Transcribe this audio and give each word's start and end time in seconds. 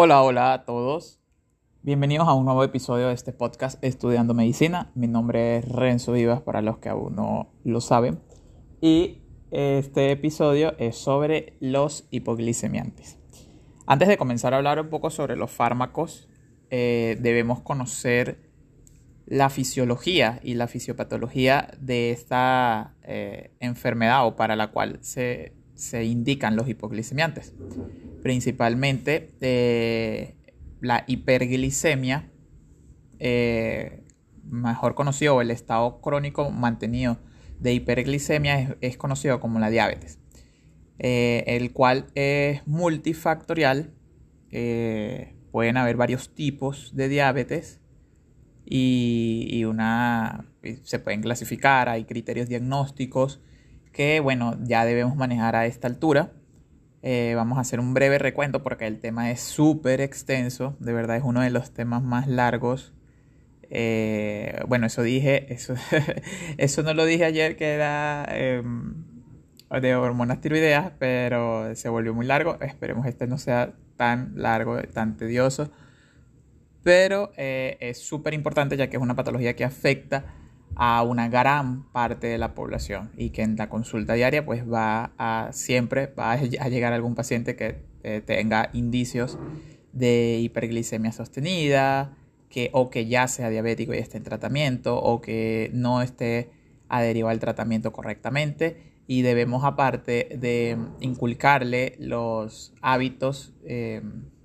Hola, 0.00 0.22
hola 0.22 0.52
a 0.52 0.64
todos. 0.64 1.18
Bienvenidos 1.82 2.28
a 2.28 2.34
un 2.34 2.44
nuevo 2.44 2.62
episodio 2.62 3.08
de 3.08 3.14
este 3.14 3.32
podcast 3.32 3.82
Estudiando 3.82 4.32
Medicina. 4.32 4.92
Mi 4.94 5.08
nombre 5.08 5.56
es 5.56 5.68
Renzo 5.68 6.12
Vivas 6.12 6.40
para 6.40 6.62
los 6.62 6.78
que 6.78 6.88
aún 6.88 7.16
no 7.16 7.52
lo 7.64 7.80
saben. 7.80 8.20
Y 8.80 9.22
este 9.50 10.12
episodio 10.12 10.78
es 10.78 10.94
sobre 10.94 11.56
los 11.58 12.06
hipoglicemiantes. 12.12 13.18
Antes 13.86 14.06
de 14.06 14.16
comenzar 14.16 14.54
a 14.54 14.58
hablar 14.58 14.80
un 14.80 14.88
poco 14.88 15.10
sobre 15.10 15.34
los 15.34 15.50
fármacos, 15.50 16.28
eh, 16.70 17.18
debemos 17.20 17.60
conocer 17.62 18.38
la 19.26 19.50
fisiología 19.50 20.38
y 20.44 20.54
la 20.54 20.68
fisiopatología 20.68 21.72
de 21.80 22.12
esta 22.12 22.94
eh, 23.02 23.50
enfermedad 23.58 24.28
o 24.28 24.36
para 24.36 24.54
la 24.54 24.70
cual 24.70 25.00
se, 25.00 25.56
se 25.74 26.04
indican 26.04 26.54
los 26.54 26.68
hipoglicemiantes 26.68 27.52
principalmente 28.22 29.34
eh, 29.40 30.36
la 30.80 31.04
hiperglicemia, 31.06 32.30
eh, 33.18 34.04
mejor 34.44 34.94
conocido, 34.94 35.40
el 35.40 35.50
estado 35.50 36.00
crónico 36.00 36.50
mantenido 36.50 37.18
de 37.60 37.74
hiperglicemia 37.74 38.76
es, 38.80 38.96
conocido 38.96 39.40
como 39.40 39.58
la 39.58 39.70
diabetes, 39.70 40.18
eh, 40.98 41.44
el 41.46 41.72
cual 41.72 42.06
es 42.14 42.66
multifactorial. 42.66 43.94
pueden 45.50 45.76
haber 45.76 45.96
varios 45.96 46.34
tipos 46.34 46.94
de 46.94 47.08
diabetes 47.08 47.80
y, 48.64 49.64
una 49.64 50.46
se 50.84 50.98
pueden 50.98 51.22
clasificar, 51.22 51.88
hay 51.88 52.04
criterios 52.04 52.48
diagnósticos 52.48 53.40
que 53.92 54.20
bueno 54.20 54.56
ya 54.62 54.84
debemos 54.84 55.16
manejar 55.16 55.56
a 55.56 55.66
esta 55.66 55.88
altura 55.88 56.37
eh, 57.02 57.34
vamos 57.36 57.58
a 57.58 57.60
hacer 57.60 57.80
un 57.80 57.94
breve 57.94 58.18
recuento 58.18 58.62
porque 58.62 58.86
el 58.86 58.98
tema 58.98 59.30
es 59.30 59.40
súper 59.40 60.00
extenso, 60.00 60.76
de 60.80 60.92
verdad 60.92 61.16
es 61.16 61.22
uno 61.24 61.40
de 61.40 61.50
los 61.50 61.72
temas 61.72 62.02
más 62.02 62.26
largos. 62.26 62.92
Eh, 63.70 64.60
bueno, 64.66 64.86
eso 64.86 65.02
dije, 65.02 65.52
eso, 65.52 65.74
eso 66.58 66.82
no 66.82 66.94
lo 66.94 67.04
dije 67.04 67.24
ayer 67.24 67.56
que 67.56 67.74
era 67.74 68.26
em, 68.30 69.04
de 69.70 69.94
hormonas 69.94 70.40
tiroideas, 70.40 70.92
pero 70.98 71.74
se 71.76 71.88
volvió 71.88 72.14
muy 72.14 72.26
largo. 72.26 72.58
Esperemos 72.60 73.06
este 73.06 73.26
no 73.26 73.38
sea 73.38 73.74
tan 73.96 74.32
largo, 74.36 74.80
tan 74.82 75.16
tedioso. 75.16 75.70
Pero 76.82 77.32
eh, 77.36 77.76
es 77.80 77.98
súper 77.98 78.34
importante 78.34 78.76
ya 78.76 78.88
que 78.88 78.96
es 78.96 79.02
una 79.02 79.14
patología 79.16 79.54
que 79.54 79.64
afecta 79.64 80.24
a 80.76 81.02
una 81.02 81.28
gran 81.28 81.84
parte 81.90 82.26
de 82.26 82.38
la 82.38 82.54
población 82.54 83.10
y 83.16 83.30
que 83.30 83.42
en 83.42 83.56
la 83.56 83.68
consulta 83.68 84.14
diaria 84.14 84.44
pues 84.44 84.70
va 84.70 85.12
a 85.18 85.50
siempre 85.52 86.12
va 86.18 86.32
a 86.32 86.68
llegar 86.68 86.92
algún 86.92 87.14
paciente 87.14 87.56
que 87.56 87.82
eh, 88.04 88.22
tenga 88.24 88.70
indicios 88.72 89.38
de 89.92 90.38
hiperglicemia 90.40 91.12
sostenida 91.12 92.16
que 92.48 92.70
o 92.72 92.90
que 92.90 93.06
ya 93.06 93.28
sea 93.28 93.50
diabético 93.50 93.94
y 93.94 93.98
esté 93.98 94.18
en 94.18 94.24
tratamiento 94.24 94.98
o 94.98 95.20
que 95.20 95.70
no 95.74 96.02
esté 96.02 96.50
adherido 96.88 97.28
al 97.28 97.40
tratamiento 97.40 97.92
correctamente. 97.92 98.88
Y 99.06 99.22
debemos 99.22 99.64
aparte 99.64 100.36
de 100.38 100.76
inculcarle 101.00 101.96
los 101.98 102.74
hábitos 102.82 103.54
eh, 103.64 104.02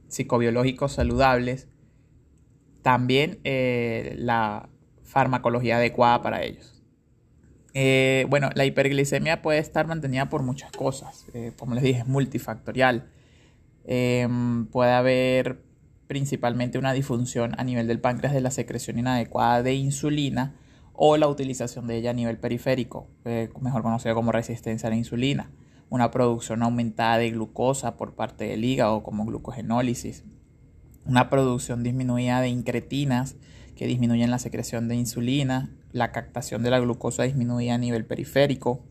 psicobiológicos 0.07 0.93
saludables 0.93 1.67
también 2.81 3.39
eh, 3.43 4.15
la 4.17 4.69
farmacología 5.13 5.77
adecuada 5.77 6.23
para 6.23 6.41
ellos. 6.41 6.81
Eh, 7.75 8.25
bueno, 8.29 8.49
la 8.55 8.65
hiperglicemia 8.65 9.43
puede 9.43 9.59
estar 9.59 9.85
mantenida 9.85 10.27
por 10.27 10.41
muchas 10.41 10.71
cosas. 10.71 11.25
Eh, 11.35 11.53
como 11.57 11.75
les 11.75 11.83
dije, 11.83 11.99
es 11.99 12.07
multifactorial. 12.07 13.11
Em, 13.85 14.65
puede 14.65 14.91
haber 14.91 15.61
principalmente 16.07 16.79
una 16.79 16.93
disfunción 16.93 17.53
a 17.59 17.63
nivel 17.63 17.87
del 17.87 17.99
páncreas 17.99 18.33
de 18.33 18.41
la 18.41 18.49
secreción 18.49 18.97
inadecuada 18.97 19.61
de 19.61 19.75
insulina 19.75 20.55
o 20.93 21.17
la 21.17 21.27
utilización 21.27 21.85
de 21.87 21.97
ella 21.97 22.09
a 22.09 22.13
nivel 22.13 22.37
periférico, 22.39 23.07
eh, 23.25 23.49
mejor 23.61 23.83
conocido 23.83 24.15
como 24.15 24.31
resistencia 24.31 24.87
a 24.87 24.89
la 24.89 24.95
insulina. 24.95 25.51
Una 25.89 26.09
producción 26.09 26.63
aumentada 26.63 27.19
de 27.19 27.29
glucosa 27.29 27.97
por 27.97 28.15
parte 28.15 28.45
del 28.45 28.65
hígado 28.65 29.03
como 29.03 29.25
glucogenólisis. 29.25 30.23
Una 31.05 31.29
producción 31.29 31.83
disminuida 31.83 32.41
de 32.41 32.49
incretinas 32.49 33.35
que 33.83 33.87
disminuyen 33.87 34.31
la 34.31 34.39
secreción 34.39 34.87
de 34.87 34.95
insulina, 34.95 35.69
la 35.91 36.13
captación 36.13 36.63
de 36.63 36.69
la 36.69 36.79
glucosa 36.79 37.23
disminuye 37.23 37.69
a 37.69 37.77
nivel 37.77 38.05
periférico, 38.05 38.81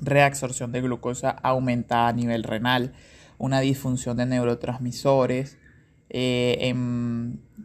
reabsorción 0.00 0.72
de 0.72 0.80
glucosa 0.80 1.30
aumentada 1.30 2.08
a 2.08 2.12
nivel 2.12 2.42
renal, 2.42 2.92
una 3.38 3.60
disfunción 3.60 4.16
de 4.16 4.26
neurotransmisores, 4.26 5.58
eh, 6.10 6.74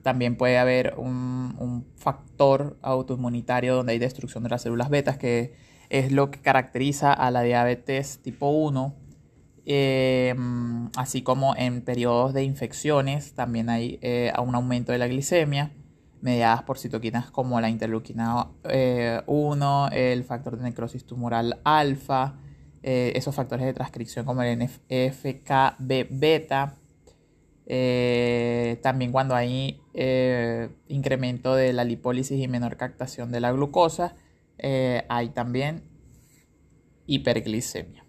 también 0.04 0.36
puede 0.36 0.60
haber 0.60 0.94
un, 0.98 1.88
factor 1.96 2.78
autoinmunitario 2.84 3.74
donde 3.74 3.94
hay 3.94 4.00
destrucción 4.00 4.44
de 4.44 4.50
las 4.50 4.62
células 4.62 4.92
betas, 4.92 5.18
que 5.18 5.56
es 5.90 6.12
lo 6.12 6.30
que 6.30 6.42
caracteriza 6.42 7.12
a 7.12 7.32
la 7.32 7.42
diabetes 7.42 8.20
tipo 8.22 8.50
1. 8.50 8.94
Eh, 9.66 10.36
así 10.96 11.24
como 11.24 11.56
en 11.56 11.82
periodos 11.82 12.36
de 12.36 12.44
infecciones 12.44 13.34
también 13.34 13.68
hay 13.72 13.98
eh, 14.04 14.32
un 14.38 14.54
aumento 14.54 14.92
de 14.92 15.00
la 15.00 15.08
glicemia 15.08 15.72
mediadas 16.22 16.64
por 16.64 16.78
citoquinas 16.78 17.32
como 17.32 17.60
la 17.60 17.70
interleuquina 17.70 18.48
1, 19.26 19.90
eh, 19.92 20.14
el 20.14 20.24
factor 20.24 20.58
de 20.58 20.64
necrosis 20.64 21.06
tumoral 21.06 21.60
alfa, 21.64 22.36
eh, 22.84 23.14
esos 23.16 23.36
factores 23.36 23.66
de 23.66 23.74
transcripción 23.74 24.26
como 24.26 24.44
el 24.44 24.58
NFKB 24.60 26.08
beta. 26.10 26.78
Eh, 27.66 28.80
también 28.82 29.12
cuando 29.12 29.36
hay 29.36 29.80
incremento 30.88 31.56
de 31.56 31.74
la 31.74 31.84
lipólisis 31.84 32.40
y 32.40 32.48
menor 32.48 32.78
captación 32.78 33.32
de 33.32 33.40
la 33.40 33.52
glucosa, 33.52 34.16
hay 35.10 35.30
también 35.30 35.84
hiperglicemia. 37.08 38.06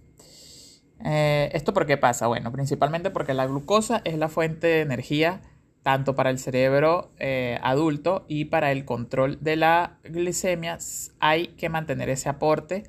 ¿Esto 1.05 1.73
por 1.73 1.87
qué 1.87 1.97
pasa? 1.97 2.29
Bueno, 2.29 2.53
principalmente 2.53 3.11
porque 3.11 3.35
la 3.35 3.47
glucosa 3.47 4.01
es 4.05 4.17
la 4.17 4.29
fuente 4.29 4.69
de 4.69 4.81
energía 4.81 5.43
tanto 5.83 6.15
para 6.15 6.31
el 6.31 6.39
cerebro 6.39 7.13
eh, 7.19 7.59
adulto 7.63 8.25
y 8.29 8.47
para 8.47 8.71
el 8.73 8.85
control 8.85 9.39
de 9.41 9.57
la 9.57 9.99
glicemia 10.05 10.79
hay 11.19 11.49
que 11.49 11.69
mantener 11.69 12.09
ese 12.09 12.29
aporte 12.29 12.85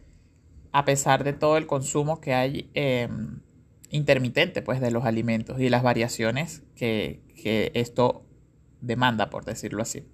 a 0.71 0.85
pesar 0.85 1.23
de 1.23 1.33
todo 1.33 1.57
el 1.57 1.67
consumo 1.67 2.21
que 2.21 2.33
hay 2.33 2.69
em, 2.73 3.39
intermitente 3.89 4.61
pues, 4.61 4.79
de 4.79 4.91
los 4.91 5.05
alimentos 5.05 5.59
y 5.59 5.69
las 5.69 5.83
variaciones 5.83 6.63
que, 6.75 7.21
esto 7.73 8.25
demanda, 8.79 9.29
por 9.29 9.43
decirlo 9.43 9.81
así. 9.81 10.07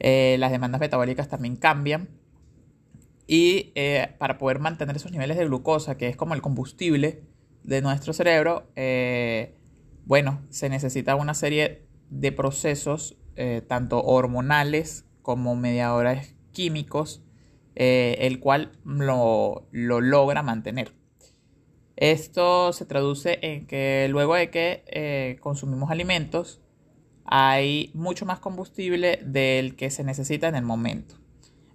Eh, 0.00 0.36
las 0.38 0.50
demandas 0.50 0.80
metabólicas 0.80 1.28
también 1.28 1.56
cambian 1.56 2.08
y 3.26 3.72
eh, 3.74 4.14
para 4.18 4.36
poder 4.36 4.58
mantener 4.58 4.96
esos 4.96 5.12
niveles 5.12 5.36
de 5.36 5.46
glucosa, 5.46 5.96
que 5.96 6.08
es 6.08 6.16
como 6.16 6.34
el 6.34 6.42
combustible 6.42 7.22
de 7.62 7.82
nuestro 7.82 8.12
cerebro, 8.12 8.66
bueno, 10.04 10.42
se 10.50 10.68
necesita 10.68 11.16
una 11.16 11.34
serie 11.34 11.85
de 12.10 12.32
procesos 12.32 13.16
eh, 13.36 13.62
tanto 13.66 14.02
hormonales 14.02 15.04
como 15.22 15.56
mediadores 15.56 16.34
químicos, 16.52 17.22
eh, 17.74 18.16
el 18.20 18.40
cual 18.40 18.72
lo, 18.84 19.68
logra 19.72 20.42
mantener. 20.42 20.94
Esto 21.96 22.72
se 22.72 22.86
traduce 22.86 23.38
en 23.42 23.66
que 23.66 24.06
luego 24.10 24.34
de 24.34 24.50
que 24.50 24.84
eh, 24.86 25.36
consumimos 25.40 25.90
alimentos, 25.90 26.62
hay 27.24 27.90
mucho 27.94 28.24
más 28.24 28.38
combustible 28.38 29.18
del 29.24 29.76
que 29.76 29.90
se 29.90 30.04
necesita 30.04 30.48
en 30.48 30.54
el 30.54 30.64
momento. 30.64 31.16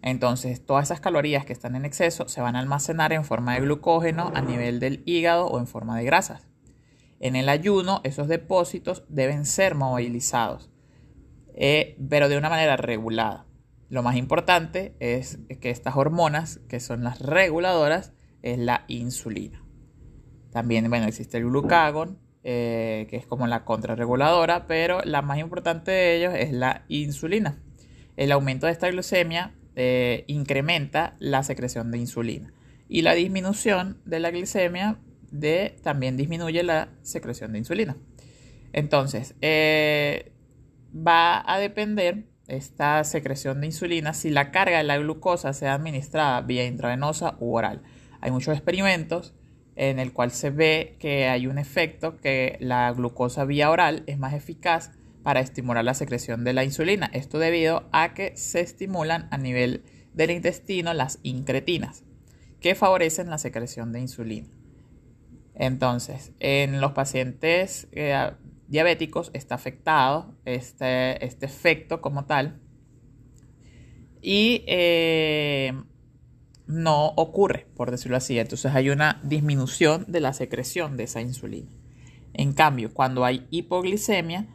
Entonces, 0.02 0.66
todas 0.66 0.86
esas 0.86 1.00
calorías 1.00 1.46
que 1.46 1.54
están 1.54 1.76
en 1.76 1.86
exceso 1.86 2.28
se 2.28 2.42
van 2.42 2.56
a 2.56 2.60
almacenar 2.60 3.14
en 3.14 3.24
forma 3.24 3.54
de 3.54 3.62
glucógeno 3.62 4.32
a 4.34 4.42
nivel 4.42 4.80
del 4.80 5.04
hígado 5.06 5.46
o 5.46 5.60
en 5.60 5.68
forma 5.68 5.98
de 5.98 6.06
grasas. 6.06 6.51
En 7.22 7.36
el 7.36 7.50
ayuno, 7.50 8.02
esos 8.04 8.28
depósitos 8.28 9.04
deben 9.08 9.46
ser 9.46 9.76
movilizados, 9.76 10.72
eh, 11.54 11.96
pero 12.10 12.30
de 12.30 12.38
una 12.38 12.50
manera 12.50 12.78
regulada. 12.78 13.46
Lo 13.90 14.02
más 14.02 14.16
importante 14.16 14.96
es 15.00 15.38
que 15.60 15.70
estas 15.70 15.96
hormonas, 15.96 16.62
que 16.68 16.80
son 16.80 17.04
las 17.04 17.20
reguladoras, 17.20 18.12
es 18.42 18.58
la 18.58 18.86
insulina. 18.88 19.64
También, 20.50 20.90
bueno, 20.90 21.06
existe 21.06 21.38
el 21.38 21.46
glucagón, 21.46 22.18
eh, 22.44 23.06
que 23.08 23.18
es 23.18 23.28
como 23.28 23.46
la 23.46 23.66
contrarreguladora, 23.66 24.66
pero 24.66 25.02
la 25.04 25.22
más 25.22 25.38
importante 25.38 25.92
de 25.92 26.18
ellos 26.18 26.34
es 26.36 26.52
la 26.52 26.86
insulina. 26.88 27.62
El 28.18 28.32
aumento 28.32 28.66
de 28.66 28.72
esta 28.72 28.90
glucemia 28.90 29.54
eh, 29.76 30.24
incrementa 30.26 31.16
la 31.20 31.44
secreción 31.44 31.92
de 31.92 32.00
insulina 32.00 32.52
y 32.90 33.04
la 33.04 33.14
disminución 33.14 34.02
de 34.06 34.20
la 34.20 34.32
glicemia 34.32 34.98
de, 35.32 35.78
también 35.82 36.18
disminuye 36.18 36.64
la 36.64 36.90
secreción 37.02 37.54
de 37.54 37.60
insulina. 37.60 37.98
Entonces, 38.74 39.36
eh, 39.42 40.32
va 40.96 41.44
a 41.46 41.60
depender 41.60 42.26
esta 42.48 43.04
secreción 43.04 43.62
de 43.62 43.68
insulina 43.68 44.14
si 44.14 44.30
la 44.30 44.52
carga 44.52 44.78
de 44.78 44.84
la 44.84 44.98
glucosa 44.98 45.54
sea 45.54 45.74
administrada 45.74 46.42
vía 46.42 46.66
intravenosa 46.66 47.38
u 47.40 47.56
oral. 47.56 47.82
Hay 48.20 48.32
muchos 48.32 48.56
experimentos 48.56 49.34
en 49.76 50.00
el 50.00 50.14
cual 50.14 50.32
se 50.32 50.50
ve 50.50 50.98
que 51.00 51.28
hay 51.28 51.48
un 51.48 51.58
efecto 51.58 52.18
que 52.18 52.58
la 52.60 52.92
glucosa 52.92 53.46
vía 53.46 53.72
oral 53.72 54.04
es 54.06 54.18
más 54.18 54.34
eficaz 54.34 54.92
para 55.24 55.40
estimular 55.40 55.86
la 55.86 55.94
secreción 55.94 56.44
de 56.44 56.54
la 56.54 56.64
insulina. 56.64 57.10
Esto 57.14 57.40
debido 57.40 57.88
a 57.92 58.14
que 58.14 58.36
se 58.36 58.60
estimulan 58.60 59.28
a 59.32 59.38
nivel 59.38 59.84
del 60.14 60.32
intestino 60.32 60.94
las 60.94 61.20
incretinas, 61.24 62.04
que 62.60 62.76
favorecen 62.76 63.30
la 63.30 63.38
secreción 63.38 63.92
de 63.92 64.02
insulina. 64.02 64.50
Entonces, 65.56 66.34
en 66.40 66.82
los 66.82 66.94
pacientes 66.94 67.88
eh, 67.92 68.32
diabéticos 68.68 69.32
está 69.34 69.56
afectado 69.56 70.36
este, 70.46 71.24
este 71.26 71.46
efecto 71.46 72.02
como 72.02 72.26
tal 72.26 72.62
y 74.22 74.64
eh, 74.68 75.74
no 76.68 77.08
ocurre, 77.18 77.68
por 77.76 77.92
decirlo 77.92 78.18
así. 78.18 78.40
Entonces 78.40 78.74
hay 78.74 78.90
una 78.90 79.20
disminución 79.24 80.06
de 80.08 80.22
la 80.22 80.34
secreción 80.34 80.96
de 80.96 81.04
esa 81.04 81.22
insulina. 81.22 81.72
En 82.34 82.54
cambio, 82.54 82.94
cuando 82.94 83.26
hay 83.26 83.46
hipoglicemia, 83.50 84.48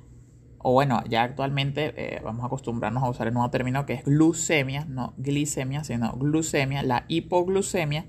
o 0.58 0.72
bueno, 0.72 1.02
ya 1.08 1.22
actualmente 1.24 1.92
eh, 1.96 2.20
vamos 2.24 2.42
a 2.42 2.46
acostumbrarnos 2.46 3.02
a 3.02 3.10
usar 3.10 3.26
el 3.26 3.34
nuevo 3.34 3.50
término 3.50 3.84
que 3.86 3.94
es 3.94 4.04
glucemia, 4.04 4.84
no 4.86 5.14
glicemia, 5.18 5.84
sino 5.84 6.12
glucemia, 6.14 6.82
la 6.82 7.04
hipoglucemia, 7.08 8.06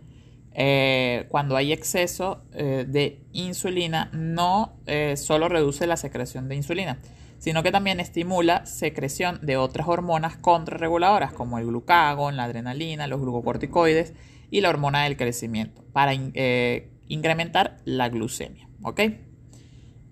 eh, 0.58 1.28
cuando 1.30 1.56
hay 1.56 1.72
exceso 1.72 2.44
eh, 2.52 2.84
de 2.86 3.22
insulina, 3.32 4.10
no 4.12 4.74
solo 5.16 5.48
reduce 5.48 5.88
la 5.88 5.96
secreción 5.96 6.50
de 6.50 6.56
insulina, 6.56 7.00
sino 7.38 7.64
que 7.64 7.72
también 7.72 8.00
estimula 8.00 8.66
secreción 8.66 9.40
de 9.42 9.58
otras 9.58 9.88
hormonas 9.88 10.38
contrarreguladoras 10.38 11.32
como 11.32 11.60
el 11.60 11.68
glucagón, 11.68 12.36
la 12.36 12.46
adrenalina, 12.46 13.08
los 13.08 13.22
glucocorticoides 13.22 14.14
y 14.50 14.62
la 14.62 14.70
hormona 14.70 15.04
del 15.04 15.16
crecimiento 15.16 15.84
para 15.94 16.14
incrementar 16.14 17.78
la 17.86 18.10
glucemia. 18.10 18.68
¿Ok? 18.84 19.02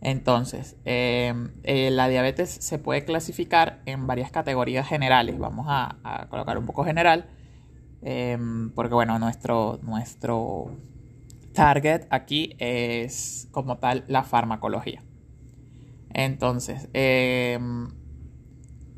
Entonces, 0.06 0.78
em, 0.86 1.50
eh, 1.64 1.90
la 1.90 2.08
diabetes 2.08 2.52
se 2.52 2.78
puede 2.78 3.06
clasificar 3.06 3.82
en 3.88 4.06
varias 4.06 4.30
categorías 4.30 4.88
generales. 4.88 5.40
Vamos 5.40 5.66
a, 5.68 6.28
colocar 6.30 6.60
un 6.60 6.68
poco 6.68 6.84
general, 6.84 7.26
em, 8.06 8.70
porque 8.70 8.94
bueno, 8.94 9.18
nuestro, 9.18 9.80
nuestro 9.82 10.72
target 11.54 12.06
aquí 12.12 12.56
es 12.60 13.48
como 13.52 13.80
tal 13.80 14.06
la 14.08 14.24
farmacología. 14.24 15.04
Entonces, 16.14 16.88
em, 16.94 17.90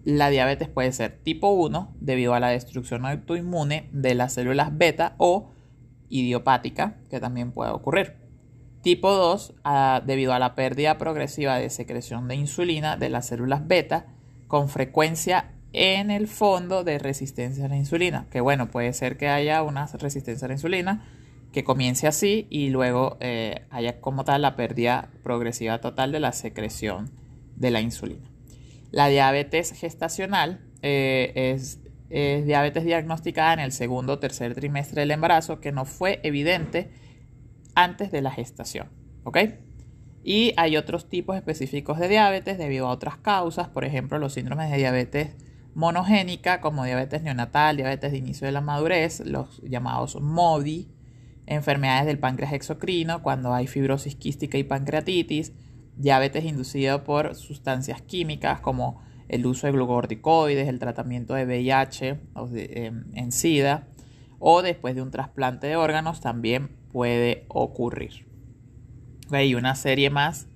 la 0.04 0.30
diabetes 0.30 0.68
puede 0.68 0.92
ser 0.92 1.20
tipo 1.24 1.50
1 1.50 1.96
debido 2.02 2.34
a 2.34 2.42
la 2.42 2.50
destrucción 2.50 3.06
autoinmune 3.06 3.90
de 3.94 4.14
las 4.14 4.34
células 4.34 4.78
beta 4.78 5.16
o 5.18 5.52
idiopática, 6.10 6.98
que 7.10 7.22
también 7.22 7.54
puede 7.54 7.72
ocurrir. 7.72 8.18
Tipo 8.82 9.14
2, 9.14 9.56
debido 10.06 10.34
a 10.34 10.40
la 10.40 10.54
pérdida 10.54 10.98
progresiva 10.98 11.56
de 11.58 11.70
secreción 11.70 12.28
de 12.28 12.36
insulina 12.36 12.98
de 12.98 13.10
las 13.10 13.28
células 13.28 13.68
beta, 13.68 14.08
con 14.48 14.70
frecuencia 14.70 15.57
en 15.78 16.10
el 16.10 16.28
fondo 16.28 16.84
de 16.84 16.98
resistencia 16.98 17.66
a 17.66 17.68
la 17.70 17.78
insulina. 17.78 18.28
Que 18.32 18.42
bueno, 18.42 18.70
puede 18.72 18.94
ser 18.94 19.18
que 19.18 19.30
haya 19.30 19.62
una 19.62 19.86
resistencia 19.86 20.46
a 20.46 20.50
la 20.50 20.56
insulina 20.56 21.06
que 21.54 21.64
comience 21.64 22.08
así 22.08 22.48
y 22.50 22.70
luego 22.70 23.18
eh, 23.20 23.66
haya 23.70 24.02
como 24.02 24.24
tal 24.24 24.42
la 24.42 24.56
pérdida 24.56 25.10
progresiva 25.24 25.80
total 25.80 26.12
de 26.12 26.20
la 26.20 26.32
secreción 26.32 27.12
de 27.56 27.72
la 27.72 27.82
insulina. 27.82 28.30
La 28.92 29.08
diabetes 29.08 29.72
gestacional 29.72 30.62
eh, 30.82 31.54
es, 31.54 31.80
es 32.10 32.46
diabetes 32.46 32.84
diagnosticada 32.84 33.54
en 33.54 33.60
el 33.60 33.72
segundo 33.72 34.14
o 34.14 34.20
tercer 34.20 34.56
trimestre 34.56 35.02
del 35.02 35.12
embarazo 35.12 35.60
que 35.60 35.72
no 35.72 35.86
fue 35.86 36.20
evidente 36.24 36.90
antes 37.76 38.12
de 38.12 38.22
la 38.22 38.32
gestación. 38.32 38.90
¿Ok? 39.24 39.38
Y 40.24 40.54
hay 40.58 40.76
otros 40.76 41.08
tipos 41.08 41.38
específicos 41.38 42.00
de 42.00 42.10
diabetes 42.10 42.58
debido 42.58 42.88
a 42.88 42.92
otras 42.92 43.18
causas, 43.18 43.70
por 43.70 43.86
ejemplo, 43.86 44.18
los 44.18 44.34
síndromes 44.34 44.72
de 44.72 44.78
diabetes 44.78 45.36
monogénica, 45.78 46.60
como 46.60 46.86
diabetes 46.86 47.22
neonatal, 47.22 47.78
diabetes 47.78 48.12
de 48.12 48.18
inicio 48.18 48.48
de 48.48 48.52
la 48.52 48.62
madurez, 48.62 49.20
los 49.20 49.62
llamados 49.62 50.20
MODI, 50.20 50.90
enfermedades 51.46 52.08
del 52.08 52.18
páncreas 52.18 52.54
exocrino, 52.54 53.22
cuando 53.22 53.54
hay 53.54 53.68
fibrosis 53.68 54.16
quística 54.16 54.58
y 54.58 54.64
pancreatitis, 54.64 55.54
diabetes 55.96 56.46
inducido 56.46 57.04
por 57.04 57.36
sustancias 57.36 58.02
químicas 58.02 58.60
como 58.60 59.04
el 59.30 59.46
uso 59.46 59.68
de 59.68 59.74
glucocorticoides, 59.74 60.68
el 60.68 60.80
tratamiento 60.80 61.36
de 61.36 61.46
VIH 61.46 62.22
o 62.34 62.50
em, 62.56 63.04
en 63.14 63.32
SIDA, 63.32 63.88
o 64.40 64.64
después 64.64 64.96
de 64.96 65.04
un 65.04 65.12
trasplante 65.12 65.68
de 65.68 65.76
órganos 65.76 66.22
también 66.22 66.70
puede 66.92 67.46
ocurrir. 67.50 68.26
Hay 69.30 69.54
una 69.54 69.76
serie 69.76 70.10
más, 70.10 70.48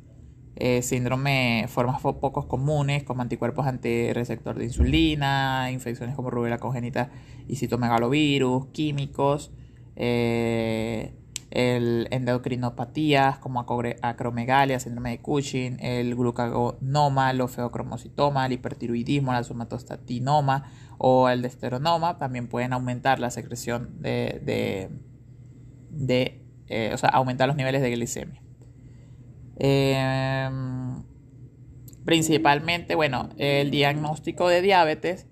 eh, 0.55 0.81
síndrome, 0.81 1.65
formas 1.67 2.01
pocos 2.01 2.45
comunes 2.45 3.03
como 3.03 3.21
anticuerpos 3.21 3.65
antireceptor 3.67 4.57
de 4.57 4.65
insulina, 4.65 5.69
infecciones 5.71 6.15
como 6.15 6.29
rubella 6.29 6.57
congénita 6.57 7.09
y 7.47 7.55
citomegalovirus, 7.55 8.67
químicos, 8.67 9.51
eh, 9.95 11.15
el 11.49 12.07
endocrinopatías 12.11 13.37
como 13.39 13.59
acromegalia, 14.01 14.79
síndrome 14.79 15.11
de 15.11 15.19
Cushing, 15.21 15.77
el 15.81 16.15
glucagonoma, 16.15 17.31
el 17.31 17.41
ofeocromocitoma, 17.41 18.45
el 18.45 18.53
hipertiroidismo, 18.53 19.35
el 19.35 19.43
somatostatinoma 19.43 20.71
o 20.97 21.27
el 21.29 21.41
desteronoma 21.41 22.17
también 22.17 22.47
pueden 22.47 22.71
aumentar 22.71 23.19
la 23.19 23.31
secreción 23.31 24.01
de 24.01 24.89
de, 25.91 26.41
eh, 26.67 26.91
o 26.93 26.97
sea, 26.97 27.09
aumentar 27.09 27.47
los 27.47 27.57
niveles 27.57 27.81
de 27.81 27.91
glicemia. 27.91 28.40
Em, 29.63 31.03
principalmente, 32.03 32.95
bueno, 32.95 33.29
el 33.37 33.69
diagnóstico 33.69 34.49
de 34.49 34.63
diabetes 34.63 35.27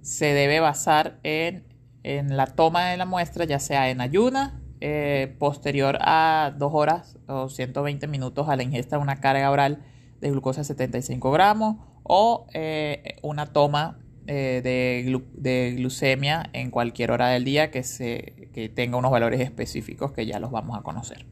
se 0.00 0.32
debe 0.32 0.60
basar 0.60 1.20
en, 1.22 1.66
la 2.02 2.46
toma 2.46 2.86
de 2.86 2.96
la 2.96 3.04
muestra, 3.04 3.44
ya 3.44 3.58
sea 3.58 3.90
en 3.90 4.00
ayuna, 4.00 4.62
eh, 4.80 5.36
posterior 5.38 5.98
a 6.00 6.54
2 6.56 6.72
horas 6.72 7.18
o 7.26 7.50
120 7.50 8.06
minutos 8.06 8.48
a 8.48 8.56
la 8.56 8.62
ingesta 8.62 8.96
de 8.96 9.02
una 9.02 9.20
carga 9.20 9.50
oral 9.50 9.82
de 10.22 10.30
glucosa 10.30 10.62
de 10.62 10.64
75 10.64 11.30
gramos 11.30 11.76
o 12.02 12.46
eh, 12.54 13.16
una 13.22 13.52
toma 13.52 13.98
eh, 14.26 14.62
de, 14.64 15.74
glucemia 15.76 16.48
en 16.54 16.70
cualquier 16.70 17.10
hora 17.10 17.28
del 17.28 17.44
día 17.44 17.70
que, 17.70 17.82
se, 17.82 18.48
tenga 18.74 18.96
unos 18.96 19.10
valores 19.10 19.40
específicos 19.40 20.12
que 20.12 20.24
ya 20.24 20.38
los 20.38 20.50
vamos 20.50 20.78
a 20.78 20.82
conocer. 20.82 21.26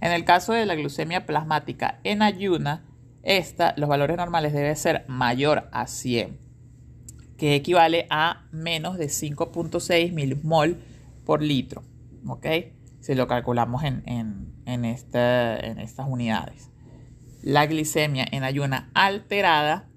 En 0.00 0.12
el 0.12 0.24
caso 0.24 0.52
de 0.52 0.66
la 0.66 0.74
glucemia 0.74 1.26
plasmática 1.26 2.00
en 2.04 2.22
ayuna, 2.22 2.84
esta, 3.22 3.74
los 3.76 3.88
valores 3.88 4.16
normales 4.16 4.52
deben 4.52 4.76
ser 4.76 5.04
mayor 5.08 5.68
a 5.72 5.86
100, 5.86 6.38
que 7.36 7.54
equivale 7.54 8.06
a 8.08 8.46
menos 8.50 8.96
de 8.96 9.06
5.6 9.06 10.12
milimol 10.12 10.78
por 11.26 11.42
litro, 11.42 11.82
¿ok? 12.26 12.46
Si 13.00 13.14
lo 13.14 13.26
calculamos 13.26 13.82
en, 13.84 14.54
estas 14.66 16.06
unidades. 16.08 16.70
La 17.42 17.66
glicemia 17.66 18.26
en 18.30 18.44
ayuna 18.44 18.90
alterada 18.94 19.88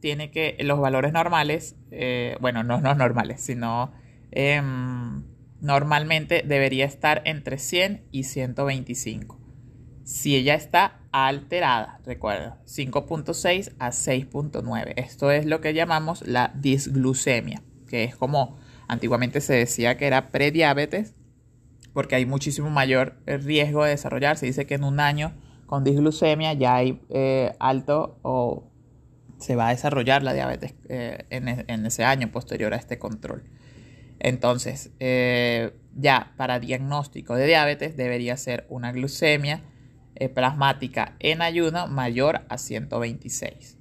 tiene 0.00 0.30
que 0.30 0.56
los 0.60 0.80
valores 0.80 1.12
normales, 1.12 1.76
eh, 1.90 2.36
bueno, 2.40 2.64
no, 2.64 2.80
no 2.80 2.94
normales, 2.94 3.40
sino 3.40 3.92
em, 4.32 5.24
normalmente 5.60 6.42
debería 6.44 6.84
estar 6.84 7.22
entre 7.24 7.58
100 7.58 8.06
y 8.10 8.24
125. 8.24 9.41
Si 10.04 10.34
ella 10.36 10.54
está 10.54 11.00
alterada, 11.12 12.00
recuerda, 12.04 12.58
5.6 12.66 13.72
a 13.78 13.90
6.9. 13.90 14.94
Esto 14.96 15.30
es 15.30 15.46
lo 15.46 15.60
que 15.60 15.74
llamamos 15.74 16.26
la 16.26 16.52
disglucemia, 16.54 17.62
que 17.86 18.04
es 18.04 18.16
como 18.16 18.58
antiguamente 18.88 19.40
se 19.40 19.54
decía 19.54 19.96
que 19.96 20.06
era 20.06 20.30
prediabetes, 20.30 21.14
porque 21.92 22.16
hay 22.16 22.26
muchísimo 22.26 22.70
mayor 22.70 23.16
riesgo 23.26 23.84
de 23.84 23.90
desarrollar. 23.90 24.36
Se 24.38 24.46
dice 24.46 24.66
que 24.66 24.74
en 24.74 24.84
un 24.84 24.98
año 24.98 25.34
con 25.66 25.84
disglucemia 25.84 26.52
ya 26.54 26.76
hay 26.76 27.00
eh, 27.10 27.54
alto 27.58 28.18
o 28.22 28.70
se 29.38 29.56
va 29.56 29.68
a 29.68 29.70
desarrollar 29.70 30.22
la 30.22 30.32
diabetes 30.32 30.74
eh, 30.88 31.26
e, 31.30 31.64
en, 31.66 31.86
ese 31.86 32.04
año 32.04 32.30
posterior 32.30 32.74
a 32.74 32.76
este 32.76 32.98
control. 32.98 33.44
Entonces, 34.18 34.90
eh, 35.00 35.74
ya 35.94 36.32
para 36.36 36.60
diagnóstico 36.60 37.34
de 37.34 37.46
diabetes 37.46 37.96
debería 37.96 38.36
ser 38.36 38.66
una 38.68 38.92
glucemia 38.92 39.62
plasmática 40.34 41.16
en 41.18 41.42
ayuno 41.42 41.88
mayor 41.88 42.42
a 42.48 42.56
126. 42.58 43.78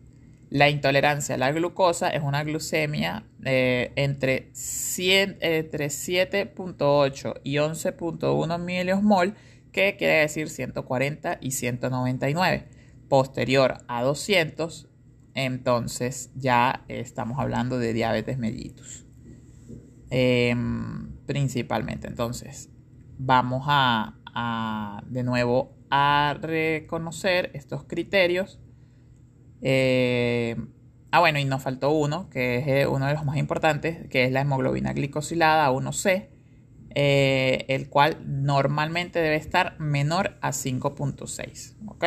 La 0.49 0.69
intolerancia 0.69 1.35
a 1.35 1.37
la 1.37 1.51
glucosa 1.51 2.09
es 2.09 2.23
una 2.23 2.43
glucemia 2.43 3.25
entre, 3.43 3.91
entre 3.95 4.51
7.8 4.51 7.41
y 7.43 7.55
11.1 7.55 8.59
miliosmol, 8.59 9.35
que 9.71 9.95
quiere 9.97 10.21
decir 10.21 10.49
140 10.49 11.37
y 11.39 11.51
199. 11.51 12.67
Posterior 13.07 13.77
a 13.87 14.01
200 14.03 14.89
entonces 15.33 16.31
ya 16.35 16.83
estamos 16.87 17.39
hablando 17.39 17.79
de 17.79 17.93
diabetes 17.93 18.37
mellitus. 18.37 19.05
Em, 20.09 21.15
principalmente. 21.25 22.07
Entonces, 22.07 22.69
vamos 23.17 23.65
a, 23.67 25.03
de 25.07 25.23
nuevo 25.23 25.77
a 25.91 26.37
reconocer 26.41 27.51
estos 27.53 27.83
criterios. 27.83 28.59
Eh, 29.61 30.55
ah, 31.11 31.19
bueno, 31.19 31.37
y 31.37 31.45
nos 31.45 31.61
faltó 31.61 31.91
uno, 31.91 32.29
que 32.29 32.57
es 32.57 32.67
eh, 32.67 32.87
uno 32.87 33.05
de 33.05 33.13
los 33.13 33.25
más 33.25 33.37
importantes, 33.37 34.07
que 34.09 34.23
es 34.23 34.31
la 34.31 34.41
hemoglobina 34.41 34.93
glicosilada 34.93 35.69
1C, 35.71 36.29
eh, 36.95 37.65
el 37.67 37.89
cual 37.89 38.17
normalmente 38.25 39.19
debe 39.19 39.35
estar 39.35 39.79
menor 39.79 40.37
a 40.41 40.51
5.6. 40.51 41.75
¿Ok? 41.87 42.05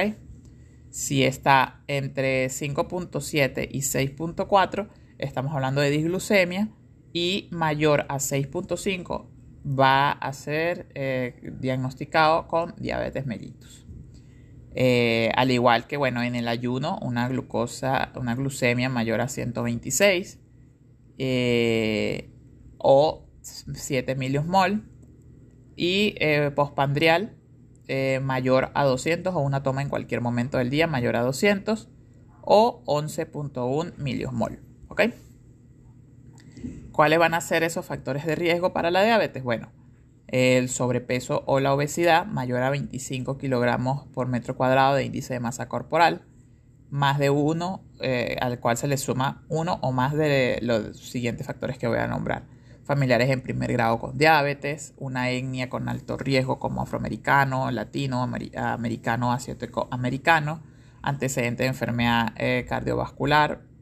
Si 0.90 1.24
está 1.24 1.82
entre 1.86 2.46
5.7 2.46 3.68
y 3.70 3.80
6.4, 3.80 4.88
estamos 5.18 5.54
hablando 5.54 5.80
de 5.80 5.90
disglucemia, 5.90 6.70
y 7.12 7.48
mayor 7.52 8.06
a 8.08 8.16
6.5 8.16 9.33
va 9.66 10.12
a 10.12 10.32
ser 10.32 10.88
eh, 10.94 11.52
diagnosticado 11.58 12.46
con 12.48 12.74
diabetes 12.76 13.26
mellitus. 13.26 13.86
Eh, 14.74 15.30
al 15.36 15.50
igual 15.50 15.86
que, 15.86 15.96
bueno, 15.96 16.22
en 16.22 16.34
el 16.34 16.48
ayuno, 16.48 16.98
una 17.00 17.28
glucosa, 17.28 18.12
una 18.16 18.34
glucemia 18.34 18.88
mayor 18.88 19.20
a 19.20 19.28
126 19.28 20.40
eh, 21.18 22.30
o 22.78 23.26
7 23.40 24.16
mol 24.44 24.84
y 25.76 26.16
postpandrial 26.54 27.36
mayor 28.22 28.70
a 28.74 28.84
200 28.84 29.34
o 29.34 29.40
una 29.40 29.62
toma 29.62 29.82
en 29.82 29.88
cualquier 29.88 30.20
momento 30.20 30.58
del 30.58 30.70
día 30.70 30.86
mayor 30.86 31.16
a 31.16 31.20
200 31.20 31.88
o 32.42 32.82
11.1 32.86 34.32
mol. 34.32 34.60
¿Ok? 34.88 35.02
¿Cuáles 36.94 37.18
van 37.18 37.34
a 37.34 37.40
ser 37.40 37.64
esos 37.64 37.84
factores 37.84 38.24
de 38.24 38.36
riesgo 38.36 38.72
para 38.72 38.92
la 38.92 39.02
diabetes? 39.02 39.42
Bueno, 39.42 39.72
el 40.28 40.68
sobrepeso 40.68 41.42
o 41.46 41.58
la 41.58 41.74
obesidad 41.74 42.24
mayor 42.24 42.62
a 42.62 42.70
25 42.70 43.36
kilogramos 43.36 44.06
por 44.14 44.28
metro 44.28 44.56
cuadrado 44.56 44.94
de 44.94 45.04
índice 45.04 45.34
de 45.34 45.40
masa 45.40 45.68
corporal, 45.68 46.22
más 46.90 47.18
de 47.18 47.30
uno, 47.30 47.82
eh, 47.98 48.36
al 48.40 48.60
cual 48.60 48.76
se 48.76 48.86
le 48.86 48.96
suma 48.96 49.42
uno 49.48 49.80
o 49.82 49.90
más 49.90 50.12
de 50.12 50.60
los 50.62 50.96
siguientes 51.00 51.48
factores 51.48 51.78
que 51.78 51.88
voy 51.88 51.98
a 51.98 52.06
nombrar. 52.06 52.44
Familiares 52.84 53.28
en 53.28 53.40
primer 53.40 53.72
grado 53.72 53.98
con 53.98 54.16
diabetes, 54.16 54.94
una 54.96 55.30
etnia 55.30 55.68
con 55.68 55.88
alto 55.88 56.16
riesgo 56.16 56.60
como 56.60 56.80
afroamericano, 56.80 57.72
latino, 57.72 58.22
americano, 58.22 59.32
asiático 59.32 59.88
americano, 59.90 60.62
antecedente 61.02 61.64
de 61.64 61.70
enfermedad 61.70 62.34
eh, 62.36 62.64
cardiovascular 62.68 63.73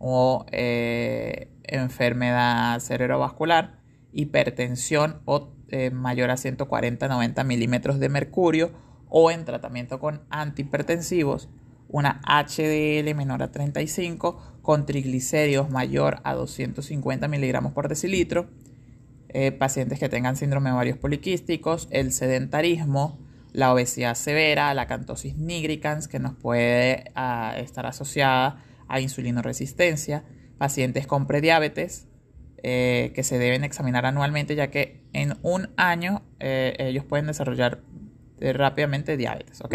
o 0.00 0.46
eh, 0.50 1.52
enfermedad 1.62 2.80
cerebrovascular, 2.80 3.78
hipertensión 4.12 5.20
o 5.26 5.50
eh, 5.68 5.90
mayor 5.90 6.30
a 6.30 6.36
140-90 6.36 7.44
milímetros 7.44 8.00
de 8.00 8.08
mercurio 8.08 8.72
o 9.08 9.30
en 9.30 9.44
tratamiento 9.44 10.00
con 10.00 10.22
antihipertensivos, 10.30 11.50
una 11.88 12.22
HDL 12.26 13.14
menor 13.14 13.42
a 13.42 13.52
35 13.52 14.58
con 14.62 14.86
triglicéridos 14.86 15.68
mayor 15.68 16.20
a 16.24 16.32
250 16.34 17.28
miligramos 17.28 17.72
por 17.72 17.88
decilitro, 17.88 18.48
eh, 19.28 19.52
pacientes 19.52 19.98
que 19.98 20.08
tengan 20.08 20.36
síndrome 20.36 20.70
de 20.70 20.74
ovarios 20.74 20.98
poliquísticos, 20.98 21.88
el 21.90 22.12
sedentarismo, 22.12 23.18
la 23.52 23.72
obesidad 23.72 24.14
severa, 24.14 24.72
la 24.72 24.86
cantosis 24.86 25.36
nigricans 25.36 26.08
que 26.08 26.20
nos 26.20 26.34
puede 26.34 27.12
ah, 27.14 27.54
estar 27.58 27.84
asociada 27.84 28.64
a 28.90 29.00
insulinoresistencia, 29.00 30.24
pacientes 30.58 31.06
con 31.06 31.26
prediabetes 31.26 32.08
eh, 32.62 33.12
que 33.14 33.22
se 33.22 33.38
deben 33.38 33.64
examinar 33.64 34.04
anualmente 34.04 34.54
ya 34.54 34.70
que 34.70 35.00
en 35.14 35.38
un 35.42 35.70
año 35.78 36.22
eh, 36.40 36.76
ellos 36.78 37.04
pueden 37.04 37.26
desarrollar 37.26 37.80
eh, 38.40 38.52
rápidamente 38.52 39.16
diabetes, 39.16 39.62
¿ok? 39.62 39.74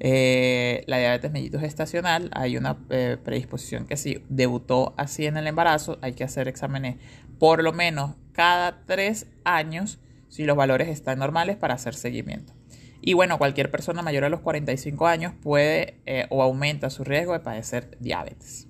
la 0.00 0.98
diabetes 0.98 1.30
mellitus 1.30 1.62
estacional, 1.62 2.28
hay 2.34 2.56
una 2.56 2.76
predisposición 3.22 3.86
que 3.86 3.96
si 3.96 4.24
debutó 4.28 4.94
así 4.96 5.26
en 5.26 5.36
el 5.36 5.46
embarazo, 5.46 6.00
hay 6.02 6.14
que 6.14 6.24
hacer 6.24 6.48
exámenes 6.48 6.96
por 7.38 7.62
lo 7.62 7.72
menos 7.72 8.16
cada 8.32 8.84
tres 8.84 9.28
años 9.44 10.00
si 10.28 10.44
los 10.44 10.56
valores 10.56 10.88
están 10.88 11.20
normales 11.20 11.56
para 11.56 11.74
hacer 11.74 11.94
seguimiento. 11.94 12.52
Y 13.02 13.14
bueno, 13.14 13.36
cualquier 13.36 13.70
persona 13.70 14.00
mayor 14.00 14.24
a 14.24 14.28
los 14.30 14.40
45 14.40 15.06
años 15.06 15.34
puede 15.42 15.98
o 16.30 16.42
aumenta 16.42 16.88
su 16.88 17.04
riesgo 17.04 17.32
de 17.32 17.40
padecer 17.40 17.98
diabetes. 18.00 18.68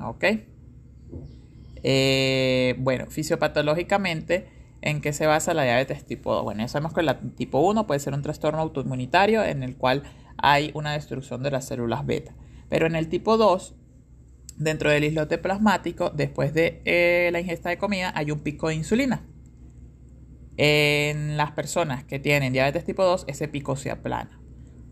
¿Ok? 0.00 0.24
Eh, 1.82 2.74
bueno, 2.78 3.06
fisiopatológicamente, 3.08 4.48
¿en 4.80 5.00
qué 5.00 5.12
se 5.12 5.26
basa 5.26 5.54
la 5.54 5.64
diabetes 5.64 6.04
tipo 6.04 6.32
2? 6.34 6.44
Bueno, 6.44 6.60
ya 6.60 6.68
sabemos 6.68 6.92
que 6.92 7.02
la 7.02 7.18
tipo 7.18 7.60
1 7.60 7.86
puede 7.86 8.00
ser 8.00 8.14
un 8.14 8.22
trastorno 8.22 8.60
autoinmunitario 8.60 9.44
en 9.44 9.62
el 9.62 9.76
cual 9.76 10.02
hay 10.36 10.70
una 10.74 10.92
destrucción 10.92 11.42
de 11.42 11.50
las 11.50 11.66
células 11.66 12.06
beta. 12.06 12.34
Pero 12.68 12.86
en 12.86 12.96
el 12.96 13.08
tipo 13.08 13.36
2, 13.36 13.74
dentro 14.56 14.90
del 14.90 15.04
islote 15.04 15.38
plasmático, 15.38 16.10
después 16.10 16.54
de 16.54 16.80
eh, 16.84 17.30
la 17.32 17.40
ingesta 17.40 17.68
de 17.68 17.78
comida, 17.78 18.12
hay 18.14 18.30
un 18.30 18.40
pico 18.40 18.68
de 18.68 18.76
insulina. 18.76 19.22
En 20.56 21.36
las 21.36 21.52
personas 21.52 22.04
que 22.04 22.18
tienen 22.18 22.52
diabetes 22.52 22.84
tipo 22.84 23.04
2, 23.04 23.24
ese 23.26 23.48
pico 23.48 23.76
se 23.76 23.90
aplana, 23.90 24.40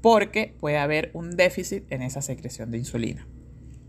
porque 0.01 0.57
puede 0.59 0.79
haber 0.79 1.11
un 1.13 1.37
déficit 1.37 1.91
en 1.93 2.03
esa 2.03 2.23
secreción 2.23 2.71
de 2.71 2.79
insulina. 2.79 3.27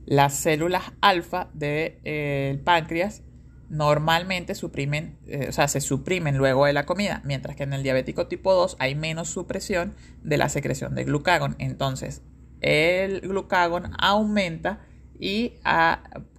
Las 0.06 0.36
células 0.36 0.92
alfa 1.00 1.50
del 1.54 2.00
eh, 2.04 2.62
páncreas 2.66 3.24
normalmente 3.70 4.54
suprimen, 4.54 5.18
eh, 5.28 5.48
o 5.48 5.52
sea, 5.54 5.70
se 5.70 5.80
suprimen 5.80 6.38
luego 6.38 6.66
de 6.66 6.74
la 6.74 6.86
comida, 6.86 7.22
mientras 7.24 7.56
que 7.56 7.64
en 7.64 7.72
el 7.72 7.84
diabético 7.84 8.28
tipo 8.28 8.54
2 8.54 8.76
hay 8.80 8.96
menos 8.96 9.30
supresión 9.30 9.96
de 10.22 10.38
la 10.38 10.50
secreción 10.50 10.94
de 10.94 11.06
glucagón. 11.06 11.56
Entonces, 11.58 12.22
el 12.60 13.22
glucagón 13.22 13.94
aumenta 13.98 14.82
y 15.18 15.54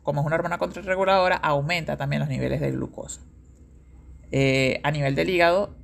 como 0.02 0.20
es 0.20 0.26
una 0.26 0.36
hormona 0.36 0.58
contrarreguladora, 0.58 1.36
aumenta 1.36 1.96
también 1.96 2.20
los 2.20 2.28
niveles 2.28 2.60
de 2.60 2.72
glucosa. 2.72 3.22
Eh, 4.32 4.80
a 4.82 4.90
nivel 4.90 5.14
del 5.14 5.30
hígado, 5.30 5.76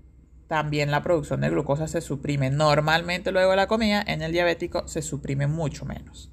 también 0.49 0.90
la 0.90 1.02
producción 1.02 1.43
de 1.43 1.50
glucosa 1.50 1.87
se 1.87 2.00
suprime 2.00 2.50
normalmente 2.50 3.31
luego 3.31 3.50
de 3.50 3.57
la 3.57 3.69
comida, 3.69 4.02
en 4.07 4.23
el 4.23 4.33
diabético 4.33 4.88
se 4.88 5.02
suprime 5.02 5.47
mucho 5.47 5.85
menos 5.85 6.33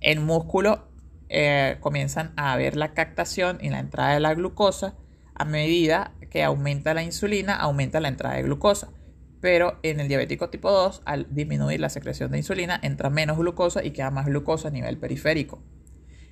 el 0.00 0.20
músculo 0.20 0.88
eh, 1.28 1.78
comienzan 1.80 2.32
a 2.36 2.52
haber 2.52 2.76
la 2.76 2.94
captación 2.94 3.58
y 3.60 3.70
la 3.70 3.80
entrada 3.80 4.14
de 4.14 4.20
la 4.20 4.34
glucosa 4.34 4.94
a 5.34 5.44
medida 5.44 6.14
que 6.30 6.44
aumenta 6.44 6.94
la 6.94 7.02
insulina, 7.02 7.56
aumenta 7.56 8.00
la 8.00 8.08
entrada 8.08 8.36
de 8.36 8.44
glucosa. 8.44 8.92
Pero 9.40 9.78
en 9.82 10.00
el 10.00 10.08
diabético 10.08 10.48
tipo 10.48 10.70
2, 10.70 11.02
al 11.04 11.26
disminuir 11.34 11.80
la 11.80 11.90
secreción 11.90 12.30
de 12.30 12.38
insulina, 12.38 12.80
entra 12.82 13.10
menos 13.10 13.36
glucosa 13.36 13.84
y 13.84 13.90
queda 13.90 14.10
más 14.10 14.26
glucosa 14.26 14.68
a 14.68 14.70
nivel 14.70 14.96
periférico. 14.96 15.62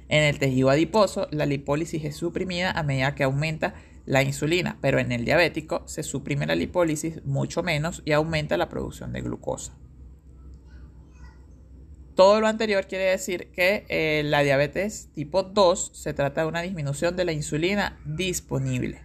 En 0.09 0.23
el 0.23 0.39
tejido 0.39 0.71
adiposo, 0.71 1.29
la 1.31 1.47
lipólisis 1.47 2.05
es 2.05 2.17
suprimida 2.17 2.71
a 2.71 2.83
medida 2.83 3.15
que 3.15 3.25
aumenta 3.25 3.75
la 4.07 4.23
insulina, 4.23 4.79
pero 4.81 4.99
en 4.99 5.13
el 5.13 5.25
diabético 5.25 5.83
se 5.87 6.03
suprime 6.03 6.47
la 6.47 6.55
lipólisis 6.55 7.25
mucho 7.25 7.63
menos 7.63 8.03
y 8.05 8.13
aumenta 8.13 8.57
la 8.57 8.69
producción 8.69 9.13
de 9.13 9.23
glucosa. 9.23 9.77
Todo 12.15 12.41
lo 12.41 12.47
anterior 12.47 12.87
quiere 12.87 13.07
decir 13.07 13.51
que 13.51 13.87
eh, 13.89 14.23
la 14.25 14.43
diabetes 14.43 15.09
tipo 15.15 15.43
2 15.43 15.91
se 15.95 16.15
trata 16.15 16.43
de 16.43 16.47
una 16.47 16.63
disminución 16.63 17.17
de 17.17 17.25
la 17.25 17.33
insulina 17.33 17.99
disponible. 18.05 19.03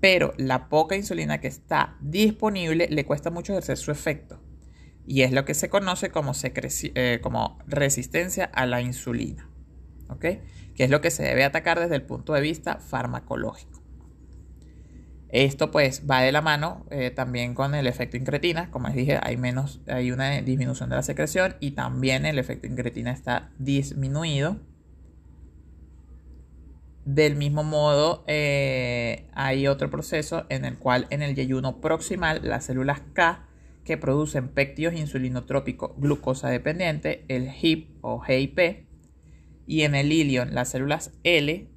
Pero 0.00 0.34
la 0.36 0.68
poca 0.68 0.96
insulina 0.96 1.40
que 1.40 1.48
está 1.48 1.96
disponible 2.00 2.88
le 2.90 3.06
cuesta 3.06 3.30
mucho 3.30 3.52
ejercer 3.52 3.78
su 3.78 3.90
efecto. 3.90 4.42
Y 5.06 5.22
es 5.22 5.32
lo 5.32 5.46
que 5.46 5.54
se 5.54 5.70
conoce 5.70 6.10
como, 6.10 6.32
eh, 6.42 7.20
como 7.22 7.58
resistencia 7.66 8.44
a 8.44 8.66
la 8.66 8.82
insulina. 8.82 9.48
Que 10.20 10.42
es 10.84 10.90
lo 10.90 11.00
que 11.00 11.10
se 11.10 11.22
debe 11.22 11.44
atacar 11.44 11.80
desde 11.80 11.94
el 11.94 12.02
punto 12.02 12.34
de 12.34 12.42
vista 12.42 12.80
farmacológico. 12.80 13.75
Esto 15.28 15.72
pues 15.72 16.04
va 16.08 16.20
de 16.20 16.30
la 16.30 16.40
mano 16.40 16.86
eh, 16.90 17.10
también 17.10 17.54
con 17.54 17.74
el 17.74 17.86
efecto 17.86 18.16
incretina, 18.16 18.70
como 18.70 18.86
les 18.86 18.96
dije, 18.96 19.18
hay 19.20 19.36
menos, 19.36 19.80
hay 19.88 20.12
una 20.12 20.40
disminución 20.40 20.88
de 20.88 20.96
la 20.96 21.02
secreción 21.02 21.56
y 21.58 21.72
también 21.72 22.26
el 22.26 22.38
efecto 22.38 22.66
incretina 22.66 23.10
está 23.10 23.50
disminuido. 23.58 24.60
Del 27.04 27.36
mismo 27.36 27.64
modo, 27.64 28.24
eh, 28.26 29.28
hay 29.32 29.68
otro 29.68 29.90
proceso 29.90 30.46
en 30.48 30.64
el 30.64 30.78
cual 30.78 31.06
en 31.10 31.22
el 31.22 31.34
yeyuno 31.34 31.80
proximal 31.80 32.40
las 32.42 32.64
células 32.64 33.00
K 33.12 33.46
que 33.84 33.96
producen 33.96 34.48
péptidos 34.48 34.94
insulinotrópicos 34.94 35.92
glucosa 35.96 36.48
dependiente, 36.48 37.24
el 37.28 37.48
HIP 37.48 37.90
o 38.00 38.20
GIP, 38.20 38.86
y 39.68 39.82
en 39.82 39.94
el 39.94 40.12
ilion 40.12 40.54
las 40.54 40.70
células 40.70 41.12
L 41.22 41.68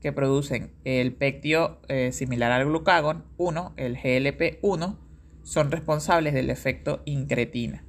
que 0.00 0.12
producen 0.12 0.72
el 0.84 1.14
pectio 1.14 1.80
eh, 1.88 2.12
similar 2.12 2.52
al 2.52 2.66
glucagón 2.66 3.24
1, 3.36 3.74
el 3.76 3.96
GLP-1, 3.96 4.98
son 5.42 5.70
responsables 5.70 6.34
del 6.34 6.50
efecto 6.50 7.02
incretina. 7.04 7.84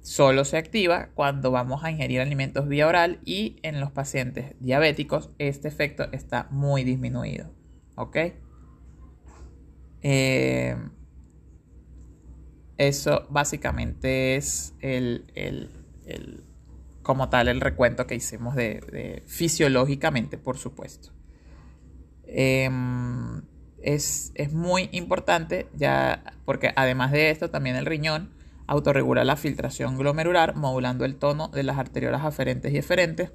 Solo 0.00 0.44
se 0.44 0.56
activa 0.56 1.10
cuando 1.14 1.50
vamos 1.50 1.84
a 1.84 1.90
ingerir 1.90 2.20
alimentos 2.20 2.68
vía 2.68 2.86
oral 2.86 3.20
y 3.24 3.56
en 3.62 3.80
los 3.80 3.90
pacientes 3.92 4.54
diabéticos 4.60 5.30
este 5.38 5.68
efecto 5.68 6.08
está 6.12 6.48
muy 6.50 6.84
disminuido. 6.84 7.52
¿Ok? 7.96 8.16
Eh, 10.02 10.76
Eso 12.78 13.26
básicamente 13.28 14.36
es 14.36 14.74
el, 14.80 15.26
el, 15.34 16.44
como 17.02 17.28
tal 17.28 17.48
el 17.48 17.60
recuento 17.60 18.06
que 18.06 18.14
hicimos 18.14 18.54
de, 18.54 19.24
fisiológicamente, 19.26 20.38
por 20.38 20.58
supuesto. 20.58 21.17
Em, 22.30 23.42
es, 23.82 24.32
es, 24.34 24.52
muy 24.52 24.90
importante 24.92 25.66
ya 25.74 26.22
porque 26.44 26.72
además 26.76 27.10
de 27.10 27.30
esto 27.30 27.50
también 27.50 27.76
el 27.76 27.86
riñón 27.86 28.30
autorregula 28.66 29.24
la 29.24 29.36
filtración 29.36 29.96
glomerular 29.96 30.54
modulando 30.54 31.06
el 31.06 31.16
tono 31.16 31.48
de 31.48 31.62
las 31.62 31.78
arteriolas 31.78 32.24
aferentes 32.24 32.72
y 32.72 32.76
eferentes 32.76 33.32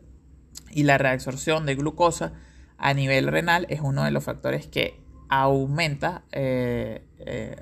y 0.72 0.84
la 0.84 1.00
reabsorción 1.00 1.66
de 1.66 1.74
glucosa 1.74 2.34
a 2.78 2.94
nivel 2.94 3.28
renal 3.28 3.66
es 3.70 3.82
uno 3.82 4.04
de 4.04 4.12
los 4.12 4.24
factores 4.24 4.68
que 4.68 5.00
aumenta 5.30 6.24
eh, 6.32 7.04
eh, 7.20 7.56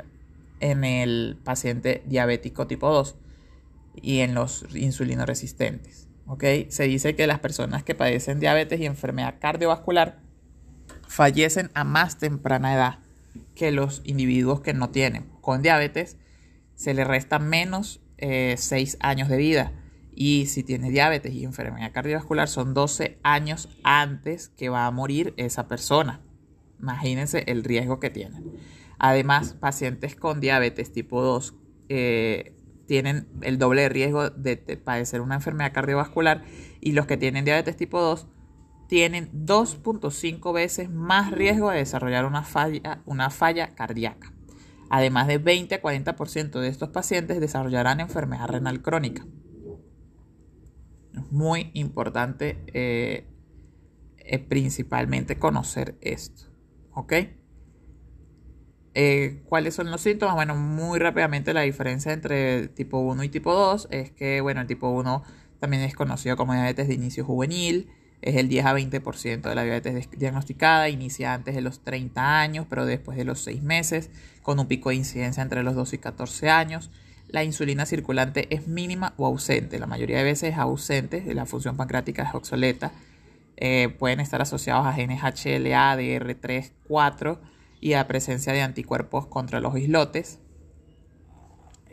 en 0.60 0.84
el 0.84 1.38
paciente 1.44 2.04
diabético 2.06 2.68
tipo 2.68 2.92
2 2.92 3.16
y 4.02 4.20
en 4.20 4.34
los 4.34 4.66
insulino 4.76 5.26
resistentes. 5.26 6.08
Se 6.70 6.84
dice 6.84 7.16
que 7.16 7.28
las 7.28 7.40
personas 7.40 7.84
que 7.84 7.96
padecen 7.96 8.40
diabetes 8.40 8.80
y 8.80 8.86
enfermedad 8.86 9.36
cardiovascular 9.40 10.21
fallecen 11.12 11.72
a 11.74 11.84
más 11.84 12.18
temprana 12.18 12.74
edad 12.74 13.00
que 13.54 13.72
los 13.72 14.02
individuos 14.06 14.62
que 14.62 14.74
no 14.74 14.92
tienen. 14.92 15.26
Con 15.42 15.62
diabetes 15.62 16.16
se 16.76 16.94
le 16.94 17.04
resta 17.04 17.38
menos 17.38 18.00
6 18.18 18.72
eh, 18.72 18.98
años 19.02 19.28
de 19.28 19.38
vida. 19.38 19.74
Y 20.16 20.46
si 20.46 20.64
tiene 20.64 20.90
diabetes 20.90 21.34
y 21.34 21.44
enfermedad 21.44 21.92
cardiovascular, 21.92 22.48
son 22.48 22.74
12 22.74 23.20
años 23.24 23.68
antes 23.84 24.50
que 24.50 24.70
va 24.70 24.86
a 24.86 24.92
morir 24.92 25.34
esa 25.36 25.68
persona. 25.68 26.22
Imagínense 26.80 27.44
el 27.48 27.66
riesgo 27.66 28.00
que 28.00 28.10
tienen. 28.10 28.50
Además, 28.98 29.54
pacientes 29.60 30.16
con 30.16 30.40
diabetes 30.40 30.94
tipo 30.94 31.22
2 31.22 31.56
eh, 31.90 32.56
tienen 32.88 33.28
el 33.42 33.58
doble 33.58 33.82
de 33.82 33.90
riesgo 33.90 34.30
de, 34.30 34.56
padecer 34.58 35.20
una 35.20 35.36
enfermedad 35.36 35.74
cardiovascular 35.74 36.44
y 36.80 36.94
los 36.94 37.06
que 37.06 37.18
tienen 37.18 37.44
diabetes 37.44 37.76
tipo 37.76 38.02
2 38.02 38.28
tienen 38.92 39.32
2.5 39.46 40.52
veces 40.52 40.90
más 40.90 41.32
riesgo 41.32 41.72
de 41.72 41.78
desarrollar 41.78 42.26
una 42.26 42.44
falla, 42.44 43.02
una 43.06 43.30
falla 43.30 43.74
cardíaca. 43.74 44.34
Además 44.90 45.28
de 45.28 45.38
20 45.38 45.76
a 45.76 45.82
40% 45.82 46.60
de 46.60 46.68
estos 46.68 46.90
pacientes 46.90 47.40
desarrollarán 47.40 48.02
enfermedad 48.02 48.50
renal 48.50 48.82
crónica. 48.82 49.26
Es 51.14 51.32
muy 51.32 51.72
importante 51.74 52.66
eh, 52.74 53.30
eh, 54.18 54.40
principalmente 54.40 55.40
conocer 55.40 55.98
esto. 56.02 56.48
¿Ok? 56.94 57.14
Eh, 58.94 59.42
¿Cuáles 59.46 59.74
son 59.74 59.90
los 59.90 60.02
síntomas? 60.02 60.36
Bueno, 60.36 60.58
muy 60.58 61.00
rápidamente 61.00 61.54
la 61.54 61.62
diferencia 61.62 62.12
entre 62.12 62.68
tipo 62.68 63.00
1 63.00 63.24
y 63.24 63.30
tipo 63.30 63.54
2 63.54 63.88
es 63.90 64.12
que, 64.12 64.42
bueno, 64.42 64.60
el 64.60 64.68
tipo 64.68 64.90
1 64.90 65.24
también 65.62 65.82
es 65.82 65.96
conocido 65.96 66.36
como 66.36 66.52
diabetes 66.52 66.90
de 66.90 66.94
inicio 66.94 67.24
juvenil, 67.24 67.90
es 68.22 68.36
el 68.36 68.50
10 68.50 68.66
a 68.66 68.74
20% 68.74 69.42
de 69.42 69.56
la 69.56 69.64
diabetes 69.64 70.10
diagnosticada, 70.12 70.90
inicia 70.90 71.34
antes 71.34 71.56
de 71.56 71.62
los 71.62 71.84
30 71.84 72.40
años, 72.40 72.68
pero 72.70 72.86
después 72.86 73.18
de 73.18 73.26
los 73.26 73.42
6 73.42 73.64
meses, 73.64 74.10
con 74.44 74.60
un 74.60 74.68
pico 74.68 74.90
de 74.90 74.96
incidencia 74.96 75.42
entre 75.42 75.64
los 75.64 75.76
2 75.76 75.94
y 75.94 75.98
14 75.98 76.50
años. 76.50 76.92
La 77.30 77.44
insulina 77.44 77.86
circulante 77.86 78.54
es 78.54 78.68
mínima 78.68 79.14
o 79.18 79.26
ausente, 79.26 79.80
la 79.80 79.88
mayoría 79.88 80.18
de 80.18 80.24
veces 80.24 80.54
es 80.54 80.58
ausente, 80.58 81.34
la 81.34 81.46
función 81.46 81.78
pancreática 81.78 82.24
es 82.24 82.36
obsoleta. 82.36 82.92
Eh, 83.58 83.96
pueden 83.98 84.20
estar 84.20 84.42
asociados 84.42 84.86
a 84.86 84.94
genes 84.94 85.22
HLA, 85.22 85.96
DR3, 85.96 86.72
4 86.88 87.42
y 87.80 87.94
a 87.94 88.08
presencia 88.08 88.54
de 88.54 88.62
anticuerpos 88.62 89.28
contra 89.28 89.62
los 89.62 89.78
islotes. 89.78 90.40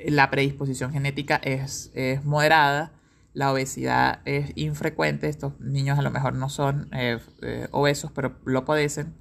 La 0.05 0.31
predisposición 0.31 0.93
genética 0.93 1.37
es, 1.37 1.93
moderada, 2.25 2.93
la 3.35 3.53
obesidad 3.53 4.21
es 4.25 4.53
infrecuente, 4.57 5.29
estos 5.29 5.59
niños 5.61 5.99
a 5.99 6.03
lo 6.03 6.11
mejor 6.11 6.35
no 6.35 6.49
son 6.49 6.89
eh, 6.93 7.19
eh, 7.43 7.69
obesos, 7.71 8.11
pero 8.13 8.39
lo 8.45 8.65
padecen. 8.65 9.15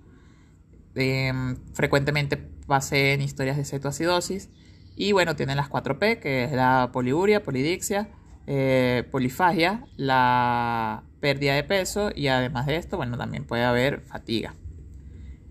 Em, 0.96 1.58
frecuentemente 1.74 2.38
paseen 2.38 3.22
historias 3.22 3.58
de 3.58 3.66
cetoacidosis 3.66 4.50
y 4.96 5.12
bueno, 5.12 5.36
tienen 5.36 5.58
las 5.58 5.70
4P, 5.70 6.20
que 6.20 6.46
es 6.46 6.52
la 6.52 6.90
poliuria, 6.92 7.44
polidixia, 7.44 8.10
eh, 8.48 9.08
polifagia, 9.12 9.86
la 9.96 11.04
pérdida 11.20 11.54
de 11.54 11.64
peso 11.64 12.10
y 12.16 12.30
además 12.30 12.66
de 12.66 12.78
esto, 12.78 12.98
bueno, 12.98 13.18
también 13.18 13.46
puede 13.46 13.64
haber 13.64 14.02
fatiga. 14.02 14.56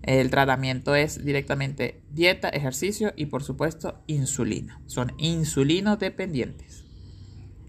El 0.01 0.29
tratamiento 0.29 0.95
es 0.95 1.23
directamente 1.23 2.01
dieta, 2.11 2.49
ejercicio 2.49 3.13
y 3.15 3.27
por 3.27 3.43
supuesto 3.43 4.01
insulina. 4.07 4.81
Son 4.85 5.13
insulino 5.17 5.97
dependientes. 5.97 6.86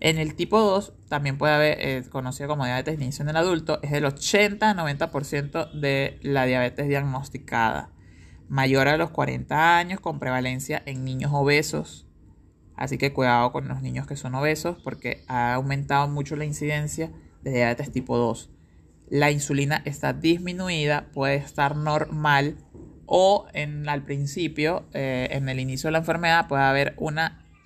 En 0.00 0.18
el 0.18 0.34
tipo 0.34 0.60
2 0.60 0.92
también 1.08 1.38
puede 1.38 1.54
haber, 1.54 1.78
eh, 1.80 2.04
conocido 2.10 2.48
como 2.48 2.64
diabetes 2.64 2.98
de 2.98 3.04
inicio 3.04 3.22
en 3.22 3.30
el 3.30 3.36
adulto, 3.36 3.80
es 3.82 3.90
del 3.90 4.04
80-90% 4.04 5.72
de 5.72 6.18
la 6.22 6.44
diabetes 6.44 6.88
diagnosticada. 6.88 7.90
Mayor 8.48 8.88
a 8.88 8.96
los 8.96 9.10
40 9.10 9.76
años 9.76 10.00
con 10.00 10.18
prevalencia 10.18 10.82
en 10.86 11.04
niños 11.04 11.32
obesos. 11.34 12.06
Así 12.76 12.96
que 12.96 13.12
cuidado 13.12 13.50
con 13.50 13.66
los 13.66 13.82
niños 13.82 14.06
que 14.06 14.16
son 14.16 14.34
obesos 14.34 14.78
porque 14.84 15.24
ha 15.26 15.54
aumentado 15.54 16.06
mucho 16.08 16.36
la 16.36 16.44
incidencia 16.44 17.10
de 17.42 17.50
diabetes 17.50 17.90
tipo 17.90 18.16
2 18.16 18.50
la 19.10 19.30
insulina 19.30 19.82
está 19.84 20.12
disminuida, 20.12 21.06
puede 21.12 21.36
estar 21.36 21.76
normal 21.76 22.56
o 23.06 23.46
en, 23.54 23.88
al 23.88 24.02
principio, 24.04 24.84
eh, 24.92 25.28
en 25.30 25.48
el 25.48 25.60
inicio 25.60 25.88
de 25.88 25.92
la 25.92 25.98
enfermedad, 25.98 26.46
puede 26.46 26.62
haber 26.62 26.94
un 26.98 27.18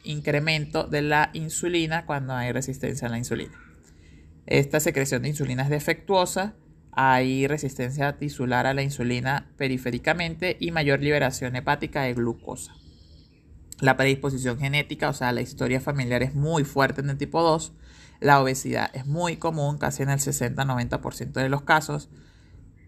incremento 0.05 0.85
de 0.85 1.03
la 1.03 1.31
insulina 1.33 2.07
cuando 2.07 2.35
hay 2.35 2.53
resistencia 2.53 3.09
a 3.09 3.11
la 3.11 3.19
insulina. 3.19 3.59
Esta 4.47 4.81
secreción 4.81 5.23
de 5.23 5.29
insulina 5.29 5.62
es 5.62 5.71
defectuosa, 5.71 6.55
hay 6.91 7.47
resistencia 7.47 8.19
tisular 8.19 8.67
a 8.67 8.75
la 8.75 8.83
insulina 8.83 9.51
periféricamente 9.57 10.57
y 10.61 10.71
mayor 10.71 11.01
liberación 11.01 11.57
hepática 11.57 12.03
de 12.03 12.15
glucosa. 12.15 12.75
La 13.81 13.97
predisposición 13.97 14.59
genética, 14.59 15.09
o 15.09 15.12
sea, 15.12 15.33
la 15.33 15.41
historia 15.41 15.81
familiar 15.81 16.23
es 16.23 16.35
muy 16.35 16.65
fuerte 16.65 17.01
en 17.01 17.11
el 17.11 17.19
tipo 17.19 17.43
2 17.43 17.73
la 18.23 18.41
obesidad 18.41 18.88
es 18.95 19.05
muy 19.05 19.37
común, 19.37 19.79
casi 19.79 20.05
en 20.05 20.11
el 20.11 20.21
60-90% 20.21 21.33
de 21.33 21.49
los 21.49 21.62
casos. 21.62 22.09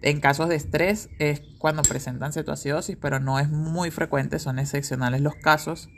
En 0.00 0.20
casos 0.20 0.48
de 0.48 0.54
estrés 0.54 1.10
es 1.18 1.42
cuando 1.58 1.82
presentan 1.82 2.32
cetoacidosis, 2.32 2.96
pero 2.96 3.18
no 3.18 3.40
es 3.40 3.50
muy 3.50 3.90
frecuente, 3.90 4.38
son 4.38 4.60
excepcionales 4.60 5.22
los 5.22 5.34
casos. 5.34 5.90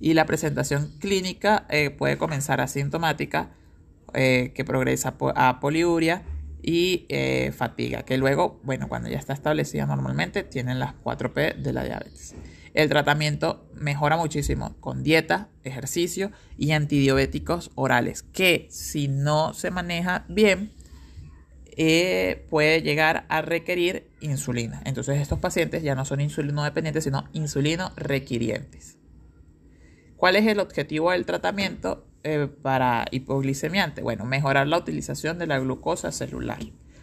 Y 0.00 0.14
la 0.14 0.26
presentación 0.26 0.92
clínica 0.98 1.66
eh, 1.70 1.90
puede 1.90 2.18
comenzar 2.18 2.60
asintomática, 2.60 3.50
eh, 4.14 4.52
que 4.54 4.64
progresa 4.64 5.16
a 5.34 5.60
poliuria 5.60 6.22
y 6.62 7.06
eh, 7.08 7.52
fatiga, 7.56 8.02
que 8.02 8.18
luego, 8.18 8.60
bueno, 8.64 8.88
cuando 8.88 9.08
ya 9.08 9.18
está 9.18 9.32
establecida 9.32 9.86
normalmente, 9.86 10.42
tienen 10.42 10.78
las 10.78 10.94
4P 11.04 11.56
de 11.56 11.72
la 11.72 11.84
diabetes. 11.84 12.34
El 12.74 12.88
tratamiento 12.88 13.68
mejora 13.74 14.16
muchísimo 14.16 14.74
con 14.80 15.02
dieta, 15.02 15.48
ejercicio 15.64 16.30
y 16.58 16.72
antidiabéticos 16.72 17.70
orales, 17.74 18.22
que 18.22 18.66
si 18.70 19.08
no 19.08 19.54
se 19.54 19.70
maneja 19.70 20.24
bien, 20.28 20.72
eh, 21.78 22.46
puede 22.50 22.82
llegar 22.82 23.26
a 23.28 23.42
requerir 23.42 24.10
insulina. 24.20 24.82
Entonces 24.84 25.20
estos 25.20 25.38
pacientes 25.38 25.82
ya 25.82 25.94
no 25.94 26.04
son 26.04 26.20
insulino 26.20 26.64
dependientes, 26.64 27.04
sino 27.04 27.24
insulino 27.32 27.92
requirientes. 27.96 28.98
¿Cuál 30.16 30.36
es 30.36 30.46
el 30.46 30.60
objetivo 30.60 31.10
del 31.10 31.26
tratamiento 31.26 32.06
eh, 32.22 32.48
para 32.62 33.06
hipoglicemiante? 33.10 34.02
Bueno, 34.02 34.24
mejorar 34.24 34.66
la 34.66 34.78
utilización 34.78 35.38
de 35.38 35.46
la 35.46 35.58
glucosa 35.58 36.12
celular, 36.12 36.60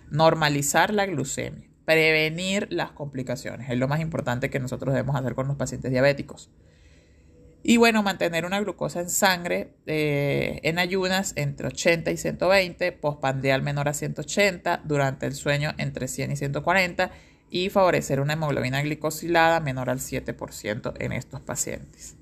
normalizar 0.10 0.93
la 0.93 1.06
glucemia 1.06 1.73
prevenir 1.86 2.67
las 2.71 2.91
complicaciones. 2.91 3.69
Es 3.69 3.78
lo 3.78 3.88
más 3.88 3.99
importante 3.99 4.49
que 4.49 4.60
nosotros 4.60 4.93
debemos 4.93 5.15
hacer 5.15 5.36
con 5.36 5.47
los 5.47 5.58
pacientes 5.58 5.91
diabéticos. 5.91 6.49
Y 7.65 7.78
bueno, 7.78 8.04
mantener 8.04 8.45
una 8.45 8.60
glucosa 8.60 8.99
en 8.99 9.10
sangre 9.10 9.76
eh, 9.86 10.60
en 10.63 10.80
ayunas 10.80 11.32
entre 11.38 11.67
80 11.67 12.12
y 12.12 12.17
120, 12.17 12.91
postpandial 12.91 13.62
menor 13.62 13.88
a 13.88 13.93
180, 13.93 14.82
durante 14.84 15.26
el 15.26 15.34
sueño 15.34 15.73
entre 15.78 16.10
100 16.10 16.34
y 16.34 16.36
140 16.36 17.12
y 17.49 17.69
favorecer 17.69 18.19
una 18.19 18.34
hemoglobina 18.34 18.82
glicosilada 18.82 19.62
menor 19.62 19.89
al 19.89 19.99
7% 19.99 20.93
en 20.99 21.12
estos 21.13 21.39
pacientes. 21.39 22.17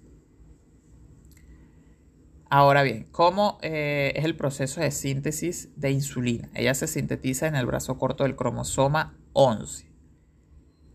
Ahora 2.54 2.84
bien, 2.84 3.08
¿cómo 3.14 3.60
eh, 3.62 4.12
es 4.14 4.26
el 4.26 4.36
proceso 4.36 4.82
de 4.82 4.92
síntesis 4.92 5.70
de 5.78 5.92
insulina? 5.92 6.50
Ella 6.54 6.74
se 6.74 6.86
sintetiza 6.86 7.48
en 7.48 7.56
el 7.56 7.66
brazo 7.66 7.98
corto 7.98 8.26
del 8.26 8.36
cromosoma 8.36 9.18
11. 9.32 9.90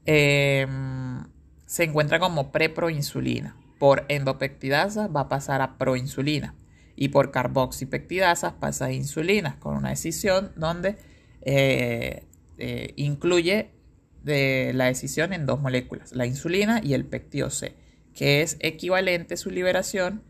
Em, 0.05 1.25
se 1.65 1.85
encuentra 1.85 2.19
como 2.19 2.53
preproinsulina. 2.53 3.57
Por 3.79 4.05
endopeptidasa 4.09 5.09
va 5.09 5.23
a 5.23 5.29
pasar 5.31 5.63
a 5.63 5.79
proinsulina. 5.79 6.55
Y 6.95 7.09
por 7.09 7.31
carboxipeptidasa 7.31 8.61
pasa 8.61 8.85
a 8.87 8.93
insulina, 8.93 9.59
con 9.59 9.79
una 9.79 9.89
decisión 9.89 10.53
donde 10.57 10.99
eh, 11.41 12.27
eh, 12.59 12.93
incluye 12.97 13.71
la 14.25 14.87
decisión 14.87 15.33
en 15.33 15.47
dos 15.47 15.63
moléculas, 15.63 16.13
la 16.13 16.27
insulina 16.27 16.83
y 16.85 16.93
el 16.93 17.07
peptido 17.07 17.49
C 17.49 17.77
que 18.17 18.41
es 18.41 18.57
equivalente 18.61 19.37
su 19.37 19.51
liberación 19.51 20.23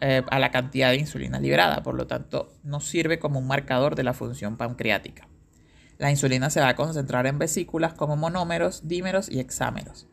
eh, 0.00 0.22
a 0.28 0.38
la 0.38 0.50
cantidad 0.50 0.90
de 0.90 0.96
insulina 0.96 1.40
liberada, 1.40 1.82
por 1.82 1.94
lo 1.94 2.06
tanto 2.06 2.52
no 2.62 2.80
sirve 2.80 3.18
como 3.18 3.38
un 3.38 3.46
marcador 3.46 3.94
de 3.94 4.02
la 4.02 4.14
función 4.14 4.56
pancreática. 4.56 5.28
La 5.98 6.10
insulina 6.10 6.50
se 6.50 6.60
va 6.60 6.68
a 6.68 6.76
concentrar 6.76 7.26
en 7.26 7.38
vesículas 7.38 7.94
como 7.94 8.16
monómeros, 8.16 8.86
dímeros 8.86 9.30
y 9.30 9.40
hexámeros 9.40 10.08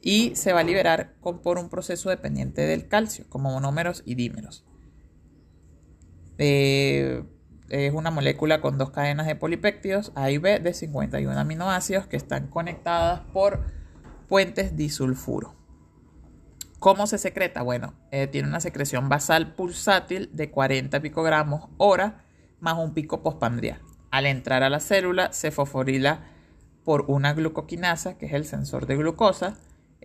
y 0.00 0.36
se 0.36 0.52
va 0.52 0.60
a 0.60 0.62
liberar 0.64 1.14
por 1.20 1.58
un 1.58 1.68
proceso 1.68 2.10
dependiente 2.10 2.62
del 2.62 2.86
calcio, 2.86 3.24
como 3.28 3.50
monómeros 3.50 4.04
y 4.06 4.14
dímeros. 4.14 4.64
Eh, 6.38 7.24
es 7.70 7.92
una 7.92 8.12
molécula 8.12 8.60
con 8.60 8.78
dos 8.78 8.90
cadenas 8.90 9.26
de 9.26 9.34
polipéptidos 9.34 10.12
A 10.14 10.30
y 10.30 10.38
B 10.38 10.60
de 10.60 10.74
51 10.74 11.36
aminoácidos 11.36 12.06
que 12.06 12.16
están 12.16 12.46
conectadas 12.46 13.22
por 13.32 13.64
puentes 14.28 14.76
disulfuro. 14.76 15.56
¿Cómo 16.78 17.06
se 17.06 17.18
secreta? 17.18 17.62
Bueno, 17.62 17.94
eh, 18.10 18.26
tiene 18.26 18.48
una 18.48 18.60
secreción 18.60 19.08
basal 19.08 19.54
pulsátil 19.54 20.30
de 20.32 20.50
40 20.50 21.00
picogramos 21.00 21.70
hora 21.78 22.24
más 22.60 22.78
un 22.78 22.94
pico 22.94 23.22
postpandrial. 23.22 23.80
Al 24.10 24.26
entrar 24.26 24.62
a 24.62 24.70
la 24.70 24.80
célula 24.80 25.32
se 25.32 25.50
fosforila 25.50 26.20
por 26.84 27.06
una 27.08 27.32
glucoquinasa, 27.32 28.18
que 28.18 28.26
es 28.26 28.32
el 28.32 28.44
sensor 28.44 28.86
de 28.86 28.96
glucosa. 28.96 29.56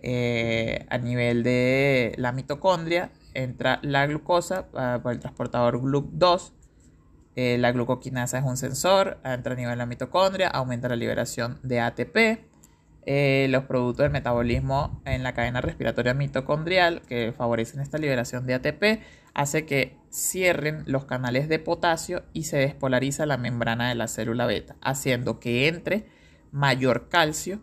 Eh, 0.04 0.86
a 0.90 0.98
nivel 0.98 1.44
de 1.44 2.14
la 2.16 2.32
mitocondria 2.32 3.12
entra 3.34 3.78
la 3.82 4.04
glucosa 4.06 4.66
ah, 4.74 4.98
por 5.00 5.12
el 5.12 5.20
transportador 5.20 5.80
GLUC2 5.80 6.52
eh, 7.34 7.56
la 7.58 7.72
glucoquinasa 7.72 8.38
es 8.38 8.44
un 8.44 8.56
sensor, 8.56 9.18
entra 9.24 9.54
a 9.54 9.56
nivel 9.56 9.72
de 9.72 9.76
la 9.76 9.86
mitocondria, 9.86 10.48
aumenta 10.48 10.88
la 10.88 10.96
liberación 10.96 11.58
de 11.62 11.80
ATP. 11.80 12.51
Eh, 13.04 13.46
los 13.50 13.64
productos 13.64 14.04
del 14.04 14.12
metabolismo 14.12 15.02
en 15.04 15.22
la 15.24 15.34
cadena 15.34 15.60
respiratoria 15.60 16.14
mitocondrial 16.14 17.02
que 17.02 17.32
favorecen 17.36 17.80
esta 17.80 17.98
liberación 17.98 18.46
de 18.46 18.54
ATP 18.54 19.02
hace 19.34 19.66
que 19.66 19.98
cierren 20.10 20.84
los 20.86 21.04
canales 21.04 21.48
de 21.48 21.58
potasio 21.58 22.22
y 22.32 22.44
se 22.44 22.58
despolariza 22.58 23.26
la 23.26 23.38
membrana 23.38 23.88
de 23.88 23.96
la 23.96 24.06
célula 24.06 24.46
beta, 24.46 24.76
haciendo 24.82 25.40
que 25.40 25.66
entre 25.66 26.06
mayor 26.52 27.08
calcio 27.08 27.60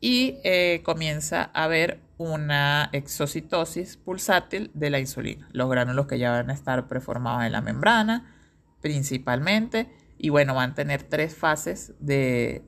y 0.00 0.38
eh, 0.44 0.82
comienza 0.84 1.50
a 1.52 1.64
haber 1.64 2.00
una 2.18 2.88
exocitosis 2.92 3.96
pulsátil 3.96 4.70
de 4.74 4.90
la 4.90 5.00
insulina. 5.00 5.48
Los 5.52 5.70
gránulos 5.70 6.06
que 6.06 6.18
ya 6.18 6.32
van 6.32 6.50
a 6.50 6.54
estar 6.54 6.88
preformados 6.88 7.44
en 7.44 7.52
la 7.52 7.60
membrana, 7.60 8.34
principalmente. 8.80 9.90
Y 10.18 10.30
bueno, 10.30 10.54
van 10.54 10.72
a 10.72 10.74
tener 10.74 11.04
tres 11.04 11.34
fases 11.36 11.94
de, 12.00 12.64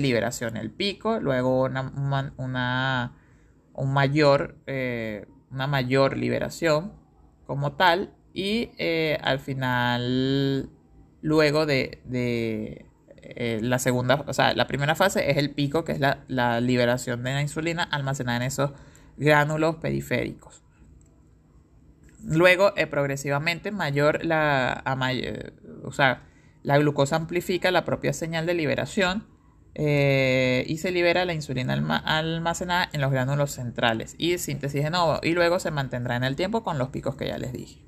liberación. 0.00 0.56
El 0.56 0.70
pico, 0.70 1.20
luego 1.20 1.64
una, 1.64 3.12
un 3.74 3.92
mayor, 3.92 4.56
eh, 4.66 5.26
una 5.50 5.66
mayor 5.66 6.16
liberación 6.16 6.92
como 7.46 7.72
tal. 7.72 8.14
Y 8.34 8.70
eh, 8.78 9.18
al 9.22 9.40
final, 9.40 10.70
luego 11.20 11.66
de, 11.66 12.00
eh, 13.18 13.58
la 13.62 13.78
segunda, 13.78 14.24
o 14.26 14.32
sea, 14.32 14.54
la 14.54 14.66
primera 14.66 14.94
fase 14.94 15.30
es 15.30 15.36
el 15.36 15.50
pico, 15.50 15.84
que 15.84 15.92
es 15.92 16.00
la, 16.00 16.24
la 16.28 16.60
liberación 16.60 17.22
de 17.24 17.34
la 17.34 17.42
insulina 17.42 17.82
almacenada 17.82 18.38
en 18.38 18.42
esos 18.44 18.72
gránulos 19.16 19.76
periféricos. 19.76 20.62
Luego, 22.24 22.72
progresivamente, 22.90 23.72
mayor 23.72 24.24
la, 24.24 24.82
o 25.84 25.92
sea, 25.92 26.22
la 26.62 26.78
glucosa 26.78 27.16
amplifica 27.16 27.70
la 27.70 27.84
propia 27.84 28.12
señal 28.12 28.46
de 28.46 28.54
liberación 28.54 29.26
eh, 29.74 30.64
y 30.66 30.78
se 30.78 30.90
libera 30.90 31.24
la 31.24 31.34
insulina 31.34 31.74
almacenada 32.04 32.88
en 32.92 33.00
los 33.00 33.10
gránulos 33.10 33.52
centrales 33.52 34.14
y 34.18 34.38
síntesis 34.38 34.84
de 34.84 34.90
nuevo 34.90 35.18
y 35.22 35.32
luego 35.32 35.58
se 35.58 35.70
mantendrá 35.70 36.16
en 36.16 36.24
el 36.24 36.36
tiempo 36.36 36.62
con 36.62 36.78
los 36.78 36.90
picos 36.90 37.16
que 37.16 37.26
ya 37.28 37.38
les 37.38 37.52
dije. 37.52 37.84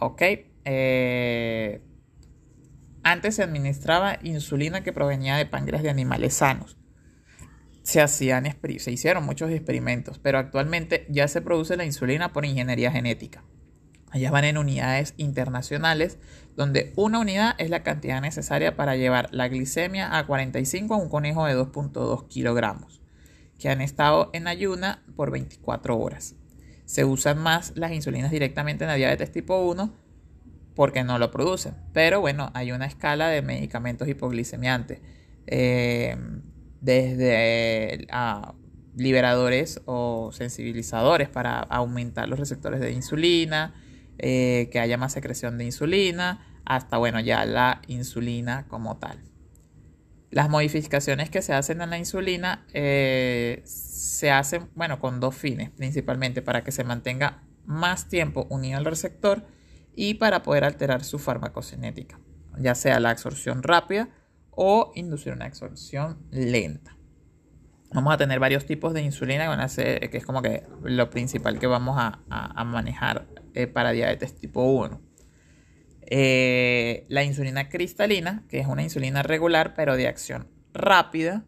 Ok. 0.00 0.22
Eh, 0.64 1.82
antes 3.04 3.36
se 3.36 3.42
administraba 3.42 4.18
insulina 4.22 4.82
que 4.82 4.92
provenía 4.92 5.36
de 5.36 5.46
páncreas 5.46 5.82
de 5.82 5.90
animales 5.90 6.34
sanos 6.34 6.76
se, 7.82 8.00
hacían, 8.00 8.44
se 8.78 8.92
hicieron 8.92 9.24
muchos 9.24 9.50
experimentos, 9.50 10.18
pero 10.18 10.38
actualmente 10.38 11.06
ya 11.08 11.28
se 11.28 11.42
produce 11.42 11.76
la 11.76 11.84
insulina 11.84 12.32
por 12.32 12.44
ingeniería 12.44 12.90
genética. 12.90 13.44
Allá 14.12 14.30
van 14.30 14.44
en 14.44 14.58
unidades 14.58 15.14
internacionales, 15.16 16.18
donde 16.54 16.92
una 16.96 17.18
unidad 17.18 17.54
es 17.56 17.70
la 17.70 17.82
cantidad 17.82 18.20
necesaria 18.20 18.76
para 18.76 18.94
llevar 18.94 19.28
la 19.32 19.48
glicemia 19.48 20.18
a 20.18 20.26
45 20.26 20.92
a 20.92 20.98
un 20.98 21.08
conejo 21.08 21.46
de 21.46 21.56
2.2 21.56 22.28
kilogramos, 22.28 23.00
que 23.58 23.70
han 23.70 23.80
estado 23.80 24.28
en 24.34 24.48
ayuna 24.48 25.02
por 25.16 25.30
24 25.30 25.98
horas. 25.98 26.34
Se 26.84 27.06
usan 27.06 27.38
más 27.38 27.72
las 27.74 27.92
insulinas 27.92 28.30
directamente 28.30 28.84
en 28.84 28.88
la 28.88 28.96
diabetes 28.96 29.32
tipo 29.32 29.56
1 29.62 29.90
porque 30.74 31.04
no 31.04 31.18
lo 31.18 31.30
producen, 31.30 31.74
pero 31.94 32.20
bueno, 32.20 32.50
hay 32.52 32.72
una 32.72 32.84
escala 32.84 33.28
de 33.28 33.40
medicamentos 33.40 34.08
hipoglicemiantes. 34.08 35.00
Eh, 35.46 36.18
desde 36.82 38.06
liberadores 38.94 39.80
o 39.86 40.30
sensibilizadores 40.32 41.30
para 41.30 41.60
aumentar 41.60 42.28
los 42.28 42.38
receptores 42.38 42.80
de 42.80 42.92
insulina, 42.92 43.72
eh, 44.24 44.68
que 44.70 44.78
haya 44.78 44.96
más 44.96 45.12
secreción 45.12 45.58
de 45.58 45.64
insulina, 45.64 46.46
hasta 46.64 46.96
bueno, 46.96 47.18
ya 47.18 47.44
la 47.44 47.82
insulina 47.88 48.66
como 48.68 48.96
tal. 48.96 49.18
Las 50.30 50.48
modificaciones 50.48 51.28
que 51.28 51.42
se 51.42 51.52
hacen 51.52 51.82
en 51.82 51.90
la 51.90 51.98
insulina 51.98 52.64
eh, 52.72 53.62
se 53.64 54.30
hacen, 54.30 54.70
bueno, 54.76 55.00
con 55.00 55.18
dos 55.18 55.34
fines, 55.34 55.70
principalmente 55.70 56.40
para 56.40 56.62
que 56.62 56.70
se 56.70 56.84
mantenga 56.84 57.42
más 57.66 58.08
tiempo 58.08 58.46
unido 58.48 58.78
al 58.78 58.84
receptor 58.84 59.44
y 59.96 60.14
para 60.14 60.44
poder 60.44 60.62
alterar 60.62 61.02
su 61.02 61.18
farmacocinética, 61.18 62.20
ya 62.58 62.76
sea 62.76 63.00
la 63.00 63.10
absorción 63.10 63.64
rápida 63.64 64.08
o 64.52 64.92
inducir 64.94 65.32
una 65.32 65.46
absorción 65.46 66.18
lenta. 66.30 66.96
Vamos 67.92 68.14
a 68.14 68.16
tener 68.16 68.38
varios 68.38 68.64
tipos 68.64 68.94
de 68.94 69.02
insulina 69.02 69.66
que 69.66 70.16
es 70.16 70.24
como 70.24 70.40
que 70.40 70.62
lo 70.82 71.10
principal 71.10 71.58
que 71.58 71.66
vamos 71.66 71.96
a, 71.98 72.64
manejar 72.64 73.26
eh, 73.54 73.66
para 73.66 73.92
diabetes 73.92 74.34
tipo 74.34 74.64
1. 74.64 75.00
Eh, 76.02 77.06
la 77.08 77.24
insulina 77.24 77.68
cristalina, 77.68 78.44
que 78.48 78.58
es 78.58 78.66
una 78.66 78.82
insulina 78.82 79.22
regular 79.22 79.74
pero 79.74 79.96
de 79.96 80.08
acción 80.08 80.48
rápida. 80.74 81.44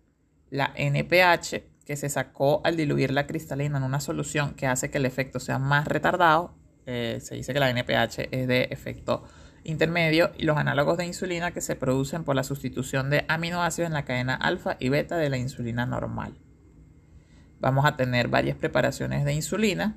La 0.50 0.72
NPH, 0.76 1.64
que 1.84 1.96
se 1.96 2.08
sacó 2.08 2.60
al 2.64 2.76
diluir 2.76 3.10
la 3.10 3.26
cristalina 3.26 3.78
en 3.78 3.84
una 3.84 4.00
solución 4.00 4.54
que 4.54 4.66
hace 4.66 4.90
que 4.90 4.98
el 4.98 5.06
efecto 5.06 5.40
sea 5.40 5.58
más 5.58 5.86
retardado. 5.86 6.56
Eh, 6.86 7.18
se 7.20 7.34
dice 7.34 7.52
que 7.52 7.60
la 7.60 7.70
NPH 7.70 8.28
es 8.30 8.46
de 8.46 8.68
efecto 8.70 9.24
intermedio 9.64 10.30
y 10.36 10.44
los 10.44 10.56
análogos 10.56 10.98
de 10.98 11.06
insulina 11.06 11.52
que 11.52 11.60
se 11.60 11.74
producen 11.74 12.24
por 12.24 12.36
la 12.36 12.44
sustitución 12.44 13.10
de 13.10 13.24
aminoácidos 13.28 13.88
en 13.88 13.94
la 13.94 14.04
cadena 14.04 14.34
alfa 14.34 14.76
y 14.78 14.90
beta 14.90 15.16
de 15.16 15.30
la 15.30 15.38
insulina 15.38 15.86
normal. 15.86 16.38
Vamos 17.60 17.86
a 17.86 17.96
tener 17.96 18.28
varias 18.28 18.56
preparaciones 18.56 19.24
de 19.24 19.32
insulina. 19.32 19.96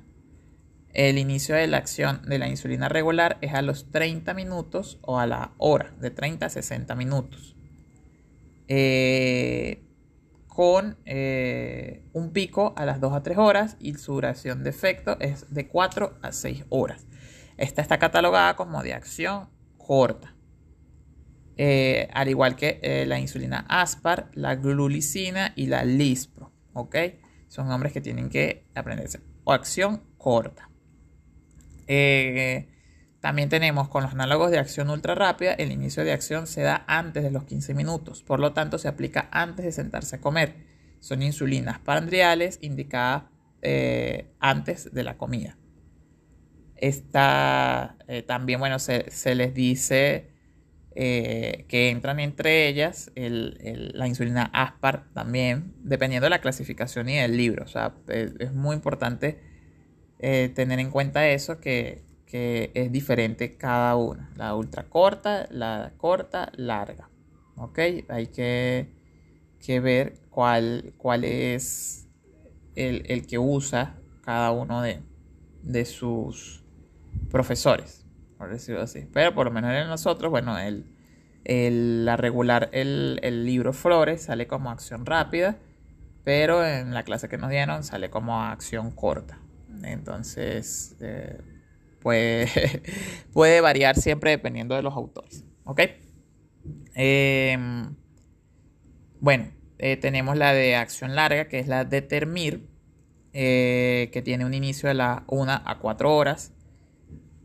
El 0.92 1.18
inicio 1.18 1.54
de 1.54 1.66
la 1.66 1.76
acción 1.76 2.22
de 2.26 2.38
la 2.38 2.48
insulina 2.48 2.88
regular 2.88 3.38
es 3.40 3.54
a 3.54 3.62
los 3.62 3.90
30 3.90 4.32
minutos 4.34 4.98
o 5.02 5.18
a 5.18 5.26
la 5.26 5.52
hora, 5.58 5.92
de 6.00 6.10
30 6.10 6.46
a 6.46 6.48
60 6.48 6.94
minutos. 6.94 7.56
Eh, 8.68 9.84
con 10.46 10.98
eh, 11.04 12.02
un 12.12 12.32
pico 12.32 12.74
a 12.76 12.84
las 12.84 13.00
2 13.00 13.12
a 13.12 13.22
3 13.22 13.38
horas 13.38 13.76
y 13.78 13.94
su 13.94 14.14
duración 14.14 14.64
de 14.64 14.70
efecto 14.70 15.16
es 15.20 15.52
de 15.54 15.68
4 15.68 16.18
a 16.22 16.32
6 16.32 16.64
horas. 16.70 17.06
Esta 17.56 17.82
está 17.82 17.98
catalogada 17.98 18.56
como 18.56 18.82
de 18.82 18.94
acción 18.94 19.48
corta. 19.76 20.34
Eh, 21.56 22.08
al 22.12 22.28
igual 22.28 22.56
que 22.56 23.04
la 23.06 23.18
insulina 23.18 23.66
Aspar, 23.68 24.30
la 24.32 24.54
glulicina 24.54 25.52
y 25.54 25.66
la 25.66 25.84
Lispro. 25.84 26.52
Son 27.48 27.66
nombres 27.66 27.92
que 27.92 28.00
tienen 28.00 28.28
que 28.28 28.66
aprenderse. 28.74 29.20
O 29.44 29.52
acción 29.52 30.02
corta. 30.16 30.67
Eh, 31.88 32.68
también 33.20 33.48
tenemos 33.48 33.88
con 33.88 34.04
los 34.04 34.12
análogos 34.12 34.52
de 34.52 34.58
acción 34.58 34.90
ultra 34.90 35.16
rápida, 35.16 35.52
el 35.54 35.72
inicio 35.72 36.04
de 36.04 36.12
acción 36.12 36.46
se 36.46 36.62
da 36.62 36.84
antes 36.86 37.24
de 37.24 37.32
los 37.32 37.44
15 37.44 37.74
minutos, 37.74 38.22
por 38.22 38.38
lo 38.38 38.52
tanto 38.52 38.78
se 38.78 38.86
aplica 38.86 39.28
antes 39.32 39.64
de 39.64 39.72
sentarse 39.72 40.16
a 40.16 40.20
comer. 40.20 40.54
Son 41.00 41.22
insulinas 41.22 41.80
pandriales 41.80 42.58
indicadas 42.62 43.24
antes 44.38 44.94
de 44.94 45.02
la 45.02 45.16
comida. 45.16 45.58
Está 46.78 47.96
eh, 48.06 48.22
también, 48.22 48.60
bueno, 48.60 48.78
se, 48.78 49.34
les 49.34 49.52
dice 49.52 50.30
eh, 50.94 51.64
que 51.68 51.90
entran 51.90 52.20
entre 52.20 52.68
ellas 52.68 53.10
la 53.16 54.06
insulina 54.06 54.48
Aspar 54.52 55.06
también, 55.12 55.74
dependiendo 55.82 56.26
de 56.26 56.30
la 56.30 56.40
clasificación 56.40 57.08
y 57.08 57.16
del 57.16 57.36
libro. 57.36 57.64
O 57.64 57.68
sea, 57.68 57.94
es, 58.06 58.52
muy 58.52 58.76
importante 58.76 59.40
eh, 60.18 60.50
tener 60.54 60.80
en 60.80 60.90
cuenta 60.90 61.28
eso, 61.28 61.60
que, 61.60 62.06
es 62.30 62.92
diferente 62.92 63.56
cada 63.56 63.96
una. 63.96 64.30
La 64.36 64.54
ultra 64.54 64.84
corta, 64.84 65.46
la 65.50 65.92
corta, 65.96 66.52
larga. 66.56 67.08
¿Ok? 67.56 67.78
Hay 68.08 68.26
que, 68.26 68.90
ver 69.80 70.20
cuál, 70.28 70.92
cuál 70.98 71.24
es 71.24 72.06
el, 72.74 73.26
que 73.26 73.38
usa 73.38 73.96
cada 74.22 74.50
uno 74.50 74.82
de, 74.82 75.00
de, 75.62 75.84
sus 75.86 76.64
profesores, 77.30 78.04
por 78.36 78.50
decirlo 78.50 78.82
así. 78.82 79.08
Pero 79.12 79.34
por 79.34 79.46
lo 79.46 79.52
menos 79.52 79.72
en 79.72 79.88
nosotros, 79.88 80.30
bueno, 80.30 80.58
el, 80.58 80.84
el, 81.44 82.04
la 82.04 82.16
regular, 82.16 82.68
el, 82.72 83.20
el 83.22 83.46
libro 83.46 83.72
Flores 83.72 84.24
sale 84.24 84.46
como 84.46 84.70
acción 84.70 85.06
rápida, 85.06 85.56
pero 86.24 86.64
en 86.66 86.92
la 86.92 87.04
clase 87.04 87.28
que 87.30 87.38
nos 87.38 87.48
dieron 87.48 87.84
sale 87.84 88.10
como 88.10 88.42
acción 88.42 88.90
corta. 88.90 89.37
Entonces, 89.82 90.96
eh, 91.00 91.38
puede, 93.32 93.60
variar 93.60 93.96
siempre 93.96 94.30
dependiendo 94.30 94.74
de 94.74 94.82
los 94.82 94.94
autores. 94.94 95.44
¿Ok? 95.64 95.82
Em, 96.94 97.94
bueno, 99.20 99.50
eh, 99.78 99.96
tenemos 99.96 100.36
la 100.36 100.52
de 100.52 100.76
acción 100.76 101.14
larga, 101.14 101.48
que 101.48 101.58
es 101.58 101.68
la 101.68 101.84
de 101.84 102.02
Termir, 102.02 102.68
eh, 103.32 104.10
que 104.12 104.22
tiene 104.22 104.44
un 104.46 104.54
inicio 104.54 104.88
de 104.88 104.94
la 104.94 105.24
1 105.28 105.52
a 105.64 105.78
4 105.80 106.16
horas, 106.16 106.52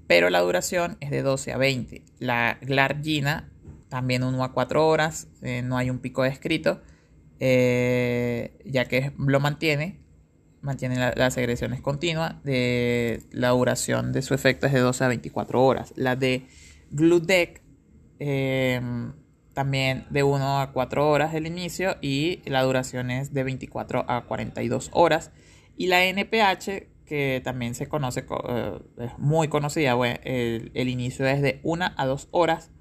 pero 0.07 0.29
la 0.29 0.39
duración 0.39 0.97
es 1.01 1.11
de 1.11 1.21
12 1.21 1.53
a 1.53 1.57
20. 1.57 2.03
La 2.19 2.57
Glargina, 2.61 3.51
también 3.89 4.23
1 4.23 4.43
a 4.43 4.53
4 4.53 4.87
horas, 4.87 5.27
no 5.63 5.77
hay 5.77 5.89
un 5.89 5.99
pico 5.99 6.23
descrito, 6.23 6.81
ya 7.39 8.85
que 8.85 9.11
lo 9.17 9.39
mantiene, 9.39 10.02
mantiene 10.63 11.13
la, 11.15 11.31
secreción 11.31 11.73
es 11.73 11.81
continua, 11.81 12.39
de, 12.43 13.21
la 13.31 13.49
duración 13.49 14.11
de 14.13 14.21
su 14.21 14.33
efecto 14.33 14.65
es 14.65 14.73
de 14.73 14.79
12 14.79 15.03
a 15.03 15.07
24 15.09 15.63
horas. 15.63 15.93
La 15.95 16.15
de 16.15 16.47
Gludec, 16.89 17.61
también 19.53 20.05
de 20.09 20.23
1 20.23 20.61
a 20.61 20.71
4 20.71 21.09
horas 21.09 21.33
el 21.33 21.45
inicio 21.45 21.97
y 22.01 22.41
la 22.45 22.63
duración 22.63 23.11
es 23.11 23.33
de 23.33 23.43
24 23.43 24.05
a 24.07 24.25
42 24.25 24.89
horas. 24.93 25.31
Y 25.75 25.87
la 25.87 26.05
NPH, 26.05 26.87
que 27.05 27.41
también 27.43 27.75
se 27.75 27.87
conoce, 27.87 28.25
eh, 28.47 28.79
es 28.99 29.17
muy 29.19 29.49
conocida, 29.49 29.97
el, 30.23 30.89
inicio 30.89 31.27
es 31.27 31.41
de 31.41 31.59
1 31.63 31.85
a 31.95 32.05
2 32.05 32.29
horas 32.31 32.71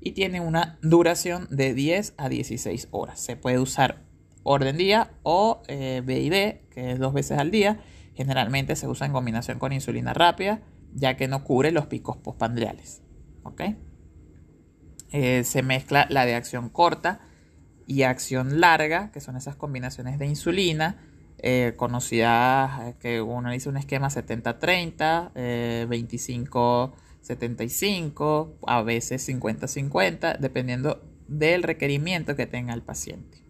y 0.00 0.12
tiene 0.12 0.40
una 0.40 0.78
duración 0.82 1.46
de 1.50 1.74
10 1.74 2.14
a 2.16 2.28
16 2.28 2.88
horas. 2.90 3.20
Se 3.20 3.36
puede 3.36 3.58
usar 3.58 4.07
orden 4.48 4.76
día 4.76 5.12
o 5.22 5.62
eh, 5.68 6.02
BID, 6.04 6.68
que 6.70 6.92
es 6.92 6.98
dos 6.98 7.12
veces 7.12 7.38
al 7.38 7.50
día. 7.50 7.80
Generalmente 8.14 8.76
se 8.76 8.88
usa 8.88 9.06
en 9.06 9.12
combinación 9.12 9.58
con 9.58 9.72
insulina 9.72 10.14
rápida, 10.14 10.62
ya 10.94 11.16
que 11.16 11.28
no 11.28 11.44
cubre 11.44 11.70
los 11.70 11.86
picos 11.86 12.16
postpandriales. 12.16 13.02
¿Ok? 13.42 13.62
Eh, 15.10 15.44
se 15.44 15.62
mezcla 15.62 16.06
la 16.10 16.26
de 16.26 16.34
acción 16.34 16.68
corta 16.68 17.20
y 17.86 18.02
acción 18.02 18.60
larga, 18.60 19.10
que 19.12 19.20
son 19.20 19.36
esas 19.36 19.56
combinaciones 19.56 20.18
de 20.18 20.26
insulina, 20.26 20.98
eh, 21.38 21.74
conocidas 21.76 22.80
eh, 22.80 22.96
que 23.00 23.22
uno 23.22 23.50
dice 23.50 23.68
un 23.68 23.76
esquema 23.76 24.08
70-30, 24.08 25.32
25-75, 25.88 28.56
a 28.66 28.82
veces 28.82 29.28
50-50, 29.28 30.38
dependiendo 30.38 31.00
del 31.28 31.62
requerimiento 31.62 32.34
que 32.36 32.46
tenga 32.46 32.74
el 32.74 32.82
paciente. 32.82 33.47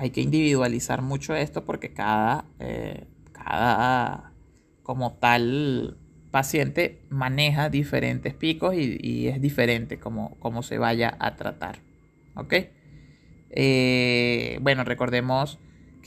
Hay 0.00 0.10
que 0.10 0.20
individualizar 0.20 1.02
mucho 1.02 1.34
esto 1.34 1.64
porque 1.64 1.92
cada, 1.92 2.44
cada 3.32 4.32
como 4.84 5.14
tal 5.14 5.98
paciente 6.30 7.02
maneja 7.10 7.68
diferentes 7.68 8.32
picos 8.32 8.74
y, 8.76 9.26
es 9.26 9.40
diferente 9.40 9.98
como, 9.98 10.62
se 10.62 10.78
vaya 10.78 11.16
a 11.18 11.34
tratar. 11.34 11.80
¿Ok? 12.36 12.54
Eh, 13.50 14.58
bueno, 14.62 14.84
recordemos 14.84 15.58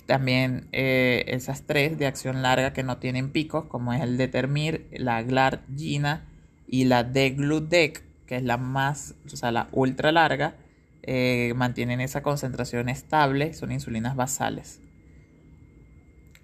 también 0.06 0.68
eh, 0.72 1.24
esas 1.28 1.64
tres 1.66 1.98
de 1.98 2.06
acción 2.06 2.42
larga 2.42 2.74
que 2.74 2.84
no 2.84 2.98
tienen 2.98 3.32
picos, 3.32 3.66
como 3.66 3.94
es 3.94 4.02
el 4.02 4.18
Determir, 4.18 4.88
la 4.92 5.22
Glargina 5.22 6.28
y 6.68 6.86
la 6.86 7.04
Degludec, 7.04 8.04
que 8.26 8.38
es 8.38 8.44
la 8.44 8.58
más, 8.58 9.16
o 9.26 9.36
sea, 9.36 9.52
la 9.52 9.70
ultra 9.72 10.12
larga, 10.12 10.56
eh, 11.04 11.54
mantienen 11.56 12.02
esa 12.02 12.22
concentración 12.24 12.90
estable, 12.90 13.54
son 13.54 13.72
insulinas 13.72 14.16
basales, 14.16 14.82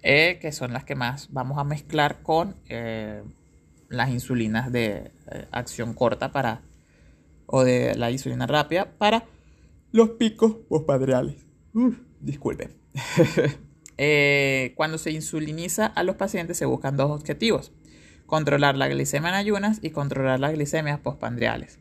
que 0.02 0.50
son 0.52 0.72
las 0.72 0.84
que 0.84 0.94
más 0.94 1.32
vamos 1.32 1.58
a 1.58 1.64
mezclar 1.64 2.22
con 2.22 2.56
las 3.88 4.10
insulinas 4.10 4.70
de 4.70 5.10
eh, 5.30 5.46
acción 5.50 5.94
corta 5.94 6.32
para 6.32 6.62
o 7.46 7.64
de 7.64 7.94
la 7.94 8.10
insulina 8.10 8.46
rápida 8.46 8.92
para 8.98 9.24
los 9.90 10.10
picos 10.10 10.56
postpadreales. 10.68 11.36
disculpe. 12.20 12.70
Eh, 14.00 14.74
cuando 14.76 14.96
se 14.96 15.10
insuliniza 15.10 15.86
a 15.86 16.04
los 16.04 16.14
pacientes 16.14 16.56
se 16.56 16.66
buscan 16.66 16.96
dos 16.96 17.10
objetivos. 17.10 17.72
Controlar 18.26 18.76
la 18.76 18.86
glicemia 18.86 19.30
en 19.30 19.34
ayunas 19.34 19.80
y 19.82 19.90
controlar 19.90 20.38
las 20.38 20.52
glicemias 20.52 21.00
postpandriales. 21.00 21.80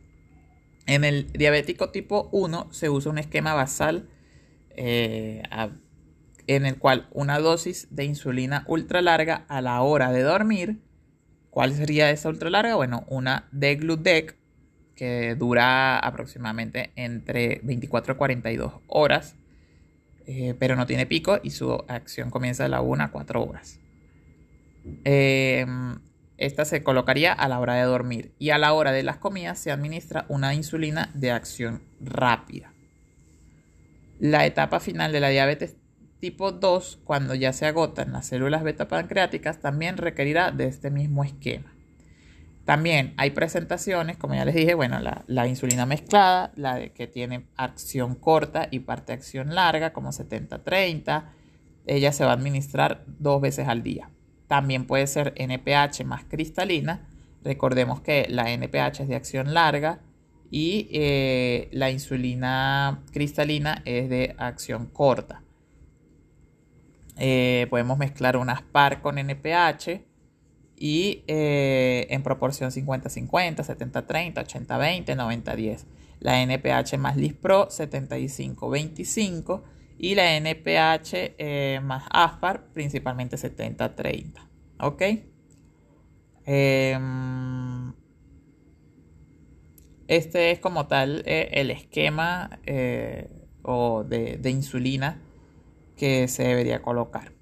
En 0.87 1.03
el 1.03 1.31
diabético 1.31 1.89
tipo 1.89 2.29
1 2.31 2.69
se 2.71 2.89
usa 2.89 3.11
un 3.11 3.17
esquema 3.17 3.53
basal 3.53 4.09
eh, 4.71 5.43
en 6.47 6.65
el 6.65 6.77
cual 6.77 7.07
una 7.11 7.39
dosis 7.39 7.87
de 7.91 8.05
insulina 8.05 8.63
ultra 8.67 9.01
larga 9.01 9.45
a 9.47 9.61
la 9.61 9.81
hora 9.81 10.11
de 10.11 10.23
dormir 10.23 10.79
¿Cuál 11.57 11.73
sería 11.73 12.11
esa 12.11 12.29
ultra 12.29 12.51
larga? 12.51 12.75
Bueno, 12.75 13.03
una 13.07 13.47
Degludec 13.51 14.37
que 14.93 15.33
dura 15.33 15.97
aproximadamente 15.97 16.91
entre 16.95 17.61
24 17.63 18.13
y 18.13 18.15
42 18.15 18.73
horas, 18.85 19.35
eh, 20.27 20.53
pero 20.59 20.75
no 20.75 20.85
tiene 20.85 21.07
pico 21.07 21.39
y 21.41 21.49
su 21.49 21.83
acción 21.87 22.29
comienza 22.29 22.65
a 22.65 22.67
la 22.67 22.81
1 22.81 23.05
a 23.05 23.11
4 23.11 23.43
horas. 23.43 23.79
Em, 25.03 25.97
esta 26.37 26.65
se 26.65 26.83
colocaría 26.83 27.33
a 27.33 27.47
la 27.47 27.59
hora 27.59 27.75
de 27.75 27.83
dormir 27.83 28.33
y 28.37 28.51
a 28.51 28.57
la 28.57 28.73
hora 28.73 28.91
de 28.91 29.03
las 29.03 29.17
comidas 29.17 29.59
se 29.59 29.71
administra 29.71 30.25
una 30.29 30.53
insulina 30.53 31.09
de 31.13 31.31
acción 31.31 31.83
rápida. 31.99 32.73
La 34.19 34.45
etapa 34.45 34.79
final 34.79 35.11
de 35.11 35.19
la 35.19 35.29
diabetes 35.29 35.75
tipo 36.19 36.51
2, 36.51 36.99
cuando 37.03 37.35
ya 37.35 37.53
se 37.53 37.65
agotan 37.65 38.11
las 38.11 38.27
células 38.27 38.63
beta 38.63 38.87
pancreáticas, 38.87 39.59
también 39.59 39.97
requerirá 39.97 40.51
de 40.51 40.65
este 40.65 40.89
mismo 40.89 41.23
esquema. 41.23 41.73
También 42.65 43.13
hay 43.15 43.31
presentaciones, 43.31 44.17
como 44.17 44.35
ya 44.35 44.43
les 44.43 44.53
dije, 44.53 44.73
bueno, 44.73 44.99
la, 44.99 45.47
insulina 45.47 45.85
mezclada, 45.85 46.51
la 46.55 46.75
de 46.75 46.91
que 46.91 47.07
tiene 47.07 47.45
acción 47.55 48.15
corta 48.15 48.67
y 48.69 48.79
parte 48.79 49.13
acción 49.13 49.55
larga, 49.55 49.93
como 49.93 50.09
70-30. 50.09 51.29
Ella 51.85 52.11
se 52.11 52.25
va 52.25 52.31
a 52.31 52.33
administrar 52.33 53.05
dos 53.07 53.39
veces 53.39 53.69
al 53.69 53.83
día. 53.83 54.09
También 54.47 54.85
puede 54.85 55.07
ser 55.07 55.33
NPH 55.35 56.03
más 56.05 56.23
cristalina. 56.23 57.07
Recordemos 57.43 58.01
que 58.01 58.27
la 58.29 58.51
NPH 58.51 59.01
es 59.01 59.07
de 59.07 59.15
acción 59.15 59.53
larga 59.53 59.99
y 60.49 60.87
eh, 60.91 61.67
la 61.71 61.91
insulina 61.91 63.03
cristalina 63.11 63.81
es 63.85 64.09
de 64.09 64.35
acción 64.37 64.87
corta. 64.87 65.41
Eh, 67.17 67.67
podemos 67.69 67.97
mezclar 67.97 68.37
unas 68.37 68.61
PAR 68.61 69.01
con 69.01 69.17
NPH 69.17 70.01
y 70.77 71.23
eh, 71.27 72.07
en 72.11 72.21
proporción 72.23 72.71
50-50, 72.71 73.57
70-30, 73.57 74.33
80-20, 74.33 75.05
90-10. 75.15 75.85
La 76.19 76.41
NPH 76.41 76.97
más 76.97 77.17
LISPRO 77.17 77.67
75-25 77.69 79.61
y 79.97 80.15
la 80.15 80.35
NPH 80.37 81.35
eh, 81.37 81.79
más 81.83 82.03
ASPAR 82.09 82.67
principalmente 82.73 83.37
70-30. 83.37 84.47
¿Ok? 84.79 85.01
Em, 86.45 87.93
este 90.07 90.51
es 90.51 90.59
como 90.59 90.87
tal 90.87 91.23
el 91.25 91.71
esquema 91.71 92.59
o 93.63 94.03
de 94.05 94.49
insulina 94.49 95.19
que 95.97 96.27
se 96.27 96.43
debería 96.43 96.81
colocar. 96.81 97.33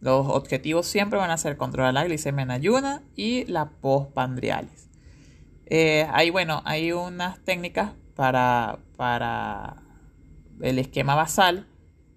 Los 0.00 0.26
objetivos 0.28 0.86
siempre 0.86 1.18
van 1.18 1.30
a 1.30 1.36
ser 1.36 1.56
controlar 1.56 1.92
la 1.92 2.04
glicemia 2.04 2.42
en 2.42 2.50
ayuna 2.50 3.02
y 3.16 3.44
la 3.44 3.70
postpandriales. 3.70 4.88
Eh, 5.66 6.06
hay, 6.10 6.30
bueno, 6.30 6.62
hay 6.64 6.92
unas 6.92 7.38
técnicas 7.44 7.92
para, 8.16 8.78
para 8.96 9.76
el 10.60 10.78
esquema 10.78 11.14
basal. 11.14 11.66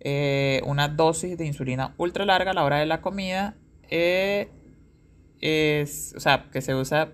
Eh, 0.03 0.61
una 0.65 0.89
dosis 0.89 1.37
de 1.37 1.45
insulina 1.45 1.93
ultra 1.97 2.25
larga 2.25 2.51
a 2.51 2.53
la 2.53 2.63
hora 2.63 2.77
de 2.77 2.85
la 2.85 3.01
comida 3.01 3.55
eh, 3.89 4.49
es, 5.39 6.13
o 6.17 6.19
sea, 6.19 6.49
que 6.51 6.61
se 6.61 6.75
usa 6.75 7.11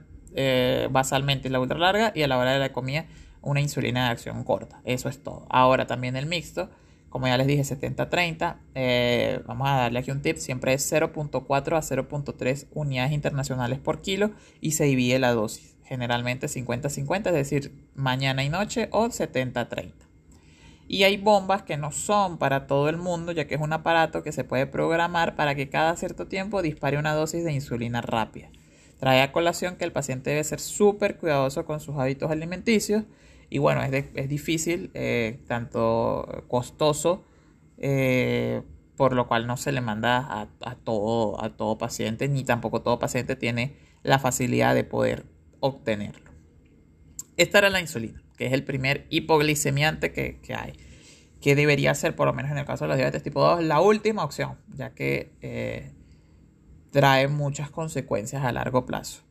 basalmente 0.92 1.50
la 1.50 1.60
ultra 1.60 1.78
larga 1.78 2.12
y 2.16 2.22
a 2.22 2.28
la 2.28 2.38
hora 2.38 2.54
de 2.54 2.60
la 2.60 2.72
comida 2.72 3.06
una 3.42 3.62
insulina 3.62 4.06
de 4.06 4.12
acción 4.12 4.44
corta. 4.44 4.82
Eso 4.86 5.10
es 5.10 5.22
todo. 5.24 5.46
Ahora 5.50 5.88
también 5.88 6.16
el 6.16 6.28
mixto 6.28 6.70
como 7.10 7.28
ya 7.28 7.38
les 7.38 7.48
dije, 7.48 7.64
70-30. 7.64 8.58
Eh, 8.76 9.42
vamos 9.46 9.68
a 9.68 9.74
darle 9.74 10.00
aquí 10.00 10.12
un 10.12 10.22
tip. 10.22 10.38
Siempre 10.38 10.74
es 10.74 10.92
0.4 10.92 11.78
a 11.78 11.82
0.3 11.82 12.68
unidades 12.74 13.12
internacionales 13.12 13.80
por 13.80 14.02
kilo 14.02 14.32
y 14.62 14.72
se 14.72 14.86
divide 14.86 15.20
la 15.20 15.34
dosis. 15.34 15.76
Generalmente 15.84 16.48
50-50, 16.48 17.28
es 17.28 17.34
decir, 17.34 17.88
mañana 17.96 18.44
y 18.44 18.50
noche 18.50 18.90
o 18.92 19.08
70-30. 19.08 19.94
Y 20.92 21.04
hay 21.04 21.18
bombas 21.18 21.62
que 21.62 21.78
no 21.78 21.92
son 21.92 22.40
para 22.40 22.66
todo 22.66 22.90
el 22.90 22.98
mundo, 22.98 23.32
ya 23.32 23.46
que 23.46 23.54
es 23.54 23.62
un 23.62 23.74
aparato 23.74 24.24
que 24.24 24.32
se 24.32 24.44
puede 24.44 24.66
programar 24.66 25.36
para 25.36 25.54
que 25.54 25.70
cada 25.70 25.96
cierto 25.96 26.26
tiempo 26.26 26.64
dispare 26.64 26.98
una 26.98 27.14
dosis 27.14 27.44
de 27.44 27.54
insulina 27.54 28.02
rápida. 28.02 28.50
Trae 29.00 29.22
a 29.22 29.32
colación 29.32 29.76
que 29.76 29.86
el 29.86 29.92
paciente 29.92 30.32
debe 30.32 30.44
ser 30.44 30.60
súper 30.60 31.18
cuidadoso 31.18 31.64
con 31.64 31.80
sus 31.80 31.96
hábitos 31.98 32.32
alimenticios 32.32 33.04
y 33.52 33.60
bueno, 33.60 33.84
es, 33.84 34.06
es 34.16 34.30
difícil, 34.30 34.90
eh, 34.96 35.40
tanto 35.48 36.44
costoso, 36.48 37.24
eh, 37.78 38.64
por 38.98 39.14
lo 39.14 39.28
cual 39.28 39.46
no 39.46 39.58
se 39.58 39.72
le 39.72 39.82
manda 39.82 40.50
a, 40.62 40.76
todo, 40.76 41.40
a 41.44 41.56
todo 41.56 41.78
paciente, 41.78 42.28
ni 42.28 42.44
tampoco 42.44 42.82
todo 42.82 42.98
paciente 42.98 43.36
tiene 43.36 43.76
la 44.02 44.18
facilidad 44.18 44.74
de 44.74 44.86
poder 44.86 45.28
obtenerlo. 45.60 46.32
Esta 47.38 47.60
era 47.60 47.70
la 47.70 47.80
insulina, 47.80 48.24
que 48.40 48.46
es 48.46 48.54
el 48.54 48.64
primer 48.64 49.06
hipoglicemiante 49.10 50.14
que, 50.14 50.40
hay, 50.56 50.72
que 51.42 51.56
debería 51.56 51.94
ser, 51.94 52.16
por 52.16 52.26
lo 52.26 52.34
menos 52.34 52.50
en 52.52 52.58
el 52.58 52.66
caso 52.66 52.86
de 52.86 52.88
la 52.88 52.96
diabetes 52.96 53.22
tipo 53.22 53.44
2, 53.44 53.66
la 53.66 53.82
última 53.82 54.24
opción, 54.24 54.58
ya 54.74 54.96
que 54.96 55.34
eh, 55.42 55.92
trae 56.92 57.28
muchas 57.28 57.70
consecuencias 57.70 58.46
a 58.46 58.54
largo 58.54 58.86
plazo. 58.86 59.24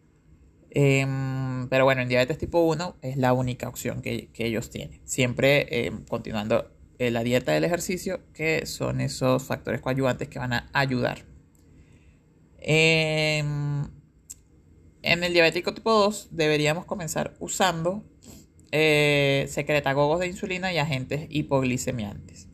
Em, 0.68 1.68
pero 1.70 1.84
bueno, 1.84 2.02
en 2.02 2.10
diabetes 2.10 2.36
tipo 2.36 2.60
1 2.60 2.96
es 3.00 3.16
la 3.16 3.32
única 3.32 3.66
opción 3.66 4.02
que, 4.02 4.28
ellos 4.34 4.68
tienen. 4.68 5.00
Siempre 5.04 5.86
em, 5.86 6.04
continuando 6.04 6.70
eh, 6.98 7.10
la 7.10 7.22
dieta 7.22 7.52
del 7.52 7.64
ejercicio, 7.64 8.20
que 8.34 8.66
son 8.66 9.00
esos 9.00 9.42
factores 9.42 9.80
coadyuvantes 9.80 10.28
que 10.28 10.38
van 10.38 10.52
a 10.52 10.68
ayudar. 10.74 11.24
Em, 12.58 13.84
en 15.00 15.24
el 15.24 15.32
diabético 15.32 15.72
tipo 15.72 15.92
2 15.92 16.28
deberíamos 16.32 16.84
comenzar 16.84 17.34
usando 17.38 18.04
eh, 18.72 19.46
secretagogos 19.48 20.20
de 20.20 20.26
insulina 20.26 20.72
y 20.72 20.78
agentes 20.78 21.26
hipoglicemiantes. 21.30 22.48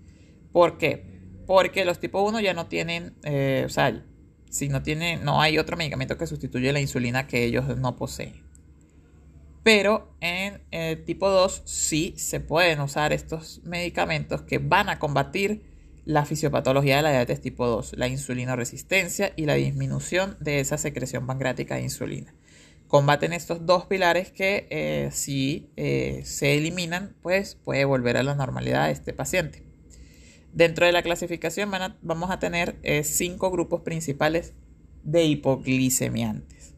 ¿Por 0.52 0.78
qué? 0.78 1.14
Porque 1.46 1.84
los 1.84 1.98
tipo 1.98 2.22
1 2.22 2.40
ya 2.40 2.54
no 2.54 2.66
tienen, 2.66 3.14
eh, 3.24 3.64
o 3.66 3.68
sea, 3.68 4.04
si 4.48 4.68
no 4.68 4.82
tiene, 4.82 5.16
no 5.16 5.40
hay 5.40 5.58
otro 5.58 5.76
medicamento 5.76 6.16
que 6.16 6.26
sustituya 6.26 6.72
la 6.72 6.80
insulina 6.80 7.26
que 7.26 7.44
ellos 7.44 7.76
no 7.76 7.96
poseen. 7.96 8.44
Pero 9.64 10.14
en 10.20 10.62
el 10.70 11.04
tipo 11.04 11.28
2 11.28 11.62
sí 11.64 12.14
se 12.16 12.38
pueden 12.38 12.80
usar 12.80 13.12
estos 13.12 13.62
medicamentos 13.64 14.42
que 14.42 14.58
van 14.58 14.88
a 14.88 14.98
combatir 14.98 15.62
la 16.04 16.26
fisiopatología 16.26 16.96
de 16.96 17.02
la 17.02 17.10
diabetes 17.10 17.40
tipo 17.40 17.66
2, 17.66 17.94
la 17.96 18.08
insulina 18.08 18.56
resistencia 18.56 19.32
y 19.36 19.46
la 19.46 19.54
disminución 19.54 20.36
de 20.38 20.60
esa 20.60 20.76
secreción 20.76 21.26
pancreática 21.26 21.76
de 21.76 21.82
insulina. 21.82 22.34
Combaten 22.94 23.32
estos 23.32 23.66
dos 23.66 23.86
pilares 23.86 24.30
que 24.30 24.68
eh, 24.70 25.08
si 25.10 25.68
eh, 25.74 26.22
se 26.24 26.56
eliminan, 26.56 27.16
pues 27.22 27.56
puede 27.56 27.84
volver 27.84 28.16
a 28.16 28.22
la 28.22 28.36
normalidad 28.36 28.88
este 28.88 29.12
paciente. 29.12 29.64
Dentro 30.52 30.86
de 30.86 30.92
la 30.92 31.02
clasificación 31.02 31.72
vamos 32.02 32.30
a 32.30 32.38
tener 32.38 32.78
eh, 32.84 33.02
cinco 33.02 33.50
grupos 33.50 33.80
principales 33.80 34.54
de 35.02 35.24
hipoglicemiantes. 35.24 36.76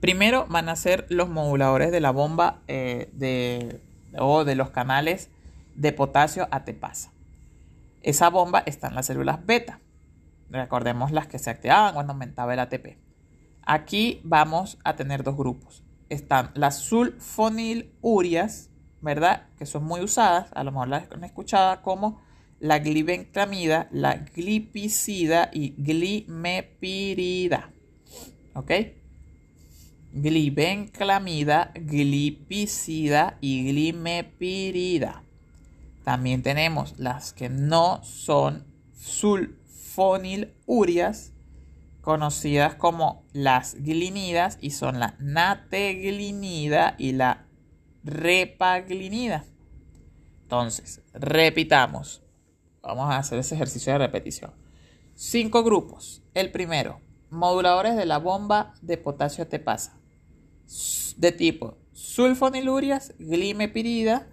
Primero 0.00 0.46
van 0.48 0.68
a 0.68 0.74
ser 0.74 1.06
los 1.10 1.28
moduladores 1.28 1.92
de 1.92 2.00
la 2.00 2.10
bomba 2.10 2.64
de, 2.66 3.80
o 4.18 4.44
de 4.44 4.56
los 4.56 4.70
canales 4.70 5.30
de 5.76 5.92
potasio 5.92 6.48
ATPasa. 6.50 7.12
Esa 8.02 8.30
bomba 8.30 8.64
está 8.66 8.88
en 8.88 8.96
las 8.96 9.06
células 9.06 9.46
beta. 9.46 9.78
Recordemos 10.50 11.12
las 11.12 11.28
que 11.28 11.38
se 11.38 11.50
activaban 11.50 11.94
cuando 11.94 12.14
aumentaba 12.14 12.52
el 12.52 12.58
ATP. 12.58 13.05
Aquí 13.66 14.20
vamos 14.22 14.78
a 14.84 14.94
tener 14.94 15.24
dos 15.24 15.36
grupos. 15.36 15.82
Están 16.08 16.52
las 16.54 16.78
sulfonilurias, 16.78 18.70
¿verdad? 19.00 19.48
Que 19.58 19.66
son 19.66 19.82
muy 19.82 20.02
usadas, 20.02 20.50
a 20.54 20.62
lo 20.62 20.70
mejor 20.70 20.86
las 20.86 21.10
han 21.10 21.24
escuchado 21.24 21.82
como 21.82 22.22
la 22.60 22.78
glibenclamida, 22.78 23.88
la 23.90 24.18
glipicida 24.18 25.50
y 25.52 25.74
glimepirida. 25.76 27.72
¿Ok? 28.54 28.70
Glibenclamida, 30.12 31.72
glipicida 31.74 33.36
y 33.40 33.68
glimepirida. 33.68 35.24
También 36.04 36.44
tenemos 36.44 37.00
las 37.00 37.32
que 37.32 37.48
no 37.48 38.00
son 38.04 38.64
sulfonilurias, 38.94 41.32
conocidas 42.06 42.76
como 42.76 43.24
las 43.32 43.82
glinidas, 43.82 44.58
y 44.60 44.70
son 44.70 45.00
la 45.00 45.16
nateglinida 45.18 46.94
y 46.98 47.10
la 47.10 47.48
repaglinida. 48.04 49.44
Entonces, 50.42 51.02
repitamos. 51.14 52.22
Vamos 52.80 53.10
a 53.10 53.18
hacer 53.18 53.40
ese 53.40 53.56
ejercicio 53.56 53.92
de 53.92 53.98
repetición. 53.98 54.52
Cinco 55.16 55.64
grupos. 55.64 56.22
El 56.32 56.52
primero, 56.52 57.00
moduladores 57.28 57.96
de 57.96 58.06
la 58.06 58.18
bomba 58.18 58.74
de 58.82 58.98
potasio 58.98 59.48
pasa. 59.64 59.98
De 61.16 61.32
tipo 61.32 61.76
sulfonilurias, 61.90 63.14
glimepirida, 63.18 64.28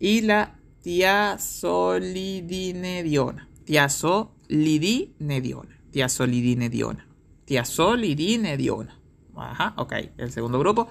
y 0.00 0.22
la 0.22 0.58
tiazolidinediona. 0.82 3.48
Tiazolidinediona. 3.64 5.78
Tiazolidinediona. 5.92 7.06
Tiazolidinediona. 7.44 9.00
Ajá, 9.36 9.74
ok. 9.76 9.92
El 10.18 10.32
segundo 10.32 10.58
grupo, 10.58 10.88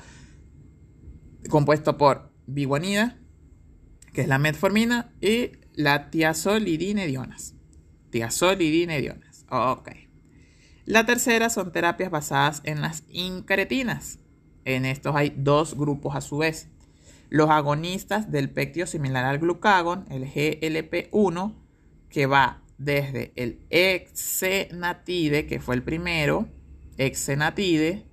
compuesto 1.50 1.98
por 1.98 2.32
biguanida, 2.48 3.19
que 4.14 4.22
es 4.22 4.28
la 4.28 4.40
metformina, 4.40 5.12
y 5.22 5.52
la 5.74 6.10
tiazolidinedionas. 6.10 7.56
Tiazolidinedionas. 8.10 9.46
Ok. 9.50 9.90
La 10.86 11.06
tercera 11.06 11.50
son 11.50 11.72
terapias 11.72 12.10
basadas 12.10 12.62
en 12.64 12.82
las 12.82 13.04
incretinas. 13.10 14.20
En 14.66 14.86
estos 14.86 15.16
hay 15.16 15.34
dos 15.38 15.76
grupos 15.76 16.16
a 16.16 16.22
su 16.22 16.40
vez. 16.40 16.70
Los 17.30 17.50
agonistas 17.50 18.32
del 18.32 18.50
pectio 18.50 18.88
similar 18.88 19.26
al 19.26 19.38
glucagón, 19.38 20.06
el 20.10 20.26
GLP-1, 20.26 21.56
que 22.10 22.26
va 22.26 22.64
desde 22.80 23.34
el 23.36 23.60
exenatide, 23.70 25.46
que 25.46 25.60
fue 25.60 25.76
el 25.76 25.84
primero, 25.84 26.50
exenatide, 26.98 28.08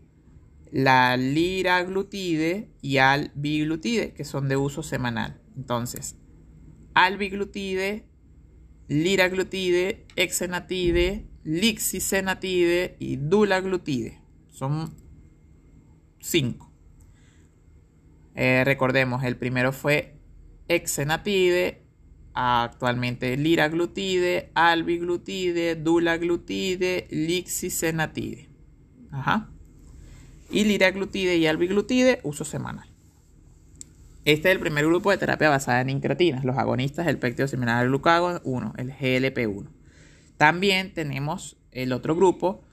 la 0.71 1.17
liraglutide 1.17 2.69
y 2.83 2.99
albiglutide, 2.99 4.13
que 4.13 4.25
son 4.25 4.49
de 4.49 4.57
uso 4.57 4.83
semanal. 4.83 5.41
Entonces, 5.57 6.17
albiglutide, 6.95 8.07
liraglutide, 8.89 10.07
exenatide, 10.17 11.27
lixisenatide 11.45 12.97
y 12.99 13.17
dulaglutide. 13.17 14.21
Son 14.51 14.95
cinco. 16.21 16.73
Eh, 18.35 18.63
recordemos, 18.65 19.25
el 19.25 19.37
primero 19.37 19.73
fue 19.73 20.19
exenatide, 20.69 21.83
actualmente 22.35 23.37
liraglutide, 23.37 24.51
albiglutide, 24.55 25.75
dulaglutide, 25.75 27.07
lixisenatide. 27.11 28.49
Ajá. 29.11 29.51
Y 30.51 30.65
liraglutide 30.65 31.37
y 31.37 31.47
albiglutide, 31.47 32.21
uso 32.25 32.45
semanal. 32.45 32.96
Este 34.27 34.49
es 34.49 34.57
el 34.57 34.61
primer 34.61 34.85
grupo 34.85 35.13
de 35.13 35.19
terapia 35.19 35.49
basada 35.49 35.81
en 35.81 35.89
incretinas, 35.89 36.45
los 36.45 36.59
agonistas 36.59 37.07
del 37.07 37.17
péptido 37.17 37.47
similar 37.47 37.77
al 37.77 37.87
glucagón 37.87 38.41
1, 38.43 38.75
el 38.77 38.93
GLP-1. 38.93 39.69
También 40.37 40.93
tenemos 40.93 41.57
el 41.71 41.93
otro 41.93 42.17
grupo, 42.17 42.65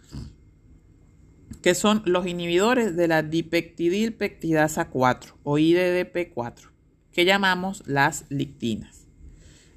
que 1.62 1.76
son 1.76 2.02
los 2.06 2.26
inhibidores 2.26 2.96
de 2.96 3.08
la 3.08 3.22
dipeptidilpeptidasa 3.22 4.90
4 4.90 5.38
o 5.44 5.60
IDDP4, 5.60 6.72
que 7.12 7.24
llamamos 7.24 7.84
las 7.86 8.26
lictinas. 8.30 9.06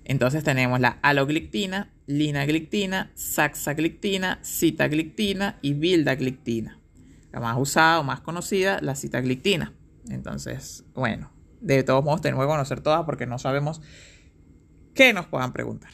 Entonces 0.07 0.45
tenemos 0.45 0.81
la 0.81 0.99
aloglictina, 1.03 1.93
linaglictina, 2.07 3.11
saxaglictina, 3.13 4.41
citaglictina 4.43 5.59
y 5.61 5.75
bildaglictina. 5.75 6.81
La 7.33 7.41
más 7.41 7.59
usada 7.59 8.01
o 8.01 8.03
más 8.03 8.23
conocida, 8.23 8.81
la 8.81 8.95
citaglictina. 8.95 9.75
Entonces, 10.09 10.87
bueno, 10.95 11.36
de 11.61 11.83
todos 11.83 12.05
modos 12.05 12.21
tenemos 12.21 12.45
que 12.45 12.49
conocer 12.49 12.81
todas 12.81 13.05
porque 13.05 13.27
no 13.27 13.39
sabemos 13.39 13.81
qué 14.95 15.13
nos 15.13 15.27
puedan 15.27 15.53
preguntar. 15.53 15.91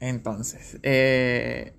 Entonces, 0.00 0.78
eh, 0.82 1.74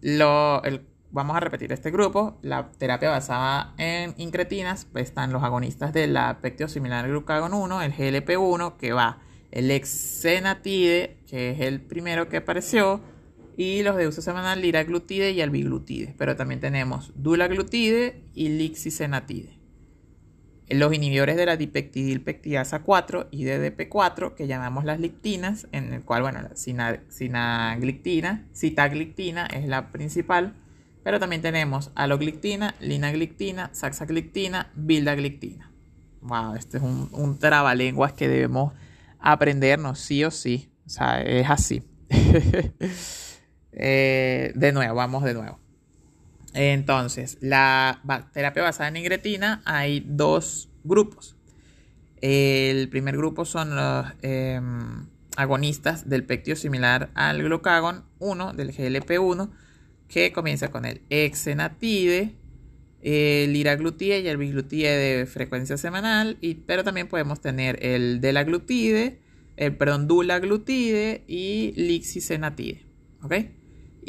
lo, 0.00 0.62
vamos 1.10 1.36
a 1.36 1.40
repetir 1.40 1.72
este 1.72 1.90
grupo. 1.90 2.38
La 2.42 2.70
terapia 2.72 3.10
basada 3.10 3.74
en 3.78 4.14
incretinas 4.16 4.86
pues, 4.90 5.04
están 5.04 5.32
los 5.32 5.42
agonistas 5.42 5.92
de 5.92 6.06
la 6.06 6.38
similar 6.66 7.08
glucagón 7.08 7.54
1, 7.54 7.82
el 7.82 7.92
GLP-1, 7.92 8.76
que 8.76 8.92
va 8.92 9.18
el 9.50 9.70
exenatide, 9.70 11.18
que 11.26 11.50
es 11.50 11.60
el 11.60 11.80
primero 11.80 12.28
que 12.28 12.38
apareció, 12.38 13.00
y 13.56 13.82
los 13.82 13.96
de 13.96 14.06
uso 14.06 14.22
semanal 14.22 14.60
liraglutide 14.60 15.32
y 15.32 15.40
albiglutide. 15.40 16.14
Pero 16.16 16.36
también 16.36 16.60
tenemos 16.60 17.12
dulaglutide 17.16 18.22
y 18.34 18.50
lixisenatide. 18.50 19.57
Los 20.70 20.92
inhibidores 20.92 21.36
de 21.36 21.46
la 21.46 21.56
dipeptidilpeptidasa 21.56 22.80
4 22.80 23.28
y 23.30 23.44
DDP4, 23.44 24.34
que 24.34 24.46
llamamos 24.46 24.84
las 24.84 25.00
lictinas, 25.00 25.66
en 25.72 25.94
el 25.94 26.02
cual, 26.02 26.22
bueno, 26.22 26.42
la 26.42 26.54
sinaglictina, 26.56 28.46
citaglictina 28.54 29.46
es 29.46 29.66
la 29.66 29.90
principal, 29.90 30.54
pero 31.02 31.18
también 31.18 31.40
tenemos 31.40 31.90
aloglictina, 31.94 32.74
linaglictina, 32.80 33.70
saxaglictina, 33.72 34.70
bildaglictina. 34.74 35.72
Wow, 36.20 36.56
este 36.56 36.76
es 36.76 36.82
un, 36.82 37.08
un 37.12 37.38
trabalenguas 37.38 38.12
que 38.12 38.28
debemos 38.28 38.74
aprendernos 39.18 39.98
sí 39.98 40.24
o 40.24 40.30
sí. 40.30 40.70
O 40.86 40.90
sea, 40.90 41.22
es 41.22 41.48
así. 41.48 41.82
Eh, 43.80 44.50
de 44.56 44.72
nuevo, 44.72 44.96
vamos 44.96 45.22
de 45.22 45.34
nuevo. 45.34 45.60
Entonces, 46.54 47.38
la 47.40 48.00
terapia 48.32 48.62
basada 48.62 48.88
en 48.88 48.96
ingretina 48.96 49.62
hay 49.64 50.04
dos 50.06 50.68
grupos. 50.84 51.36
El 52.20 52.88
primer 52.88 53.16
grupo 53.16 53.44
son 53.44 53.76
los 53.76 54.06
em, 54.22 55.06
agonistas 55.36 56.08
del 56.08 56.24
pectio 56.24 56.56
similar 56.56 57.10
al 57.14 57.42
glucagón 57.42 58.04
1, 58.18 58.54
del 58.54 58.72
GLP-1, 58.72 59.50
que 60.08 60.32
comienza 60.32 60.70
con 60.70 60.84
el 60.84 61.02
exenatide, 61.10 62.34
el 63.02 63.52
liraglutide 63.52 64.20
y 64.20 64.28
el 64.28 64.36
biglutide 64.36 64.96
de 64.96 65.26
frecuencia 65.26 65.76
semanal, 65.76 66.38
y, 66.40 66.54
pero 66.54 66.82
también 66.82 67.08
podemos 67.08 67.40
tener 67.40 67.78
el 67.84 68.20
delaglutide, 68.20 69.20
el, 69.56 69.76
perdón, 69.76 70.08
dulaglutide 70.08 71.24
y 71.28 71.72
lixisenatide. 71.76 72.82
¿Ok? 73.22 73.34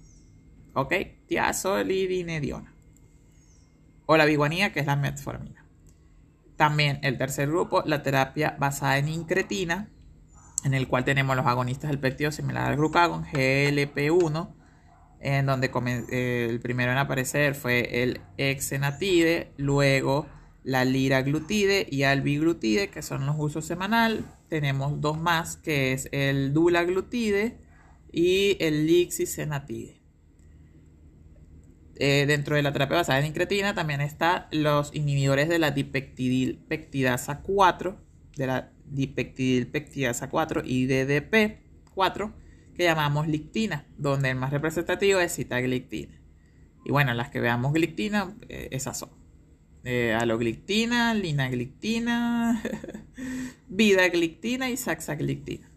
¿Ok? 0.75 0.95
Tiazolidinediona. 1.27 2.75
O 4.07 4.17
la 4.17 4.25
biguanía, 4.25 4.73
que 4.73 4.81
es 4.81 4.87
la 4.87 4.97
metformina. 4.97 5.65
También 6.57 6.99
el 7.03 7.19
tercer 7.19 7.49
grupo, 7.49 7.83
la 7.87 8.03
terapia 8.03 8.57
basada 8.59 8.99
en 8.99 9.09
incretina, 9.09 9.91
en 10.65 10.75
el 10.75 10.89
cual 10.89 11.05
tenemos 11.05 11.37
los 11.37 11.47
agonistas 11.47 11.91
del 11.91 12.01
péptido 12.01 12.33
similar 12.33 12.71
al 12.71 12.77
glucagón, 12.77 13.25
GLP-1, 13.27 14.55
en 15.21 15.47
donde 15.47 15.71
eh, 16.11 16.47
el 16.51 16.61
primero 16.61 16.93
en 16.93 16.99
aparecer 16.99 17.55
fue 17.55 18.03
el 18.03 18.21
exenatide, 18.37 19.53
luego 19.57 20.27
la 20.65 20.85
liraglutide 20.85 21.87
y 21.91 22.03
albiglutide, 22.03 22.89
que 22.91 23.03
son 23.03 23.27
los 23.27 23.37
usos 23.39 23.65
semanal. 23.65 24.25
Tenemos 24.49 25.01
dos 25.01 25.19
más, 25.19 25.57
que 25.57 25.93
es 25.93 26.09
el 26.13 26.53
dulaglutide 26.53 27.59
y 28.13 28.57
el 28.61 28.87
lixisenatide. 28.87 29.98
Eh, 32.01 32.27
dentro 32.29 32.55
de 32.55 32.63
la 32.63 32.73
terapia 32.73 32.99
basada 32.99 33.19
en 33.19 33.27
incretina 33.27 33.75
también 33.75 34.01
están 34.01 34.47
los 34.53 34.95
inhibidores 34.95 35.49
de 35.49 35.59
la 35.59 35.73
dipeptidil 35.73 36.59
pectidasa 36.69 37.41
4, 37.41 38.01
de 38.37 38.47
la 38.47 38.71
dipeptidil 38.87 39.67
pectidasa 39.67 40.31
4 40.31 40.63
y 40.65 40.87
DDP 40.87 41.59
4, 41.95 42.33
que 42.77 42.85
llamamos 42.85 43.27
lictina, 43.27 43.85
donde 43.97 44.31
el 44.31 44.37
más 44.37 44.53
representativo 44.53 45.19
es 45.19 45.35
citaglictina. 45.35 46.21
Y 46.85 46.93
bueno, 46.93 47.13
las 47.15 47.31
que 47.31 47.41
veamos 47.41 47.73
glictina, 47.73 48.33
eh, 48.49 48.69
esas 48.71 48.97
son. 48.97 49.11
Eh, 49.83 50.17
linaglictina, 51.15 52.63
vidaglictina 53.69 54.71
y 54.71 54.77
saxaglictina. 54.77 55.68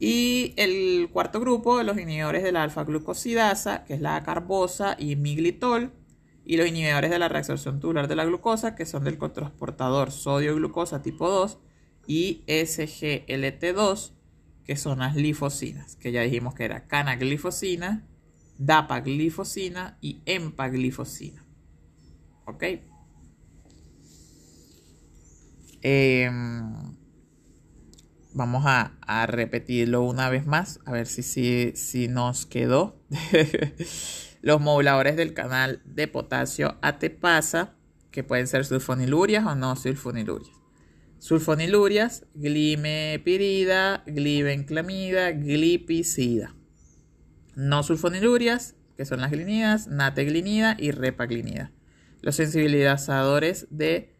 Y 0.00 0.54
el 0.56 1.10
cuarto 1.12 1.40
grupo, 1.40 1.82
los 1.82 1.98
inhibidores 1.98 2.42
de 2.42 2.52
la 2.52 2.62
alfa-glucosidasa, 2.62 3.84
que 3.84 3.94
es 3.94 4.00
la 4.00 4.22
carbosa 4.22 4.96
y 4.98 5.14
miglitol, 5.14 5.92
y 6.46 6.56
los 6.56 6.66
inhibidores 6.66 7.10
de 7.10 7.18
la 7.18 7.28
reabsorción 7.28 7.80
tubular 7.80 8.08
de 8.08 8.16
la 8.16 8.24
glucosa, 8.24 8.74
que 8.74 8.86
son 8.86 9.04
del 9.04 9.18
cotransportador 9.18 10.10
sodio-glucosa 10.10 11.02
tipo 11.02 11.28
2 11.28 11.58
y 12.06 12.42
SGLT2, 12.46 14.12
que 14.64 14.76
son 14.76 15.00
las 15.00 15.14
glifosinas, 15.14 15.96
que 15.96 16.12
ya 16.12 16.22
dijimos 16.22 16.54
que 16.54 16.64
era 16.64 16.86
canaglifosina, 16.88 18.06
dapaglifosina 18.56 19.98
y 20.00 20.22
empaglifosina. 20.24 21.44
¿Ok? 22.46 22.64
Em, 25.82 26.89
vamos 28.34 28.64
a, 28.66 29.26
repetirlo 29.26 30.02
una 30.02 30.28
vez 30.30 30.46
más, 30.46 30.80
a 30.86 30.92
ver 30.92 31.06
si, 31.06 31.22
si, 31.22 31.72
si 31.74 32.08
nos 32.08 32.46
quedó. 32.46 33.00
Los 34.42 34.60
moduladores 34.60 35.16
del 35.16 35.34
canal 35.34 35.82
de 35.84 36.08
potasio 36.08 36.76
ATPasa, 36.80 37.74
que 38.10 38.24
pueden 38.24 38.46
ser 38.46 38.64
sulfonilurias 38.64 39.44
o 39.46 39.54
no 39.54 39.76
sulfonilurias. 39.76 40.56
Sulfonilurias, 41.18 42.24
glimepirida, 42.34 44.02
glibenclamida, 44.06 45.32
glipicida. 45.32 46.54
No 47.54 47.82
sulfonilurias, 47.82 48.74
que 48.96 49.04
son 49.04 49.20
las 49.20 49.30
glinidas, 49.30 49.86
nateglinida 49.88 50.76
y 50.78 50.92
repaglinida. 50.92 51.72
Los 52.22 52.36
sensibilizadores 52.36 53.66
de 53.70 54.14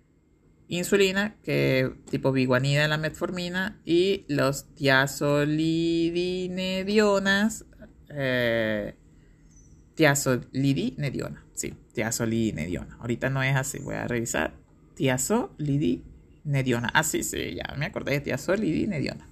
insulina, 0.70 1.36
que 1.42 1.92
tipo 2.10 2.32
biguanida 2.32 2.84
en 2.84 2.90
la 2.90 2.96
metformina, 2.96 3.78
y 3.84 4.24
los 4.28 4.72
tiazolidinedionas, 4.74 7.66
eh, 8.08 8.94
sí, 9.96 10.14
tiazolidinediona. 11.92 12.96
Ahorita 13.00 13.30
no 13.30 13.42
es 13.42 13.56
así, 13.56 13.80
voy 13.80 13.96
a 13.96 14.06
revisar. 14.06 14.54
Tiazolidinediona, 14.94 16.88
ah, 16.94 17.02
sí, 17.02 17.22
ya 17.22 17.74
me 17.76 17.86
acordé 17.86 18.12
de 18.12 18.20
tiazolidinediona. 18.20 19.26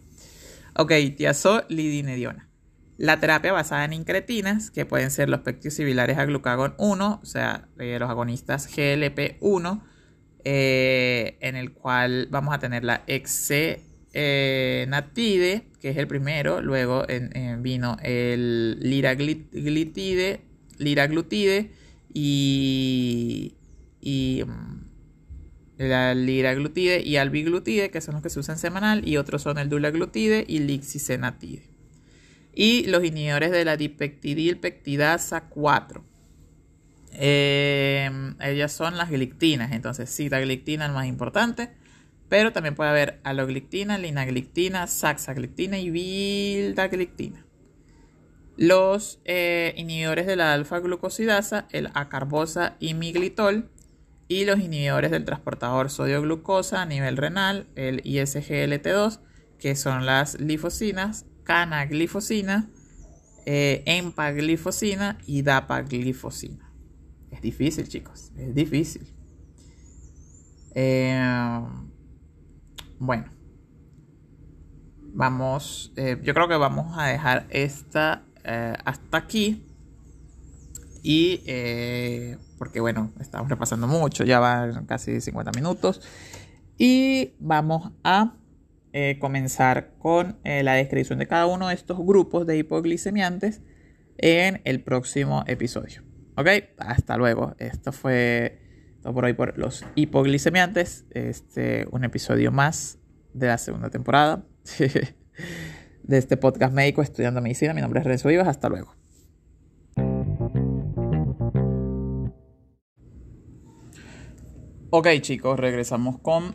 Ok, 0.77 0.93
tiazolidinediona. 1.17 2.49
La 2.97 3.21
terapia 3.21 3.53
basada 3.53 3.85
en 3.85 3.93
incretinas, 3.93 4.73
que 4.73 4.85
pueden 4.85 5.13
ser 5.13 5.29
los 5.29 5.39
péptidos 5.41 5.75
similares 5.75 6.19
a 6.19 6.25
glucagón 6.25 6.75
1, 6.79 7.21
o 7.23 7.27
sea, 7.27 7.69
eh, 7.79 7.97
los 8.01 8.11
agonistas 8.11 8.69
GLP-1, 8.77 9.85
eh, 10.51 11.37
en 11.41 11.57
el 11.57 11.73
cual 11.73 12.27
vamos 12.31 12.55
a 12.55 12.59
tener 12.59 12.83
la 12.83 13.05
exenatide, 13.07 13.75
que 15.79 15.91
es 15.91 15.99
el 15.99 16.09
primero, 16.09 16.63
luego 16.63 17.05
vino 17.59 17.99
el 18.03 18.81
liraglutide, 18.81 20.41
liraglutide 20.79 21.71
y, 22.15 23.57
y 24.01 24.43
mm, 24.47 24.87
la 25.87 26.15
liraglutide 26.15 27.03
y 27.03 27.17
albiglutide, 27.17 27.91
que 27.91 28.01
son 28.01 28.15
los 28.15 28.23
que 28.23 28.31
se 28.31 28.41
usan 28.41 28.57
semanal, 28.57 29.07
y 29.07 29.19
otros 29.19 29.43
son 29.43 29.59
el 29.59 29.69
dulaglutide 29.69 30.47
y 30.49 30.61
lixisenatide. 30.61 31.69
Y 32.55 32.87
los 32.87 33.05
inhibidores 33.05 33.51
de 33.51 33.67
la 33.67 33.77
dipeptidil 33.77 34.57
pectidasa 34.57 35.43
4 35.51 36.18
eh, 37.21 38.09
ellas 38.41 38.73
son 38.73 38.97
las 38.97 39.11
glictinas, 39.11 39.73
entonces 39.73 40.09
sitagliptina 40.09 40.87
es 40.87 40.93
más 40.93 41.07
importante, 41.07 41.71
pero 42.29 42.53
también 42.53 42.77
puede 42.77 42.91
haber 42.91 43.21
aloglictina, 43.25 43.99
linaglictina, 43.99 44.87
saxaglictina 44.87 45.79
y 45.79 45.91
vildaglictina. 45.91 47.45
Los 48.57 49.21
eh, 49.25 49.75
inhibidores 49.77 50.27
de 50.27 50.37
la 50.37 50.53
alfa-glucosidasa, 50.53 51.67
el 51.71 51.91
acarbosa 51.95 52.77
y 52.79 52.95
miglitol, 52.95 53.69
y 54.29 54.45
los 54.45 54.61
inhibidores 54.61 55.11
del 55.11 55.25
transportador 55.25 55.91
sodio-glucosa 55.91 56.83
a 56.83 56.87
nivel 56.87 57.17
renal, 57.17 57.67
el 57.75 58.03
ISGLT2, 58.05 59.21
que 59.59 59.75
son 59.75 60.07
las 60.07 60.37
glifosinas, 60.37 61.27
canaglifosina, 61.43 62.69
eh, 63.45 63.83
empaglifosina 63.87 65.19
y 65.27 65.43
dapaglifosina. 65.43 66.68
Es 67.31 67.41
difícil, 67.41 67.89
chicos. 67.89 68.33
Es 68.37 68.55
difícil. 68.55 69.07
Eh, 70.75 71.61
bueno. 72.99 73.27
Vamos. 75.15 75.93
Eh, 75.97 76.19
yo 76.23 76.35
creo 76.35 76.49
que 76.49 76.57
vamos 76.57 76.97
a 76.97 77.07
dejar 77.07 77.47
esta 77.51 78.25
eh, 78.45 78.75
hasta 78.85 79.19
aquí. 79.19 79.65
Y 81.03 81.43
porque 82.59 82.81
bueno, 82.81 83.13
estamos 83.21 83.49
repasando 83.49 83.87
mucho. 83.87 84.25
Ya 84.25 84.41
van 84.41 84.87
casi 84.87 85.21
50 85.21 85.53
minutos. 85.53 86.03
Y 86.77 87.35
vamos 87.39 87.93
a 88.05 88.35
comenzar 89.21 89.95
con 89.99 90.39
la 90.43 90.75
descripción 90.75 91.21
de 91.21 91.29
cada 91.29 91.47
uno 91.47 91.69
de 91.69 91.75
estos 91.75 91.99
grupos 91.99 92.47
de 92.47 92.59
hipoglicemiantes 92.59 93.63
en 94.19 94.61
el 94.65 94.83
próximo 94.83 95.45
episodio. 95.47 96.08
Ok, 96.39 96.47
hasta 96.79 97.17
luego. 97.17 97.57
Esto 97.59 97.91
fue 97.91 98.61
todo 99.03 99.13
por 99.13 99.25
hoy 99.25 99.33
por 99.33 99.59
los 99.59 99.85
hipoglicemiantes. 99.97 101.05
Este, 101.11 101.89
un 101.91 102.05
episodio 102.05 102.53
más 102.53 103.01
de 103.35 103.49
la 103.49 103.59
segunda 103.59 103.91
temporada 103.91 104.45
de 104.79 106.17
este 106.17 106.37
podcast 106.37 106.73
médico 106.73 107.03
estudiando 107.03 107.43
medicina. 107.43 107.75
Mi 107.75 107.81
nombre 107.81 107.99
es 107.99 108.07
Renzo 108.07 108.29
Vivas. 108.29 108.47
Hasta 108.47 108.69
luego. 108.69 108.95
Ok 114.91 115.09
chicos, 115.21 115.59
regresamos 115.59 116.21
con 116.21 116.55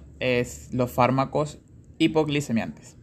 los 0.72 0.92
fármacos 0.92 1.60
hipoglicemiantes. 1.98 2.96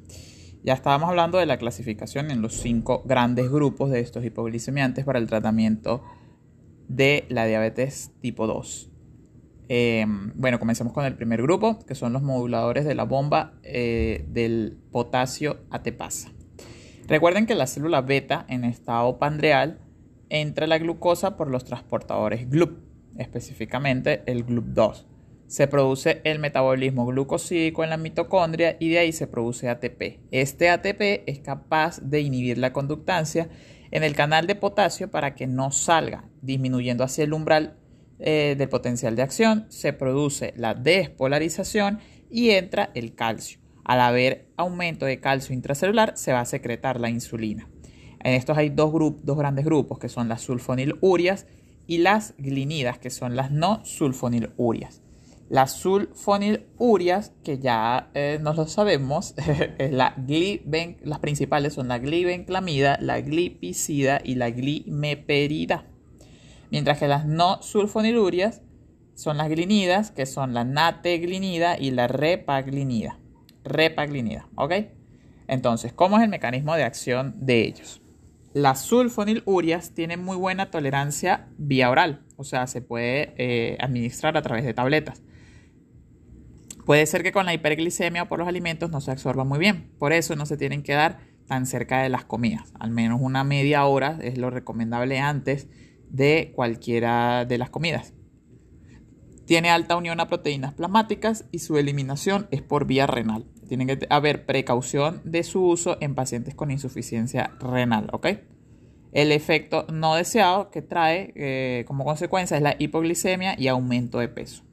Ya 0.62 0.72
estábamos 0.72 1.10
hablando 1.10 1.36
de 1.36 1.44
la 1.44 1.58
clasificación 1.58 2.30
en 2.30 2.40
los 2.40 2.54
cinco 2.54 3.02
grandes 3.04 3.50
grupos 3.50 3.90
de 3.90 4.00
estos 4.00 4.24
hipoglicemiantes 4.24 5.04
para 5.04 5.18
el 5.18 5.26
tratamiento 5.26 6.02
de 6.90 7.24
la 7.28 7.46
diabetes 7.46 8.10
tipo 8.20 8.48
2. 8.48 8.90
Em, 9.68 10.32
bueno, 10.34 10.58
comencemos 10.58 10.92
con 10.92 11.04
el 11.04 11.14
primer 11.14 11.40
grupo, 11.40 11.78
que 11.86 11.94
son 11.94 12.12
los 12.12 12.22
moduladores 12.22 12.84
de 12.84 12.96
la 12.96 13.04
bomba 13.04 13.52
eh, 13.62 14.24
del 14.28 14.76
potasio 14.90 15.60
ATPasa. 15.70 16.32
Recuerden 17.06 17.46
que 17.46 17.54
la 17.54 17.68
célula 17.68 18.00
beta 18.00 18.44
en 18.48 18.64
estado 18.64 19.18
pandreal 19.18 19.78
entra 20.28 20.66
la 20.66 20.78
glucosa 20.78 21.36
por 21.36 21.48
los 21.48 21.64
transportadores 21.64 22.50
GLUB, 22.50 22.78
específicamente 23.18 24.24
el 24.26 24.44
GLUB2. 24.44 25.06
Se 25.46 25.68
produce 25.68 26.20
el 26.24 26.40
metabolismo 26.40 27.06
glucosídico 27.06 27.84
en 27.84 27.90
la 27.90 27.96
mitocondria 27.96 28.76
y 28.80 28.88
de 28.88 28.98
ahí 28.98 29.12
se 29.12 29.28
produce 29.28 29.68
ATP. 29.68 30.20
Este 30.32 30.68
ATP 30.68 31.22
es 31.26 31.38
capaz 31.38 32.00
de 32.00 32.20
inhibir 32.20 32.58
la 32.58 32.72
conductancia 32.72 33.48
en 33.90 34.02
el 34.02 34.14
canal 34.14 34.46
de 34.46 34.54
potasio 34.54 35.10
para 35.10 35.34
que 35.34 35.46
no 35.46 35.70
salga, 35.70 36.24
disminuyendo 36.42 37.04
hacia 37.04 37.24
el 37.24 37.32
umbral 37.32 37.76
eh, 38.18 38.54
del 38.56 38.68
potencial 38.68 39.16
de 39.16 39.22
acción, 39.22 39.66
se 39.68 39.92
produce 39.92 40.52
la 40.56 40.74
despolarización 40.74 42.00
y 42.30 42.50
entra 42.50 42.90
el 42.94 43.14
calcio. 43.14 43.60
Al 43.84 44.00
haber 44.00 44.46
aumento 44.56 45.06
de 45.06 45.20
calcio 45.20 45.54
intracelular, 45.54 46.12
se 46.16 46.32
va 46.32 46.40
a 46.40 46.44
secretar 46.44 47.00
la 47.00 47.10
insulina. 47.10 47.68
En 48.22 48.34
estos 48.34 48.56
hay 48.56 48.68
dos, 48.68 48.92
dos 49.22 49.38
grandes 49.38 49.64
grupos, 49.64 49.98
que 49.98 50.08
son 50.08 50.28
las 50.28 50.42
sulfonilurias 50.42 51.46
y 51.86 51.98
las 51.98 52.34
glinidas, 52.38 52.98
que 52.98 53.10
son 53.10 53.34
las 53.34 53.50
no 53.50 53.84
sulfonilurias. 53.84 55.02
Las 55.50 55.72
sulfonilurias, 55.72 57.32
que 57.42 57.58
ya 57.58 58.10
eh, 58.14 58.38
nos 58.40 58.56
lo 58.56 58.68
sabemos, 58.68 59.34
la 59.90 60.14
las 61.02 61.18
principales 61.18 61.74
son 61.74 61.88
la 61.88 61.98
glibenclamida, 61.98 62.98
la 63.00 63.20
glipicida 63.20 64.20
y 64.22 64.36
la 64.36 64.50
glimeperida. 64.50 65.86
Mientras 66.70 67.00
que 67.00 67.08
las 67.08 67.26
no 67.26 67.60
sulfonilurias 67.62 68.62
son 69.16 69.38
las 69.38 69.48
glinidas, 69.48 70.12
que 70.12 70.24
son 70.24 70.54
la 70.54 70.62
nateglinida 70.62 71.76
y 71.76 71.90
la 71.90 72.06
repaglinida. 72.06 73.18
Repaglinida, 73.64 74.46
¿ok? 74.54 74.72
Entonces, 75.48 75.92
¿cómo 75.92 76.16
es 76.18 76.22
el 76.22 76.30
mecanismo 76.30 76.76
de 76.76 76.84
acción 76.84 77.34
de 77.40 77.62
ellos? 77.62 78.00
Las 78.54 78.82
sulfonilurias 78.82 79.94
tienen 79.94 80.24
muy 80.24 80.36
buena 80.36 80.70
tolerancia 80.70 81.48
vía 81.58 81.90
oral, 81.90 82.22
o 82.36 82.44
sea, 82.44 82.68
se 82.68 82.82
puede 82.82 83.34
eh, 83.36 83.76
administrar 83.80 84.36
a 84.36 84.42
través 84.42 84.64
de 84.64 84.74
tabletas. 84.74 85.24
Puede 86.90 87.06
ser 87.06 87.22
que 87.22 87.30
con 87.30 87.46
la 87.46 87.54
hiperglicemia 87.54 88.24
o 88.24 88.26
por 88.26 88.40
los 88.40 88.48
alimentos 88.48 88.90
no 88.90 89.00
se 89.00 89.12
absorba 89.12 89.44
muy 89.44 89.60
bien, 89.60 89.92
por 90.00 90.12
eso 90.12 90.34
no 90.34 90.44
se 90.44 90.56
tienen 90.56 90.82
que 90.82 90.92
dar 90.92 91.20
tan 91.46 91.64
cerca 91.64 92.02
de 92.02 92.08
las 92.08 92.24
comidas, 92.24 92.72
al 92.80 92.90
menos 92.90 93.20
una 93.22 93.44
media 93.44 93.84
hora 93.84 94.18
es 94.20 94.38
lo 94.38 94.50
recomendable 94.50 95.20
antes 95.20 95.68
de 96.08 96.50
cualquiera 96.52 97.44
de 97.44 97.58
las 97.58 97.70
comidas. 97.70 98.12
Tiene 99.46 99.70
alta 99.70 99.94
unión 99.94 100.18
a 100.18 100.26
proteínas 100.26 100.74
plasmáticas 100.74 101.44
y 101.52 101.60
su 101.60 101.78
eliminación 101.78 102.48
es 102.50 102.60
por 102.60 102.86
vía 102.86 103.06
renal. 103.06 103.46
Tiene 103.68 103.86
que 103.86 104.08
haber 104.10 104.44
precaución 104.44 105.22
de 105.22 105.44
su 105.44 105.64
uso 105.64 105.96
en 106.00 106.16
pacientes 106.16 106.56
con 106.56 106.72
insuficiencia 106.72 107.52
renal. 107.60 108.10
El 109.12 109.30
efecto 109.30 109.86
no 109.92 110.16
deseado 110.16 110.72
que 110.72 110.82
trae 110.82 111.32
eh, 111.36 111.84
como 111.86 112.04
consecuencia 112.04 112.56
es 112.56 112.64
la 112.64 112.74
hipoglicemia 112.80 113.54
y 113.56 113.68
aumento 113.68 114.18
de 114.18 114.26
peso. 114.26 114.64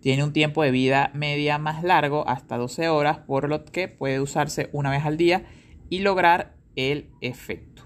Tiene 0.00 0.24
un 0.24 0.32
tiempo 0.32 0.62
de 0.62 0.70
vida 0.70 1.10
media 1.14 1.58
más 1.58 1.82
largo, 1.82 2.26
hasta 2.26 2.56
12 2.56 2.88
horas, 2.88 3.18
por 3.18 3.48
lo 3.48 3.64
que 3.64 3.88
puede 3.88 4.20
usarse 4.20 4.70
una 4.72 4.90
vez 4.90 5.04
al 5.04 5.16
día 5.16 5.44
y 5.90 6.00
lograr 6.00 6.56
el 6.74 7.10
efecto. 7.20 7.82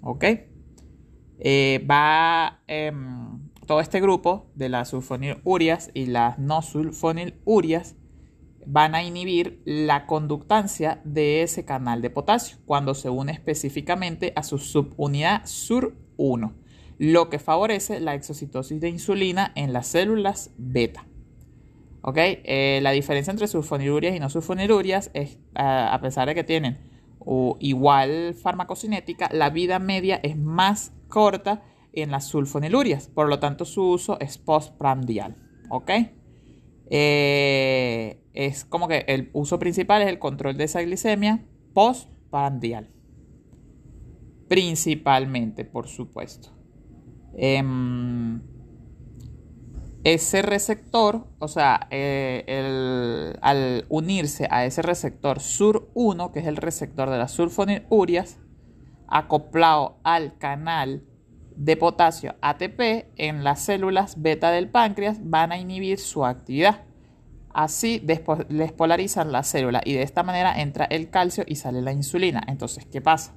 ¿Ok? 0.00 0.24
Eh, 1.38 1.84
va 1.88 2.62
em, 2.66 3.50
todo 3.66 3.80
este 3.80 4.00
grupo 4.00 4.50
de 4.54 4.68
las 4.68 4.90
sulfonilurias 4.90 5.90
y 5.94 6.06
las 6.06 6.38
no 6.38 6.62
sulfonilurias 6.62 7.96
van 8.66 8.94
a 8.94 9.02
inhibir 9.02 9.60
la 9.64 10.06
conductancia 10.06 11.00
de 11.04 11.42
ese 11.42 11.64
canal 11.64 12.02
de 12.02 12.10
potasio 12.10 12.58
cuando 12.64 12.94
se 12.94 13.10
une 13.10 13.32
específicamente 13.32 14.32
a 14.36 14.42
su 14.42 14.58
subunidad 14.58 15.42
SUR1, 15.44 16.52
lo 16.98 17.28
que 17.28 17.38
favorece 17.38 18.00
la 18.00 18.14
exocitosis 18.14 18.80
de 18.80 18.88
insulina 18.88 19.52
en 19.56 19.72
las 19.72 19.88
células 19.88 20.52
beta. 20.58 21.06
Eh, 22.14 22.80
la 22.82 22.90
diferencia 22.90 23.30
entre 23.30 23.46
sulfonilurias 23.46 24.16
y 24.16 24.20
no 24.20 24.28
sulfonilurias 24.28 25.10
es, 25.14 25.38
a 25.54 25.98
pesar 26.02 26.28
de 26.28 26.34
que 26.34 26.44
tienen 26.44 26.78
igual 27.60 28.34
farmacocinética, 28.34 29.28
la 29.32 29.50
vida 29.50 29.78
media 29.78 30.18
es 30.22 30.36
más 30.36 30.92
corta 31.08 31.62
en 31.92 32.10
las 32.10 32.26
sulfonilurias, 32.26 33.08
por 33.08 33.28
lo 33.28 33.38
tanto 33.38 33.64
su 33.64 33.90
uso 33.90 34.18
es 34.18 34.38
postprandial. 34.38 35.36
¿ok? 35.72 35.90
Eh, 36.90 38.20
es 38.34 38.66
como 38.66 38.86
que 38.86 39.04
el 39.08 39.30
uso 39.32 39.58
principal 39.58 40.02
es 40.02 40.08
el 40.08 40.18
control 40.18 40.58
de 40.58 40.64
esa 40.64 40.82
glicemia 40.82 41.46
postprandial. 41.72 42.90
Principalmente, 44.48 45.64
por 45.64 45.88
supuesto. 45.88 46.50
Em, 47.34 48.42
ese 50.04 50.42
receptor, 50.42 51.26
o 51.38 51.48
sea, 51.48 51.86
eh, 51.90 53.34
al 53.40 53.86
unirse 53.88 54.48
a 54.50 54.64
ese 54.64 54.82
receptor 54.82 55.38
SUR1, 55.38 56.32
que 56.32 56.40
es 56.40 56.46
el 56.46 56.56
receptor 56.56 57.08
de 57.08 57.18
las 57.18 57.32
sulfonilurias, 57.32 58.38
acoplado 59.06 60.00
al 60.02 60.38
canal 60.38 61.04
de 61.54 61.76
potasio 61.76 62.34
ATP 62.40 63.12
en 63.16 63.44
las 63.44 63.60
células 63.60 64.20
beta 64.20 64.50
del 64.50 64.70
páncreas 64.70 65.18
van 65.22 65.52
a 65.52 65.58
inhibir 65.58 65.98
su 65.98 66.24
actividad. 66.24 66.84
Así 67.52 68.02
les 68.48 68.72
polarizan 68.72 69.30
la 69.30 69.42
célula 69.42 69.82
y 69.84 69.92
de 69.92 70.02
esta 70.02 70.22
manera 70.22 70.58
entra 70.58 70.86
el 70.86 71.10
calcio 71.10 71.44
y 71.46 71.56
sale 71.56 71.82
la 71.82 71.92
insulina. 71.92 72.42
Entonces, 72.48 72.86
¿qué 72.86 73.02
pasa? 73.02 73.34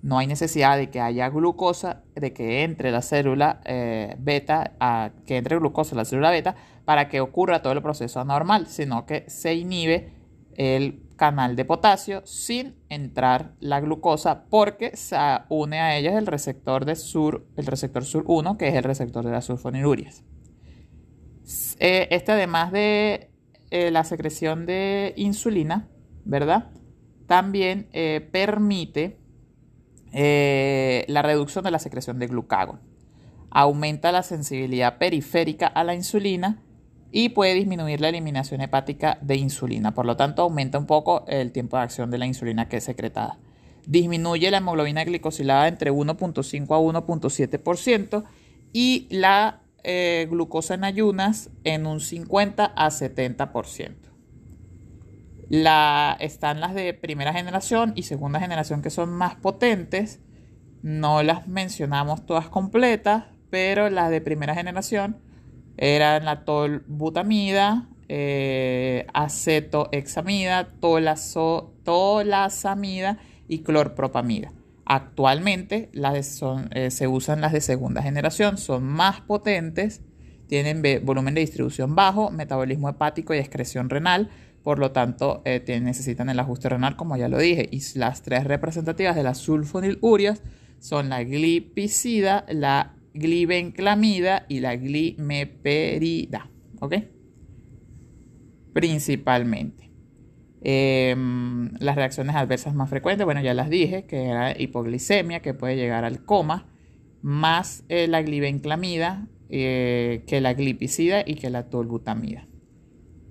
No 0.00 0.18
hay 0.18 0.28
necesidad 0.28 0.76
de 0.76 0.90
que 0.90 1.00
haya 1.00 1.28
glucosa, 1.28 2.02
de 2.14 2.32
que 2.32 2.62
entre 2.62 2.92
la 2.92 3.02
célula 3.02 3.60
eh, 3.64 4.14
beta, 4.18 4.76
a, 4.78 5.10
que 5.26 5.36
entre 5.36 5.58
glucosa 5.58 5.92
en 5.92 5.98
la 5.98 6.04
célula 6.04 6.30
beta 6.30 6.54
para 6.84 7.08
que 7.08 7.20
ocurra 7.20 7.62
todo 7.62 7.72
el 7.72 7.82
proceso 7.82 8.20
anormal, 8.20 8.68
sino 8.68 9.06
que 9.06 9.24
se 9.28 9.54
inhibe 9.54 10.12
el 10.54 11.02
canal 11.16 11.56
de 11.56 11.64
potasio 11.64 12.24
sin 12.24 12.76
entrar 12.88 13.54
la 13.58 13.80
glucosa 13.80 14.44
porque 14.48 14.96
se 14.96 15.16
une 15.48 15.80
a 15.80 15.96
ellos 15.96 16.14
el 16.14 16.26
receptor 16.26 16.84
de 16.84 16.94
sur, 16.94 17.44
el 17.56 17.66
receptor 17.66 18.04
sur 18.04 18.22
1, 18.26 18.56
que 18.56 18.68
es 18.68 18.74
el 18.74 18.84
receptor 18.84 19.24
de 19.24 19.32
las 19.32 19.46
sulfonilurias. 19.46 20.22
Eh, 21.80 22.06
este 22.10 22.32
además 22.32 22.70
de 22.70 23.30
eh, 23.70 23.90
la 23.90 24.04
secreción 24.04 24.64
de 24.64 25.12
insulina, 25.16 25.88
¿verdad? 26.24 26.70
También 27.26 27.88
permite 28.32 29.18
la 30.12 31.22
reducción 31.22 31.64
de 31.64 31.70
la 31.70 31.78
secreción 31.78 32.18
de 32.18 32.26
glucagón. 32.26 32.80
Aumenta 33.50 34.12
la 34.12 34.22
sensibilidad 34.22 34.98
periférica 34.98 35.66
a 35.66 35.84
la 35.84 35.94
insulina 35.94 36.62
y 37.10 37.30
puede 37.30 37.54
disminuir 37.54 38.00
la 38.00 38.08
eliminación 38.08 38.60
hepática 38.60 39.18
de 39.22 39.36
insulina. 39.36 39.94
Por 39.94 40.06
lo 40.06 40.16
tanto, 40.16 40.42
aumenta 40.42 40.78
un 40.78 40.86
poco 40.86 41.24
el 41.26 41.52
tiempo 41.52 41.76
de 41.76 41.84
acción 41.84 42.10
de 42.10 42.18
la 42.18 42.26
insulina 42.26 42.68
que 42.68 42.78
es 42.78 42.84
secretada. 42.84 43.38
Disminuye 43.86 44.50
la 44.50 44.58
hemoglobina 44.58 45.04
glicosilada 45.04 45.68
entre 45.68 45.90
1.5 45.90 46.62
a 46.74 47.02
1.7% 47.06 48.24
y 48.72 49.06
la 49.10 49.62
eh, 49.84 50.26
glucosa 50.30 50.74
en 50.74 50.84
ayunas 50.84 51.50
en 51.64 51.86
un 51.86 52.00
50 52.00 52.64
a 52.64 52.88
70%. 52.88 54.07
Están 55.50 56.60
las 56.60 56.74
de 56.74 56.92
primera 56.94 57.32
generación 57.32 57.92
y 57.96 58.02
segunda 58.02 58.40
generación 58.40 58.82
que 58.82 58.90
son 58.90 59.10
más 59.10 59.34
potentes. 59.36 60.20
No 60.82 61.22
las 61.22 61.48
mencionamos 61.48 62.26
todas 62.26 62.48
completas, 62.48 63.24
pero 63.50 63.88
las 63.88 64.10
de 64.10 64.20
primera 64.20 64.54
generación 64.54 65.16
eran 65.76 66.24
la 66.24 66.44
tolbutamida, 66.44 67.88
eh, 68.08 69.06
acetohexamida, 69.14 70.68
tolazo, 70.80 71.74
tolasamida 71.84 73.18
y 73.48 73.60
clorpropamida. 73.60 74.52
Actualmente 74.84 75.88
las 75.92 76.42
eh, 76.70 76.90
se 76.90 77.06
usan 77.06 77.40
las 77.40 77.52
de 77.52 77.60
segunda 77.60 78.02
generación, 78.02 78.58
son 78.58 78.84
más 78.84 79.20
potentes, 79.20 80.02
tienen 80.46 80.82
volumen 81.04 81.34
de 81.34 81.42
distribución 81.42 81.94
bajo, 81.94 82.30
metabolismo 82.30 82.88
hepático 82.88 83.34
y 83.34 83.38
excreción 83.38 83.90
renal, 83.90 84.30
por 84.68 84.80
lo 84.80 84.92
tanto 84.92 85.40
eh, 85.46 85.80
necesitan 85.80 86.28
el 86.28 86.38
ajuste 86.38 86.68
renal 86.68 86.94
como 86.94 87.16
ya 87.16 87.30
lo 87.30 87.38
dije. 87.38 87.70
Y 87.72 87.80
las 87.98 88.20
tres 88.20 88.44
representativas 88.44 89.16
de 89.16 89.22
las 89.22 89.38
sulfonilurias 89.38 90.42
son 90.78 91.08
la 91.08 91.24
glipicida, 91.24 92.44
la 92.50 92.94
glibenclamida 93.14 94.44
y 94.46 94.60
la 94.60 94.76
glimeperida. 94.76 96.50
¿Ok? 96.80 96.96
Principalmente. 98.74 99.90
Em, 100.60 101.70
las 101.78 101.96
reacciones 101.96 102.36
adversas 102.36 102.74
más 102.74 102.90
frecuentes, 102.90 103.24
bueno, 103.24 103.40
ya 103.40 103.54
las 103.54 103.70
dije, 103.70 104.04
que 104.04 104.26
era 104.26 104.52
hipoglicemia, 104.60 105.40
que 105.40 105.54
puede 105.54 105.76
llegar 105.76 106.04
al 106.04 106.26
coma, 106.26 106.66
más 107.22 107.84
eh, 107.88 108.06
la 108.06 108.20
glibenclamida 108.20 109.28
eh, 109.48 110.24
que 110.26 110.42
la 110.42 110.52
glipicida 110.52 111.22
y 111.24 111.36
que 111.36 111.48
la 111.48 111.70
tolbutamida. 111.70 112.46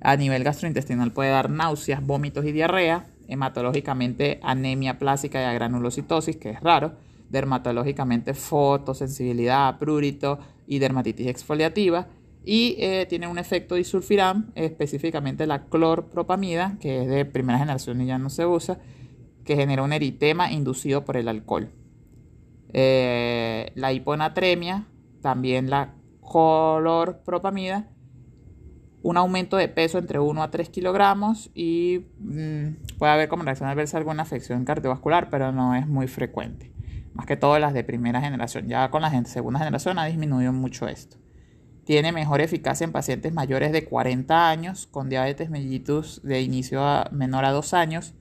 A 0.02 0.16
nivel 0.16 0.44
gastrointestinal 0.44 1.12
puede 1.12 1.32
dar 1.32 1.50
náuseas, 1.50 2.06
vómitos 2.06 2.46
y 2.46 2.52
diarrea, 2.52 3.08
hematológicamente 3.28 4.40
anemia 4.44 5.00
plástica 5.00 5.42
y 5.42 5.46
agranulocitosis, 5.46 6.38
que 6.38 6.52
es 6.52 6.62
raro, 6.62 6.94
dermatológicamente 7.30 8.34
fotosensibilidad, 8.34 9.78
prurito 9.78 10.40
y 10.66 10.80
dermatitis 10.80 11.28
exfoliativa. 11.28 12.08
Y 12.46 12.76
eh, 12.80 13.06
tiene 13.10 13.28
un 13.28 13.38
efecto 13.38 13.76
disulfiram, 13.76 14.52
específicamente 14.56 15.46
la 15.46 15.66
clorpropamida, 15.66 16.78
que 16.80 17.02
es 17.02 17.08
de 17.10 17.26
primera 17.26 17.60
generación 17.60 18.00
y 18.00 18.06
ya 18.06 18.18
no 18.18 18.30
se 18.30 18.46
usa, 18.46 18.80
que 19.44 19.56
genera 19.58 19.84
un 19.84 19.92
eritema 19.92 20.52
inducido 20.52 21.04
por 21.04 21.18
el 21.18 21.28
alcohol. 21.28 21.72
Eh, 22.72 23.72
la 23.76 23.92
hiponatremia, 23.92 24.86
también 25.22 25.70
la 25.70 25.96
clorpropamida, 26.22 27.90
un 29.08 29.16
aumento 29.16 29.56
de 29.56 29.70
peso 29.70 30.00
entre 30.00 30.20
1 30.20 30.44
a 30.44 30.52
3 30.52 30.68
kilogramos 30.68 31.50
y 31.56 32.08
mm, 32.20 32.98
puede 32.98 33.14
haber 33.14 33.30
como 33.30 33.44
reacción 33.44 33.70
adversa 33.70 33.98
alguna 33.98 34.24
afección 34.24 34.66
cardiovascular, 34.66 35.30
pero 35.30 35.54
no 35.54 35.76
es 35.76 35.88
muy 35.88 36.08
frecuente 36.08 36.74
más 37.14 37.26
que 37.26 37.38
todo 37.38 37.58
las 37.58 37.74
de 37.74 37.86
primera 37.86 38.20
generación. 38.20 38.68
Ya 38.68 38.92
con 38.92 39.02
la 39.02 39.26
segunda 39.26 39.60
generación 39.60 39.98
ha 39.98 40.06
disminuido 40.06 40.52
mucho 40.52 40.90
esto. 40.90 41.16
Tiene 41.86 42.12
mejor 42.12 42.42
eficacia 42.42 42.84
en 42.84 42.92
pacientes 42.92 43.34
mayores 43.34 43.72
de 43.72 43.86
40 43.86 44.50
años 44.50 44.88
con 44.88 45.08
diabetes 45.08 45.50
mellitus 45.50 46.22
de 46.24 46.42
inicio 46.42 46.84
menor 47.12 47.46
a 47.46 47.52
2 47.52 47.74
años, 47.74 48.14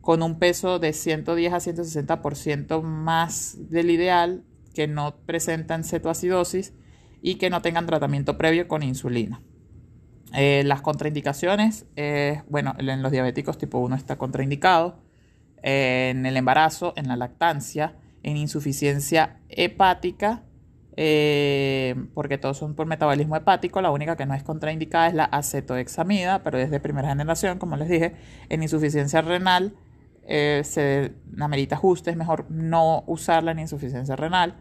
con 0.00 0.22
un 0.22 0.38
peso 0.38 0.78
de 0.78 0.94
110 0.94 1.52
a 1.52 1.58
160% 1.58 2.82
más 2.82 3.58
del 3.68 3.90
ideal, 3.90 4.44
que 4.72 4.88
no 4.88 5.14
presentan 5.26 5.84
cetoacidosis 5.84 6.72
y 7.20 7.34
que 7.34 7.50
no 7.50 7.60
tengan 7.60 7.84
tratamiento 7.84 8.38
previo 8.38 8.66
con 8.66 8.82
insulina. 8.82 9.42
Eh, 10.34 10.62
las 10.64 10.80
contraindicaciones, 10.80 11.86
bueno, 12.48 12.74
en 12.78 13.02
los 13.02 13.12
diabéticos 13.12 13.58
tipo 13.58 13.78
1 13.78 13.96
está 13.96 14.16
contraindicado, 14.16 14.98
en 15.62 16.26
el 16.26 16.36
embarazo, 16.36 16.92
en 16.96 17.08
la 17.08 17.16
lactancia, 17.16 17.96
En 18.24 18.36
insuficiencia 18.36 19.40
hepática, 19.48 20.42
eh, 20.96 21.94
porque 22.14 22.36
todos 22.38 22.58
son 22.58 22.74
por 22.74 22.86
metabolismo 22.86 23.34
hepático, 23.36 23.80
la 23.80 23.90
única 23.90 24.16
que 24.16 24.26
no 24.26 24.34
es 24.34 24.42
contraindicada 24.42 25.08
es 25.08 25.14
la 25.14 25.24
acetohexamida, 25.24 26.42
pero 26.42 26.58
es 26.58 26.70
de 26.70 26.80
primera 26.80 27.08
generación, 27.08 27.58
como 27.58 27.76
les 27.76 27.88
dije. 27.88 28.14
En 28.48 28.62
insuficiencia 28.62 29.22
renal, 29.22 29.74
eh, 30.24 30.62
se 30.64 31.14
amerita 31.40 31.76
ajuste, 31.76 32.10
es 32.10 32.16
mejor 32.16 32.46
no 32.50 33.04
usarla 33.06 33.52
en 33.52 33.60
insuficiencia 33.60 34.16
renal. 34.16 34.56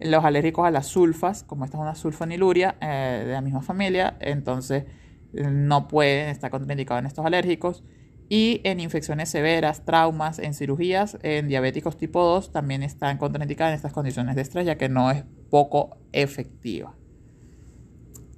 Los 0.00 0.24
alérgicos 0.24 0.66
a 0.66 0.70
las 0.70 0.86
sulfas, 0.86 1.42
como 1.44 1.64
esta 1.64 1.78
es 1.78 1.82
una 1.82 1.94
sulfoniluria 1.94 2.76
eh, 2.80 3.22
de 3.26 3.32
la 3.32 3.40
misma 3.40 3.62
familia, 3.62 4.16
entonces 4.20 4.84
no 5.32 5.88
pueden 5.88 6.28
estar 6.28 6.50
contraindicados 6.50 7.00
en 7.00 7.06
estos 7.06 7.24
alérgicos. 7.26 7.82
Y 8.28 8.60
en 8.64 8.80
infecciones 8.80 9.28
severas, 9.28 9.84
traumas, 9.84 10.40
en 10.40 10.52
cirugías, 10.52 11.16
en 11.22 11.46
diabéticos 11.46 11.96
tipo 11.96 12.24
2 12.24 12.50
también 12.50 12.82
están 12.82 13.18
contraindicadas 13.18 13.70
en 13.70 13.76
estas 13.76 13.92
condiciones 13.92 14.34
de 14.34 14.42
estrés, 14.42 14.66
ya 14.66 14.76
que 14.76 14.88
no 14.88 15.12
es 15.12 15.24
poco 15.48 15.98
efectiva. 16.12 16.96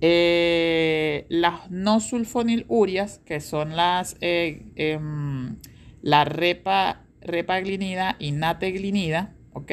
Eh, 0.00 1.26
las 1.28 1.70
no 1.70 2.00
sulfonilurias, 2.00 3.20
que 3.24 3.40
son 3.40 3.74
las 3.74 4.16
eh, 4.20 4.66
em, 4.76 5.56
la 6.02 6.24
repa, 6.24 7.02
repaglinida 7.20 8.16
y 8.18 8.32
nateglinida, 8.32 9.34
¿ok? 9.54 9.72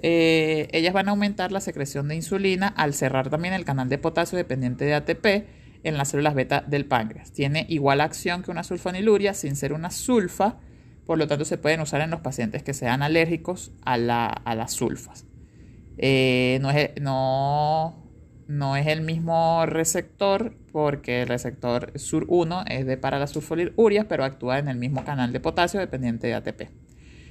Eh, 0.00 0.68
ellas 0.72 0.92
van 0.92 1.08
a 1.08 1.10
aumentar 1.10 1.52
la 1.52 1.60
secreción 1.60 2.08
de 2.08 2.16
insulina 2.16 2.68
al 2.68 2.94
cerrar 2.94 3.30
también 3.30 3.54
el 3.54 3.64
canal 3.64 3.88
de 3.88 3.98
potasio 3.98 4.38
dependiente 4.38 4.84
de 4.84 4.94
ATP 4.94 5.26
en 5.88 5.98
las 5.98 6.08
células 6.08 6.34
beta 6.34 6.64
del 6.66 6.84
páncreas. 6.84 7.32
Tiene 7.32 7.66
igual 7.68 8.00
acción 8.00 8.42
que 8.42 8.50
una 8.50 8.64
sulfoniluria 8.64 9.34
sin 9.34 9.56
ser 9.56 9.72
una 9.72 9.90
sulfa, 9.90 10.56
por 11.06 11.18
lo 11.18 11.26
tanto 11.26 11.44
se 11.44 11.58
pueden 11.58 11.80
usar 11.80 12.00
en 12.00 12.10
los 12.10 12.20
pacientes 12.20 12.62
que 12.62 12.74
sean 12.74 13.02
alérgicos 13.02 13.72
a, 13.84 13.96
las 13.96 14.72
sulfas. 14.72 15.24
Eh, 15.96 16.58
no, 16.60 16.70
es, 16.70 16.90
no, 17.00 17.96
no, 18.46 18.76
es, 18.76 18.86
el 18.86 19.00
mismo 19.00 19.66
receptor 19.66 20.54
porque 20.70 21.22
el 21.22 21.28
receptor 21.28 21.92
SUR1 21.94 22.64
es 22.68 22.86
de 22.86 22.96
para 22.96 23.18
las 23.18 23.30
sulfonilurias, 23.30 24.06
pero 24.08 24.24
actúa 24.24 24.58
en 24.58 24.68
el 24.68 24.76
mismo 24.76 25.04
canal 25.04 25.32
de 25.32 25.40
potasio 25.40 25.80
dependiente 25.80 26.26
de 26.28 26.34
ATP. 26.34 26.62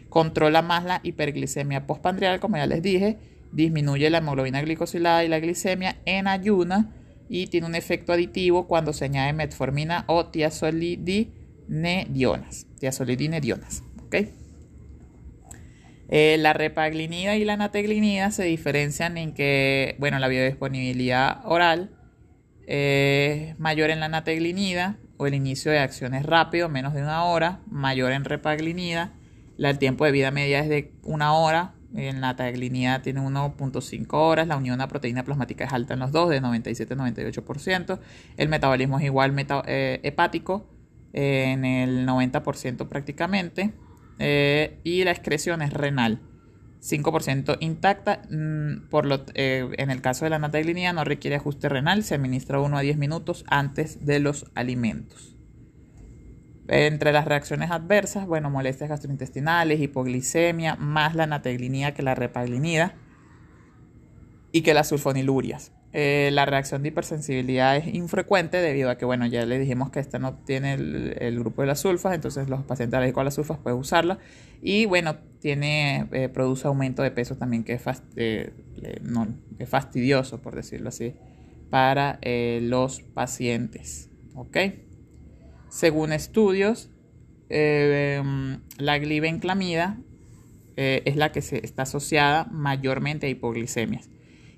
Controla 0.09 0.61
más 0.61 0.83
la 0.83 0.99
hiperglicemia 1.03 1.85
postpandrial, 1.85 2.39
como 2.39 2.57
ya 2.57 2.65
les 2.65 2.81
dije, 2.81 3.17
disminuye 3.51 4.09
la 4.09 4.19
hemoglobina 4.19 4.61
glicosilada 4.61 5.23
y 5.23 5.27
la 5.27 5.39
glicemia 5.39 5.97
en 6.05 6.27
ayuna 6.27 6.93
y 7.29 7.47
tiene 7.47 7.67
un 7.67 7.75
efecto 7.75 8.13
aditivo 8.13 8.67
cuando 8.67 8.93
se 8.93 9.03
añade 9.05 9.33
metformina 9.33 10.05
o 10.07 10.27
tiazolidinedionas. 10.27 12.67
Tiazolidinedionas, 12.79 13.83
¿ok? 14.05 14.15
Eh, 16.09 16.37
la 16.39 16.53
repaglinida 16.53 17.35
y 17.35 17.43
la 17.43 17.57
nateglinida 17.57 18.31
se 18.31 18.43
diferencian 18.43 19.17
en 19.17 19.33
que, 19.33 19.97
bueno, 19.99 20.19
la 20.19 20.29
biodisponibilidad 20.29 21.41
oral 21.43 21.91
es 22.65 23.59
mayor 23.59 23.89
en 23.89 23.99
la 23.99 24.07
nateglinida 24.07 24.97
o 25.17 25.27
el 25.27 25.33
inicio 25.33 25.71
de 25.71 25.79
acción 25.79 26.13
es 26.13 26.25
rápido, 26.25 26.69
menos 26.69 26.93
de 26.93 27.01
una 27.01 27.25
hora, 27.25 27.59
mayor 27.69 28.11
en 28.11 28.23
repaglinida. 28.23 29.13
el 29.57 29.79
tiempo 29.79 30.05
de 30.05 30.11
vida 30.11 30.31
media 30.31 30.59
es 30.59 30.69
de 30.69 30.91
una 31.03 31.33
hora, 31.33 31.73
en 31.97 32.21
la 32.21 32.35
taglinidad 32.35 33.01
tiene 33.01 33.21
1.5 33.21 34.07
horas, 34.13 34.47
la 34.47 34.55
unión 34.55 34.79
a 34.81 34.87
proteína 34.87 35.23
plasmática 35.23 35.65
es 35.65 35.73
alta 35.73 35.95
en 35.95 35.99
los 35.99 36.11
dos, 36.11 36.29
de 36.29 36.41
97-98%. 36.41 37.99
El 38.37 38.49
metabolismo 38.49 38.99
es 38.99 39.05
igual 39.05 39.33
eh, 39.65 39.99
hepático, 40.03 40.69
eh, 41.13 41.45
en 41.51 41.65
el 41.65 42.07
90% 42.07 42.87
prácticamente. 42.87 43.73
Eh, 44.19 44.79
y 44.83 45.03
la 45.03 45.11
excreción 45.11 45.63
es 45.63 45.73
renal, 45.73 46.21
5% 46.81 47.57
intacta. 47.61 48.21
Mm, 48.29 48.89
por 48.89 49.05
lo, 49.07 49.25
en 49.33 49.89
el 49.89 50.01
caso 50.01 50.25
de 50.25 50.29
la 50.29 50.39
nataglinidad 50.39 50.93
no 50.93 51.03
requiere 51.03 51.37
ajuste 51.37 51.67
renal, 51.67 52.03
se 52.03 52.13
administra 52.13 52.59
1 52.59 52.77
a 52.77 52.81
10 52.81 52.97
minutos 52.97 53.43
antes 53.47 54.05
de 54.05 54.19
los 54.19 54.45
alimentos. 54.53 55.36
Entre 56.67 57.13
las 57.13 57.25
reacciones 57.25 57.71
adversas, 57.71 58.27
bueno, 58.27 58.49
molestias 58.49 58.89
gastrointestinales, 58.89 59.79
hipoglicemia, 59.79 60.75
más 60.75 61.15
la 61.15 61.25
nateglinida 61.25 61.93
que 61.93 62.03
la 62.03 62.13
repaglinida 62.13 62.95
y 64.51 64.61
que 64.61 64.73
las 64.73 64.89
sulfonilurias. 64.89 65.71
Eh, 65.93 66.29
la 66.33 66.45
reacción 66.45 66.83
de 66.83 66.89
hipersensibilidad 66.89 67.77
es 67.77 67.87
infrecuente 67.87 68.57
debido 68.57 68.89
a 68.89 68.97
que, 68.97 69.05
bueno, 69.05 69.25
ya 69.25 69.45
le 69.45 69.57
dijimos 69.57 69.91
que 69.91 70.01
esta 70.01 70.19
no 70.19 70.35
tiene 70.39 70.73
el, 70.73 71.39
grupo 71.39 71.61
de 71.61 71.67
las 71.67 71.79
sulfas, 71.79 72.13
entonces 72.13 72.49
los 72.49 72.63
pacientes 72.63 72.97
alérgicos 72.97 73.21
a 73.21 73.23
las 73.23 73.35
sulfas 73.35 73.57
pueden 73.59 73.79
usarla. 73.79 74.19
Y 74.61 74.85
bueno, 74.85 75.15
tiene, 75.39 76.07
eh, 76.11 76.27
produce 76.27 76.67
aumento 76.67 77.01
de 77.01 77.11
peso 77.11 77.37
también 77.37 77.63
que 77.63 77.73
es, 77.73 77.83
eh, 78.17 78.51
es 79.57 79.69
fastidioso, 79.69 80.41
por 80.41 80.55
decirlo 80.55 80.89
así, 80.89 81.15
para 81.69 82.19
los 82.61 83.01
pacientes. 83.01 84.09
¿Ok? 84.35 84.57
Según 85.69 86.13
estudios, 86.13 86.89
eh, 87.49 88.21
la 88.77 88.97
glibenclamida 88.99 89.97
eh, 90.75 91.01
es 91.05 91.15
la 91.15 91.31
que 91.31 91.41
se 91.41 91.65
está 91.65 91.83
asociada 91.83 92.45
mayormente 92.51 93.27
a 93.27 93.29
hipoglicemias 93.29 94.09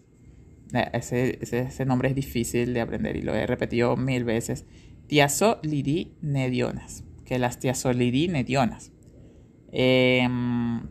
Eh, 0.73 0.89
ese, 0.93 1.37
ese, 1.41 1.85
nombre 1.85 2.09
es 2.09 2.15
difícil 2.15 2.73
de 2.73 2.81
aprender 2.81 3.15
y 3.15 3.21
lo 3.21 3.35
he 3.35 3.45
repetido 3.47 3.95
mil 3.95 4.23
veces. 4.23 4.65
Tiazolidinedionas, 5.07 7.03
que 7.23 7.39
las 7.39 7.59
tiazolidinedionas. 7.59 8.91
Em, 9.71 10.81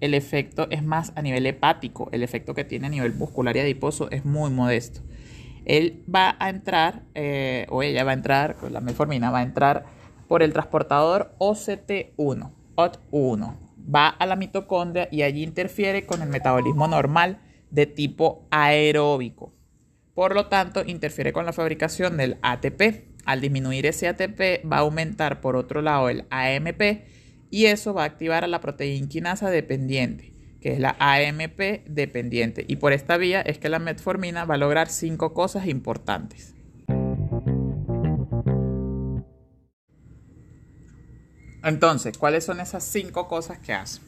el 0.00 0.14
efecto 0.14 0.66
es 0.70 0.82
más 0.84 1.12
a 1.16 1.22
nivel 1.22 1.46
hepático, 1.46 2.08
el 2.12 2.22
efecto 2.22 2.54
que 2.54 2.64
tiene 2.64 2.86
a 2.86 2.90
nivel 2.90 3.14
muscular 3.14 3.56
y 3.56 3.60
adiposo 3.60 4.10
es 4.10 4.24
muy 4.24 4.50
modesto. 4.50 5.00
Él 5.64 6.04
va 6.12 6.36
a 6.38 6.48
entrar, 6.48 7.02
eh, 7.14 7.66
o 7.70 7.82
ella 7.82 8.04
va 8.04 8.12
a 8.12 8.14
entrar, 8.14 8.56
la 8.70 8.80
metformina 8.80 9.30
va 9.30 9.38
a 9.38 9.42
entrar 9.42 9.84
por 10.28 10.42
el 10.42 10.52
transportador 10.52 11.34
OCT1, 11.38 12.52
OT1. 12.76 13.56
Va 13.94 14.08
a 14.08 14.26
la 14.26 14.36
mitocondria 14.36 15.08
y 15.10 15.22
allí 15.22 15.42
interfiere 15.42 16.06
con 16.06 16.22
el 16.22 16.28
metabolismo 16.28 16.88
normal 16.88 17.40
de 17.70 17.86
tipo 17.86 18.46
aeróbico. 18.50 19.54
Por 20.14 20.34
lo 20.34 20.46
tanto, 20.46 20.82
interfiere 20.84 21.32
con 21.32 21.46
la 21.46 21.52
fabricación 21.52 22.16
del 22.16 22.38
ATP. 22.42 23.04
Al 23.24 23.40
disminuir 23.40 23.86
ese 23.86 24.08
ATP, 24.08 24.64
va 24.70 24.78
a 24.78 24.80
aumentar 24.80 25.40
por 25.40 25.56
otro 25.56 25.82
lado 25.82 26.08
el 26.08 26.26
AMP 26.30 26.80
y 27.50 27.66
eso 27.66 27.94
va 27.94 28.02
a 28.02 28.06
activar 28.06 28.44
a 28.44 28.48
la 28.48 28.60
proteína 28.60 29.08
quinasa 29.08 29.50
dependiente, 29.50 30.32
que 30.60 30.72
es 30.72 30.80
la 30.80 30.96
AMP 30.98 31.86
dependiente. 31.86 32.64
Y 32.68 32.76
por 32.76 32.92
esta 32.92 33.16
vía 33.16 33.40
es 33.40 33.58
que 33.58 33.68
la 33.68 33.78
metformina 33.78 34.44
va 34.44 34.54
a 34.54 34.58
lograr 34.58 34.88
cinco 34.88 35.34
cosas 35.34 35.66
importantes. 35.66 36.54
Entonces, 41.62 42.16
¿cuáles 42.16 42.44
son 42.44 42.60
esas 42.60 42.84
cinco 42.84 43.26
cosas 43.26 43.58
que 43.58 43.72
hace? 43.72 44.00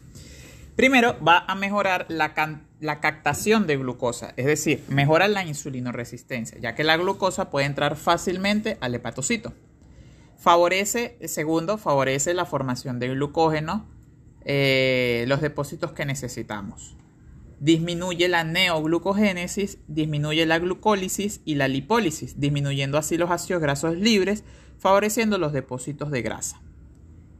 Primero, 0.76 1.16
va 1.24 1.44
a 1.48 1.56
mejorar 1.56 2.06
la, 2.08 2.34
captación 3.00 3.66
de 3.66 3.76
glucosa, 3.76 4.32
es 4.36 4.46
decir, 4.46 4.84
mejora 4.86 5.26
la 5.26 5.44
insulinoresistencia, 5.44 6.56
ya 6.60 6.76
que 6.76 6.84
la 6.84 6.96
glucosa 6.96 7.50
puede 7.50 7.66
entrar 7.66 7.96
fácilmente 7.96 8.78
al 8.80 8.94
hepatocito. 8.94 9.54
Favorece, 10.38 11.18
segundo, 11.26 11.78
favorece 11.78 12.32
la 12.32 12.46
formación 12.46 13.00
de 13.00 13.08
glucógeno, 13.08 13.86
eh, 14.44 15.24
los 15.26 15.40
depósitos 15.40 15.90
que 15.92 16.06
necesitamos. 16.06 16.96
Disminuye 17.58 18.28
la 18.28 18.44
neoglucogénesis, 18.44 19.78
disminuye 19.88 20.46
la 20.46 20.60
glucólisis 20.60 21.40
y 21.44 21.56
la 21.56 21.66
lipólisis, 21.66 22.38
disminuyendo 22.38 22.98
así 22.98 23.18
los 23.18 23.32
ácidos 23.32 23.60
grasos 23.60 23.96
libres, 23.96 24.44
favoreciendo 24.78 25.38
los 25.38 25.52
depósitos 25.52 26.12
de 26.12 26.22
grasa. 26.22 26.62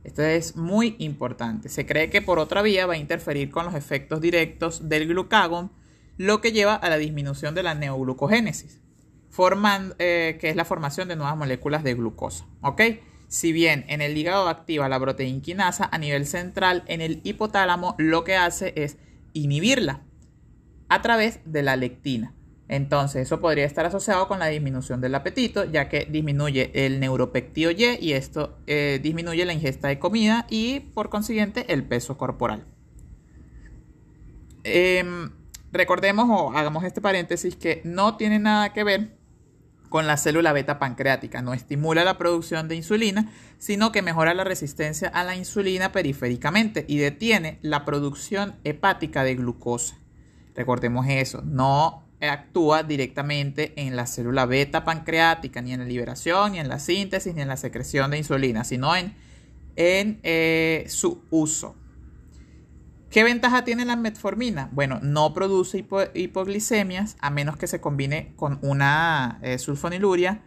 Esto 0.02 0.22
es 0.22 0.56
muy 0.56 0.96
importante. 0.98 1.68
Se 1.68 1.86
cree 1.86 2.10
que 2.10 2.20
por 2.20 2.40
otra 2.40 2.62
vía 2.62 2.86
va 2.86 2.94
a 2.94 2.98
interferir 2.98 3.50
con 3.52 3.64
los 3.64 3.76
efectos 3.76 4.20
directos 4.20 4.88
del 4.88 5.06
glucagón, 5.06 5.70
lo 6.16 6.40
que 6.40 6.50
lleva 6.50 6.74
a 6.74 6.90
la 6.90 6.96
disminución 6.96 7.54
de 7.54 7.62
la 7.62 7.76
neoglucogénesis, 7.76 8.80
formando, 9.30 9.94
eh, 9.98 10.38
que 10.40 10.48
es 10.50 10.56
la 10.56 10.64
formación 10.64 11.08
de 11.08 11.16
nuevas 11.16 11.36
moléculas 11.36 11.84
de 11.84 11.94
glucosa. 11.94 12.46
¿Ok? 12.62 12.82
Si 13.28 13.52
bien 13.52 13.84
en 13.88 14.00
el 14.00 14.16
hígado 14.16 14.48
activa 14.48 14.88
la 14.88 14.98
proteína 14.98 15.42
quinasa, 15.42 15.88
a 15.92 15.98
nivel 15.98 16.26
central 16.26 16.82
en 16.86 17.00
el 17.00 17.20
hipotálamo 17.24 17.94
lo 17.98 18.24
que 18.24 18.36
hace 18.36 18.72
es 18.76 18.96
inhibirla 19.34 20.02
a 20.88 21.02
través 21.02 21.40
de 21.44 21.62
la 21.62 21.76
lectina. 21.76 22.34
Entonces, 22.68 23.22
eso 23.22 23.40
podría 23.40 23.64
estar 23.64 23.86
asociado 23.86 24.28
con 24.28 24.38
la 24.38 24.46
disminución 24.46 25.00
del 25.00 25.14
apetito, 25.14 25.64
ya 25.64 25.88
que 25.88 26.06
disminuye 26.10 26.70
el 26.74 27.00
neuropéptido 27.00 27.70
Y 27.70 27.84
y 28.00 28.12
esto 28.12 28.58
eh, 28.66 29.00
disminuye 29.02 29.44
la 29.46 29.54
ingesta 29.54 29.88
de 29.88 29.98
comida 29.98 30.46
y, 30.50 30.80
por 30.80 31.08
consiguiente, 31.08 31.72
el 31.72 31.84
peso 31.84 32.18
corporal. 32.18 32.66
Em, 34.64 35.30
recordemos 35.72 36.28
o 36.28 36.52
hagamos 36.52 36.84
este 36.84 37.00
paréntesis 37.00 37.56
que 37.56 37.80
no 37.84 38.16
tiene 38.18 38.38
nada 38.38 38.74
que 38.74 38.84
ver 38.84 39.17
con 39.88 40.06
la 40.06 40.16
célula 40.16 40.52
beta 40.52 40.78
pancreática, 40.78 41.42
no 41.42 41.54
estimula 41.54 42.04
la 42.04 42.18
producción 42.18 42.68
de 42.68 42.76
insulina, 42.76 43.30
sino 43.58 43.92
que 43.92 44.02
mejora 44.02 44.34
la 44.34 44.44
resistencia 44.44 45.08
a 45.08 45.24
la 45.24 45.36
insulina 45.36 45.92
periféricamente 45.92 46.84
y 46.88 46.98
detiene 46.98 47.58
la 47.62 47.84
producción 47.84 48.56
hepática 48.64 49.24
de 49.24 49.34
glucosa. 49.34 49.96
Recordemos 50.54 51.06
eso, 51.08 51.42
no 51.42 52.04
actúa 52.20 52.82
directamente 52.82 53.72
en 53.76 53.96
la 53.96 54.06
célula 54.06 54.44
beta 54.46 54.84
pancreática, 54.84 55.62
ni 55.62 55.72
en 55.72 55.80
la 55.80 55.86
liberación, 55.86 56.52
ni 56.52 56.58
en 56.58 56.68
la 56.68 56.78
síntesis, 56.78 57.34
ni 57.34 57.42
en 57.42 57.48
la 57.48 57.56
secreción 57.56 58.10
de 58.10 58.18
insulina, 58.18 58.64
sino 58.64 58.94
en, 58.96 59.14
en 59.76 60.20
eh, 60.22 60.84
su 60.88 61.22
uso. 61.30 61.76
¿Qué 63.10 63.24
ventaja 63.24 63.64
tiene 63.64 63.86
la 63.86 63.96
metformina? 63.96 64.68
Bueno, 64.72 64.98
no 65.02 65.32
produce 65.32 65.82
hipoglicemias 66.12 67.16
a 67.20 67.30
menos 67.30 67.56
que 67.56 67.66
se 67.66 67.80
combine 67.80 68.34
con 68.36 68.58
una 68.60 69.38
eh, 69.42 69.58
sulfoniluria. 69.58 70.42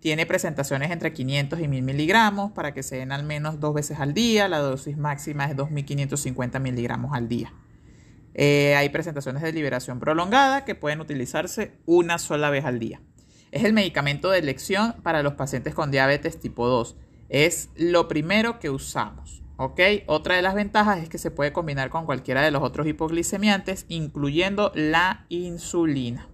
Tiene 0.00 0.24
presentaciones 0.24 0.90
entre 0.90 1.12
500 1.12 1.60
y 1.60 1.68
1000 1.68 1.82
miligramos 1.82 2.52
para 2.52 2.72
que 2.72 2.82
se 2.82 2.96
den 2.96 3.12
al 3.12 3.22
menos 3.24 3.60
dos 3.60 3.74
veces 3.74 4.00
al 4.00 4.14
día. 4.14 4.48
La 4.48 4.60
dosis 4.60 4.96
máxima 4.96 5.44
es 5.44 5.56
2550 5.56 6.58
miligramos 6.58 7.14
al 7.14 7.28
día. 7.28 7.52
Eh, 8.32 8.74
hay 8.76 8.88
presentaciones 8.88 9.42
de 9.42 9.52
liberación 9.52 10.00
prolongada 10.00 10.64
que 10.64 10.74
pueden 10.74 11.00
utilizarse 11.00 11.72
una 11.84 12.18
sola 12.18 12.48
vez 12.48 12.64
al 12.64 12.78
día. 12.78 13.02
Es 13.50 13.64
el 13.64 13.74
medicamento 13.74 14.30
de 14.30 14.38
elección 14.38 14.94
para 15.02 15.22
los 15.22 15.34
pacientes 15.34 15.74
con 15.74 15.90
diabetes 15.90 16.40
tipo 16.40 16.66
2. 16.66 16.96
Es 17.28 17.68
lo 17.76 18.08
primero 18.08 18.58
que 18.58 18.70
usamos. 18.70 19.42
¿Ok? 19.56 19.80
Otra 20.06 20.36
de 20.36 20.42
las 20.42 20.54
ventajas 20.54 21.02
es 21.02 21.08
que 21.08 21.18
se 21.18 21.30
puede 21.30 21.52
combinar 21.52 21.90
con 21.90 22.06
cualquiera 22.06 22.42
de 22.42 22.50
los 22.50 22.62
otros 22.62 22.86
hipoglicemiantes, 22.86 23.86
incluyendo 23.88 24.72
la 24.74 25.24
insulina. 25.28 26.28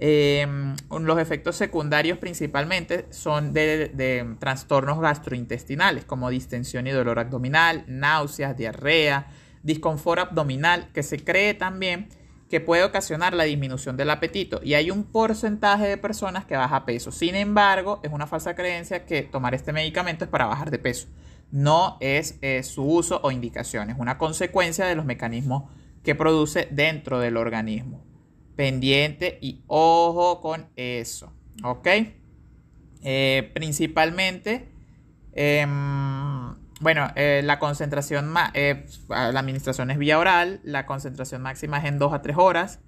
Em, 0.00 0.76
los 0.90 1.18
efectos 1.18 1.56
secundarios 1.56 2.18
principalmente 2.18 3.06
son 3.10 3.52
de, 3.52 3.88
de, 3.88 4.36
trastornos 4.38 5.00
gastrointestinales 5.00 6.04
como 6.04 6.30
distensión 6.30 6.86
y 6.86 6.92
dolor 6.92 7.18
abdominal, 7.18 7.84
náuseas, 7.88 8.56
diarrea, 8.56 9.26
disconfort 9.64 10.20
abdominal, 10.20 10.88
que 10.92 11.02
se 11.02 11.18
cree 11.24 11.54
también 11.54 12.08
que 12.48 12.60
puede 12.60 12.84
ocasionar 12.84 13.34
la 13.34 13.44
disminución 13.44 13.96
del 13.96 14.10
apetito 14.10 14.60
y 14.62 14.74
hay 14.74 14.90
un 14.90 15.04
porcentaje 15.04 15.86
de 15.86 15.98
personas 15.98 16.44
que 16.44 16.56
baja 16.56 16.86
peso. 16.86 17.12
Sin 17.12 17.34
embargo, 17.34 18.00
es 18.02 18.12
una 18.12 18.26
falsa 18.26 18.54
creencia 18.54 19.04
que 19.04 19.22
tomar 19.22 19.54
este 19.54 19.72
medicamento 19.72 20.24
es 20.24 20.30
para 20.30 20.46
bajar 20.46 20.70
de 20.70 20.78
peso. 20.78 21.08
No 21.50 21.96
es 22.00 22.38
eh, 22.42 22.62
su 22.62 22.84
uso 22.84 23.20
o 23.22 23.30
indicación, 23.30 23.90
es 23.90 23.98
una 23.98 24.18
consecuencia 24.18 24.84
de 24.84 24.94
los 24.94 25.04
mecanismos 25.04 25.64
que 26.02 26.14
produce 26.14 26.68
dentro 26.70 27.20
del 27.20 27.36
organismo. 27.36 28.04
Pendiente 28.54 29.38
y 29.40 29.62
ojo 29.66 30.40
con 30.40 30.66
eso, 30.76 31.32
¿ok? 31.64 31.88
Eh, 33.02 33.50
principalmente, 33.54 34.68
em, 35.32 36.54
bueno, 36.80 37.08
eh, 37.14 37.40
la 37.44 37.58
concentración, 37.58 38.34
la 38.34 38.52
administración 39.08 39.90
es 39.90 39.98
vía 39.98 40.18
oral, 40.18 40.60
la 40.64 40.86
concentración 40.86 41.40
máxima 41.40 41.78
es 41.78 41.84
en 41.86 41.98
2 41.98 42.12
a 42.12 42.22
3 42.22 42.36
horas. 42.36 42.80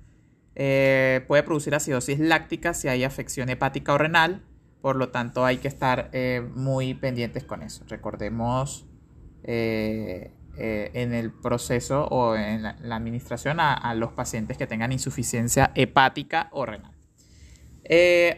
Puede 0.55 1.43
producir 1.45 1.75
acidosis 1.75 2.19
láctica 2.19 2.75
si 2.75 2.89
hay 2.89 3.05
afección 3.05 3.49
hepática 3.49 3.95
o 3.95 3.99
renal, 3.99 4.43
por 4.81 4.97
lo 4.97 5.11
tanto 5.11 5.45
hay 5.45 5.59
que 5.59 5.69
estar 5.69 6.11
muy 6.55 6.95
pendientes 6.95 7.45
con 7.45 7.63
eso. 7.63 7.85
Recordemos 7.89 8.87
en 9.43 11.15
el 11.15 11.33
proceso 11.33 12.07
o 12.07 12.37
en 12.37 12.63
la, 12.63 12.77
administración 12.97 13.61
a, 13.61 13.95
los 13.95 14.13
pacientes 14.13 14.57
que 14.57 14.67
tengan 14.67 14.93
insuficiencia 14.93 15.73
hepática 15.75 16.49
o 16.53 16.67
renal. 16.67 16.95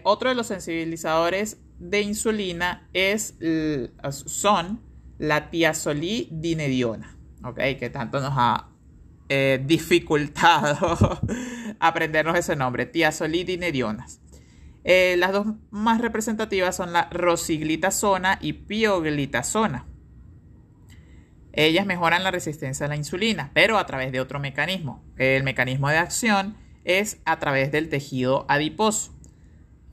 otro 0.04 0.28
de 0.28 0.34
los 0.34 0.46
sensibilizadores 0.46 1.58
de 1.78 2.00
insulina 2.00 2.88
es, 2.92 3.36
son 4.10 4.80
la 5.22 5.50
tiazolidinediona, 5.50 7.16
¿ok? 7.44 7.58
Que 7.78 7.90
tanto 7.90 8.20
nos 8.20 8.32
ha 8.36 8.70
eh, 9.28 9.62
dificultado 9.64 11.20
aprendernos 11.78 12.36
ese 12.36 12.56
nombre, 12.56 12.86
tiazolidinedionas. 12.86 14.20
Eh, 14.84 15.16
las 15.18 15.32
dos 15.32 15.46
más 15.70 16.00
representativas 16.00 16.76
son 16.76 16.92
la 16.92 17.08
rosiglitazona 17.10 18.38
y 18.40 18.54
pioglitazona. 18.54 19.86
Ellas 21.52 21.86
mejoran 21.86 22.24
la 22.24 22.30
resistencia 22.30 22.86
a 22.86 22.88
la 22.88 22.96
insulina, 22.96 23.50
pero 23.54 23.78
a 23.78 23.86
través 23.86 24.10
de 24.10 24.20
otro 24.20 24.40
mecanismo. 24.40 25.04
El 25.16 25.42
mecanismo 25.44 25.88
de 25.88 25.98
acción 25.98 26.56
es 26.84 27.20
a 27.24 27.38
través 27.38 27.70
del 27.70 27.88
tejido 27.88 28.46
adiposo 28.48 29.12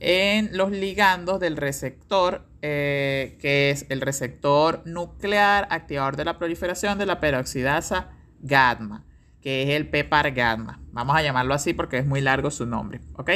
en 0.00 0.56
los 0.56 0.70
ligandos 0.70 1.38
del 1.38 1.58
receptor, 1.58 2.46
eh, 2.62 3.36
que 3.40 3.70
es 3.70 3.86
el 3.90 4.00
receptor 4.00 4.82
nuclear 4.86 5.68
activador 5.70 6.16
de 6.16 6.24
la 6.24 6.38
proliferación 6.38 6.98
de 6.98 7.06
la 7.06 7.20
peroxidasa 7.20 8.08
gamma, 8.40 9.04
que 9.42 9.62
es 9.62 9.70
el 9.70 9.88
PEPAR 9.88 10.32
gamma. 10.32 10.80
Vamos 10.92 11.14
a 11.14 11.22
llamarlo 11.22 11.52
así 11.52 11.74
porque 11.74 11.98
es 11.98 12.06
muy 12.06 12.22
largo 12.22 12.50
su 12.50 12.64
nombre, 12.64 13.00
¿ok? 13.16 13.30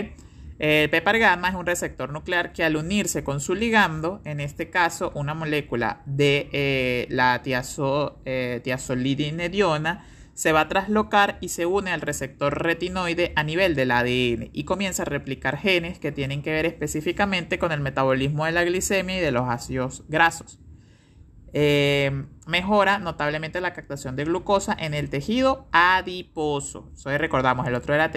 El 0.59 0.89
PEPAR 0.89 1.19
gamma 1.19 1.49
es 1.49 1.55
un 1.57 1.67
receptor 1.67 2.13
nuclear 2.13 2.53
que 2.53 2.63
al 2.63 2.77
unirse 2.77 3.25
con 3.25 3.41
su 3.41 3.55
ligando, 3.57 4.21
en 4.25 4.39
este 4.39 4.71
caso 4.71 5.11
una 5.15 5.35
molécula 5.35 6.03
de 6.07 6.49
eh, 6.53 7.07
la 7.11 7.43
tiazo, 7.43 8.21
eh, 8.25 8.63
se 10.35 10.53
va 10.53 10.61
a 10.61 10.69
traslocar 10.69 11.39
y 11.41 11.49
se 11.49 11.67
une 11.67 11.93
al 11.93 12.01
receptor 12.01 12.63
retinoide 12.63 13.33
a 13.37 13.45
nivel 13.45 13.75
del 13.75 13.91
ADN 13.91 14.51
y 14.53 14.65
comienza 14.65 15.03
a 15.03 15.07
replicar 15.07 15.59
genes 15.59 15.99
que 15.99 16.13
tienen 16.13 16.43
que 16.43 16.51
ver 16.51 16.67
específicamente 16.67 17.59
con 17.59 17.71
el 17.71 17.81
metabolismo 17.81 18.45
de 18.45 18.53
la 18.53 18.65
glicemia 18.65 19.19
y 19.19 19.21
de 19.21 19.31
los 19.33 19.49
ácidos 19.49 20.05
grasos. 20.09 20.61
Eh, 21.53 22.27
mejora 22.49 22.99
notablemente 22.99 23.61
la 23.61 23.73
captación 23.73 24.17
de 24.17 24.25
glucosa 24.25 24.77
en 24.77 24.93
el 24.93 25.09
tejido 25.09 25.69
adiposo. 25.71 26.91
Eso 26.95 27.17
recordamos, 27.17 27.69
el 27.69 27.77
otro 27.77 27.95
era 27.95 28.11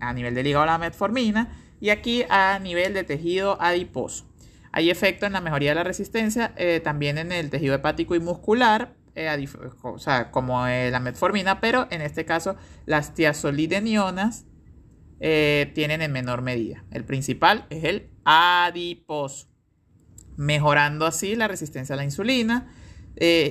a 0.00 0.12
nivel 0.12 0.34
del 0.34 0.46
hígado 0.46 0.64
la 0.66 0.78
metformina 0.78 1.67
y 1.80 1.90
aquí 1.90 2.24
a 2.28 2.58
nivel 2.58 2.94
de 2.94 3.04
tejido 3.04 3.60
adiposo. 3.60 4.26
Hay 4.72 4.90
efecto 4.90 5.26
en 5.26 5.32
la 5.32 5.40
mejoría 5.40 5.70
de 5.70 5.76
la 5.76 5.84
resistencia, 5.84 6.52
eh, 6.56 6.80
también 6.82 7.18
en 7.18 7.32
el 7.32 7.50
tejido 7.50 7.74
hepático 7.74 8.14
y 8.14 8.20
muscular, 8.20 8.94
eh, 9.14 9.48
o 9.82 9.98
sea, 9.98 10.30
como 10.30 10.66
eh, 10.66 10.90
la 10.90 11.00
metformina, 11.00 11.60
pero 11.60 11.88
en 11.90 12.02
este 12.02 12.24
caso 12.24 12.56
las 12.86 13.14
tiazolidenionas 13.14 14.44
tienen 15.20 16.00
en 16.00 16.12
menor 16.12 16.42
medida. 16.42 16.84
El 16.92 17.04
principal 17.04 17.66
es 17.70 17.82
el 17.82 18.08
adiposo, 18.24 19.48
mejorando 20.36 21.06
así 21.06 21.34
la 21.34 21.48
resistencia 21.48 21.94
a 21.94 21.96
la 21.96 22.04
insulina, 22.04 22.72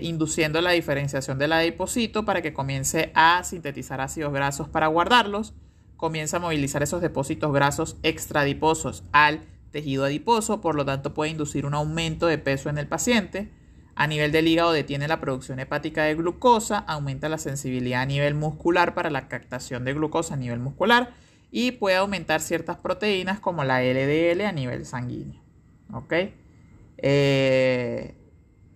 induciendo 0.02 0.62
la 0.62 0.72
diferenciación 0.72 1.38
del 1.38 1.52
adipocito 1.52 2.24
para 2.24 2.42
que 2.42 2.54
comience 2.54 3.12
a 3.16 3.44
sintetizar 3.44 4.00
ácidos 4.00 4.32
grasos 4.32 4.70
para 4.70 4.88
guardarlos, 4.88 5.56
comienza 5.98 6.38
a 6.38 6.39
movilizar 6.39 6.84
esos 6.84 7.02
depósitos 7.02 7.52
grasos 7.52 7.98
extradiposos 8.04 9.04
al 9.12 9.41
tejido 9.72 10.06
adiposo, 10.06 10.62
por 10.62 10.76
lo 10.76 10.86
tanto 10.86 11.14
puede 11.14 11.32
inducir 11.32 11.66
un 11.66 11.74
aumento 11.74 12.28
de 12.28 12.38
peso 12.38 12.70
en 12.70 12.78
el 12.78 12.88
paciente. 12.88 13.52
A 13.95 14.06
nivel 14.06 14.32
del 14.32 14.48
hígado 14.48 14.72
detiene 14.72 15.08
la 15.08 15.20
producción 15.20 15.60
hepática 15.60 16.04
de 16.04 16.16
glucosa, 16.16 16.78
aumenta 16.78 17.30
la 17.30 17.39
sensibilidad 17.39 18.04
a 18.04 18.06
nivel 18.06 18.36
muscular 18.36 18.93
para 18.93 19.10
la 19.10 19.28
captación 19.28 19.84
de 19.86 19.93
glucosa 19.93 20.36
a 20.36 20.38
nivel 20.38 20.60
muscular 20.60 21.14
y 21.52 21.72
puede 21.72 21.95
aumentar 21.95 22.41
ciertas 22.41 22.78
proteínas 22.78 23.39
como 23.39 23.64
la 23.64 23.82
LDL 23.82 24.41
a 24.41 24.52
nivel 24.52 24.86
sanguíneo. 24.86 25.41
Eh, 27.00 28.16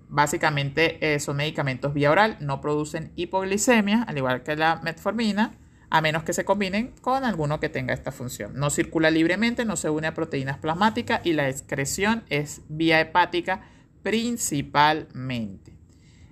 básicamente 0.10 1.20
son 1.20 1.38
medicamentos 1.38 1.94
vía 1.94 2.10
oral, 2.10 2.38
no 2.40 2.60
producen 2.60 3.12
hipoglicemia, 3.16 4.04
al 4.04 4.18
igual 4.18 4.42
que 4.42 4.56
la 4.56 4.82
metformina, 4.84 5.52
a 5.92 6.00
menos 6.00 6.24
que 6.24 6.32
se 6.32 6.46
combinen 6.46 6.94
con 7.02 7.26
alguno 7.26 7.60
que 7.60 7.68
tenga 7.68 7.94
esta 7.94 8.14
función. 8.14 8.54
No 8.56 8.70
circula 8.70 9.12
libremente, 9.12 9.66
no 9.66 9.76
se 9.76 9.90
une 9.90 10.08
a 10.08 10.14
proteínas 10.14 10.58
plasmáticas 10.58 11.20
y 11.26 11.34
la 11.34 11.50
excreción 11.50 12.24
es 12.30 12.62
vía 12.70 13.02
hepática 13.02 13.70
principalmente. 14.02 15.74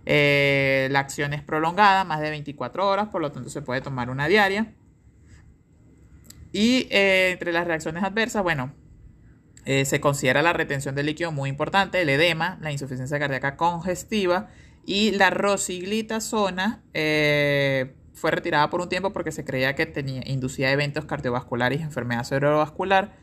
Eh, 0.06 0.88
la 0.92 1.02
acción 1.02 1.34
es 1.34 1.44
prolongada, 1.44 2.06
más 2.06 2.22
de 2.22 2.30
24 2.30 2.88
horas, 2.88 3.10
por 3.10 3.22
lo 3.22 3.34
tanto 3.34 3.50
se 3.50 3.62
puede 3.62 3.82
tomar 3.82 4.10
una 4.10 4.30
diaria. 4.30 4.74
Y 6.54 6.88
eh, 6.90 7.32
entre 7.34 7.52
las 7.52 7.68
reacciones 7.68 8.04
adversas, 8.04 8.42
bueno, 8.42 8.74
eh, 9.66 9.84
se 9.84 10.00
considera 10.00 10.42
la 10.42 10.54
retención 10.54 10.96
de 10.96 11.04
líquido 11.04 11.34
muy 11.34 11.50
importante, 11.50 12.02
el 12.02 12.10
edema, 12.10 12.58
la 12.62 12.72
insuficiencia 12.72 13.20
cardíaca 13.20 13.58
congestiva 13.58 14.48
y 14.86 15.12
la 15.12 15.32
rosiglitazona 15.32 16.82
fue 18.20 18.32
retirada 18.32 18.70
por 18.70 18.82
un 18.82 18.90
tiempo 18.90 19.12
porque 19.12 19.32
se 19.32 19.46
creía 19.46 19.76
que 19.76 19.86
tenía, 19.86 20.22
inducía 20.26 20.72
eventos 20.72 21.06
cardiovasculares 21.06 21.80
y 21.80 21.84
enfermedad 21.84 22.24
cerebrovascular. 22.24 23.18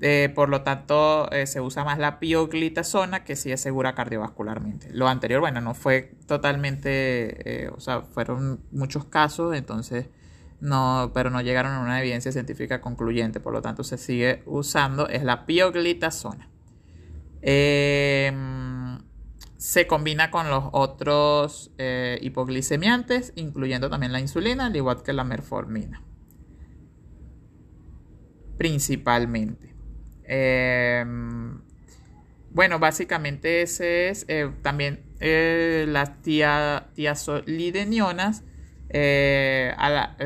Eh, 0.00 0.30
por 0.34 0.48
lo 0.48 0.62
tanto, 0.62 1.30
se 1.46 1.60
usa 1.60 1.84
más 1.84 1.98
la 1.98 2.18
pioglitazona 2.18 3.24
que 3.24 3.36
sí 3.36 3.52
es 3.52 3.60
segura 3.60 3.94
cardiovascularmente. 3.94 4.88
Lo 4.92 5.08
anterior, 5.08 5.40
bueno, 5.40 5.60
no 5.60 5.72
fue 5.74 6.16
totalmente, 6.26 7.70
o 7.74 7.80
sea, 7.80 8.02
fueron 8.02 8.60
muchos 8.72 9.04
casos, 9.04 9.54
entonces 9.54 10.08
no, 10.64 11.10
pero 11.12 11.30
no 11.30 11.40
llegaron 11.42 11.72
a 11.72 11.80
una 11.80 12.00
evidencia 12.00 12.32
científica 12.32 12.80
concluyente, 12.80 13.38
por 13.38 13.52
lo 13.52 13.60
tanto 13.60 13.84
se 13.84 13.98
sigue 13.98 14.42
usando, 14.46 15.08
es 15.08 15.22
la 15.22 15.44
pioglitazona. 15.46 16.48
Em, 17.42 18.83
se 19.64 19.86
combina 19.86 20.30
con 20.30 20.50
los 20.50 20.64
otros 20.72 21.70
eh, 21.78 22.18
hipoglicemiantes, 22.20 23.32
incluyendo 23.34 23.88
también 23.88 24.12
la 24.12 24.20
insulina, 24.20 24.66
al 24.66 24.76
igual 24.76 25.02
que 25.02 25.14
la 25.14 25.24
merformina. 25.24 26.02
Principalmente. 28.58 29.74
Em, 30.24 31.62
bueno, 32.50 32.78
básicamente 32.78 33.62
ese 33.62 34.10
es 34.10 34.26
eh, 34.28 34.50
también 34.60 35.00
eh, 35.20 35.86
las 35.88 36.20
tiazolidenionas 36.20 38.44
eh, 38.90 39.74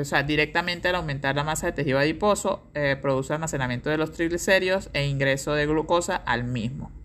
o 0.00 0.04
sea, 0.04 0.24
directamente 0.24 0.88
al 0.88 0.96
aumentar 0.96 1.36
la 1.36 1.44
masa 1.44 1.68
de 1.68 1.74
tejido 1.74 2.00
adiposo, 2.00 2.72
produce 3.00 3.34
almacenamiento 3.34 3.88
de 3.88 3.98
los 3.98 4.10
triglicéridos 4.10 4.90
e 4.94 5.06
ingreso 5.06 5.54
de 5.54 5.66
glucosa 5.66 6.16
al 6.16 6.42
mismo. 6.42 6.97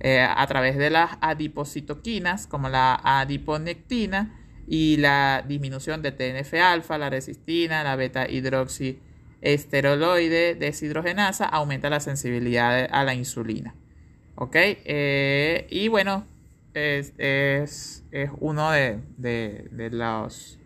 Eh, 0.00 0.20
a 0.20 0.46
través 0.46 0.76
de 0.76 0.90
las 0.90 1.18
adipocitoquinas, 1.20 2.46
como 2.46 2.68
la 2.68 3.00
adiponectina 3.02 4.38
y 4.66 4.98
la 4.98 5.44
disminución 5.46 6.02
de 6.02 6.12
TNF-alfa, 6.12 6.98
la 6.98 7.10
resistina, 7.10 7.82
la 7.82 7.96
beta 7.96 8.28
hidroxiesteroloide 8.28 10.54
deshidrogenasa, 10.54 11.46
aumenta 11.46 11.90
la 11.90 11.98
sensibilidad 12.00 12.88
a 12.90 13.04
la 13.04 13.14
insulina. 13.14 13.74
¿Ok? 14.36 14.56
y 15.68 15.88
bueno, 15.88 16.24
es, 16.72 18.04
uno 18.38 18.70
de 18.70 19.02
los 19.90 20.60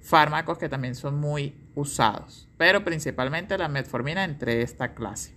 fármacos 0.00 0.58
que 0.58 0.68
también 0.68 0.94
son 0.94 1.18
muy 1.18 1.56
usados, 1.74 2.48
pero 2.56 2.84
principalmente 2.84 3.58
la 3.58 3.66
metformina 3.68 4.22
entre 4.24 4.62
esta 4.62 4.94
clase. 4.94 5.34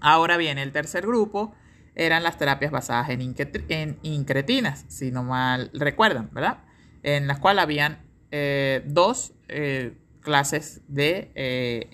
Ahora 0.00 0.36
bien, 0.36 0.58
el 0.58 0.72
tercer 0.72 1.06
grupo 1.06 1.54
eran 1.94 2.22
las 2.22 2.38
terapias 2.38 2.70
basadas 2.70 3.10
en, 3.10 3.96
incretinas, 4.02 4.84
si 4.88 5.10
no 5.10 5.22
mal 5.22 5.70
recuerdan, 5.72 6.30
¿verdad? 6.32 6.58
En 7.02 7.26
las 7.26 7.38
cuales 7.38 7.62
habían 7.62 7.98
eh, 8.30 8.82
dos 8.86 9.32
eh, 9.48 9.96
clases 10.20 10.82
de 10.88 11.30
eh, 11.34 11.88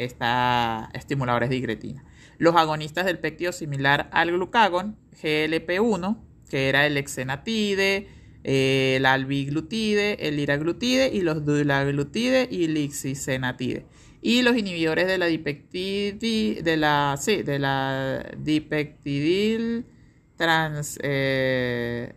estimuladores 0.95 1.51
de 1.51 1.57
incretina. 1.57 2.05
Los 2.39 2.57
agonistas 2.57 3.05
del 3.05 3.19
péptido 3.19 3.53
similar 3.53 4.09
al 4.13 4.31
glucagón, 4.33 4.97
GLP-1, 5.23 6.19
que 6.49 6.69
era 6.71 6.87
el 6.87 6.97
exenatide, 6.97 8.09
el 8.45 9.05
albiglutide, 9.05 10.27
el 10.27 10.37
liraglutide 10.37 11.11
y 11.13 11.21
los 11.21 11.45
dulaglutide 11.45 12.49
y 12.51 12.69
lixisenatide. 12.69 13.85
Y 14.23 14.43
los 14.43 14.57
inhibidores 14.57 15.07
de 15.07 15.19
la 15.19 15.27
dipeptidil, 15.27 16.63
de 16.63 16.77
la, 16.77 17.17
sí, 17.19 17.43
de 17.43 17.59
la 17.59 18.27
dipeptidil 18.37 19.87
trans, 20.37 20.99
eh, 21.03 22.15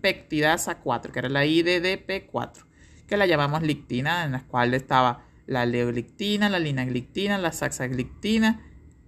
pectidasa 0.00 0.78
4, 0.78 1.12
que 1.12 1.18
era 1.18 1.28
la 1.28 1.44
IDDP4, 1.44 2.64
que 3.06 3.16
la 3.16 3.26
llamamos 3.26 3.62
lictina, 3.62 4.24
en 4.24 4.32
la 4.32 4.42
cual 4.44 4.74
estaba 4.74 5.24
la 5.46 5.66
leoglictina, 5.66 6.48
la 6.48 6.58
linaglictina, 6.58 7.38
la 7.38 7.52
saxaglictina 7.52 8.60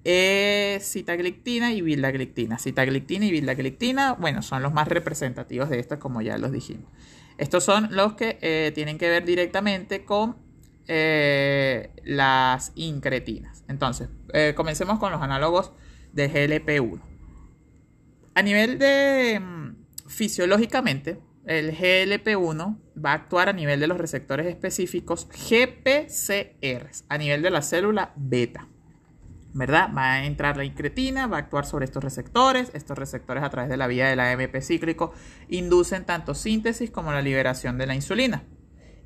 es 0.04 0.90
citaglictina 0.92 1.72
y 1.72 1.80
vilaglictina. 1.80 2.58
Citaglictina 2.58 3.26
y 3.26 3.30
vilaglictina, 3.30 4.12
bueno, 4.12 4.42
son 4.42 4.62
los 4.62 4.72
más 4.72 4.86
representativos 4.88 5.70
de 5.70 5.80
estos, 5.80 5.98
como 5.98 6.20
ya 6.20 6.36
los 6.36 6.52
dijimos. 6.52 6.90
Estos 7.38 7.64
son 7.64 7.88
los 7.90 8.14
que 8.14 8.38
eh, 8.42 8.70
tienen 8.74 8.98
que 8.98 9.08
ver 9.08 9.24
directamente 9.24 10.04
con 10.04 10.36
eh, 10.86 11.90
las 12.04 12.72
incretinas. 12.74 13.64
Entonces, 13.68 14.08
eh, 14.32 14.52
comencemos 14.56 14.98
con 14.98 15.12
los 15.12 15.22
análogos 15.22 15.72
de 16.12 16.30
GLP-1. 16.30 17.00
A 18.34 18.42
nivel 18.42 18.78
de 18.78 19.40
mm, 19.40 20.08
fisiológicamente, 20.08 21.20
el 21.46 21.76
GLP-1 21.76 22.78
va 23.02 23.12
a 23.12 23.14
actuar 23.14 23.48
a 23.48 23.52
nivel 23.52 23.80
de 23.80 23.86
los 23.86 23.98
receptores 23.98 24.46
específicos 24.46 25.28
GPCR, 25.28 26.90
a 27.08 27.18
nivel 27.18 27.42
de 27.42 27.50
la 27.50 27.62
célula 27.62 28.12
beta. 28.16 28.68
¿verdad? 29.56 29.90
Va 29.96 30.14
a 30.14 30.26
entrar 30.26 30.56
la 30.56 30.64
incretina, 30.64 31.28
va 31.28 31.36
a 31.36 31.40
actuar 31.40 31.64
sobre 31.64 31.84
estos 31.84 32.02
receptores. 32.02 32.72
Estos 32.74 32.98
receptores 32.98 33.44
a 33.44 33.50
través 33.50 33.70
de 33.70 33.76
la 33.76 33.86
vía 33.86 34.08
del 34.08 34.18
AMP 34.18 34.60
cíclico 34.60 35.12
inducen 35.48 36.04
tanto 36.04 36.34
síntesis 36.34 36.90
como 36.90 37.12
la 37.12 37.22
liberación 37.22 37.78
de 37.78 37.86
la 37.86 37.94
insulina 37.94 38.42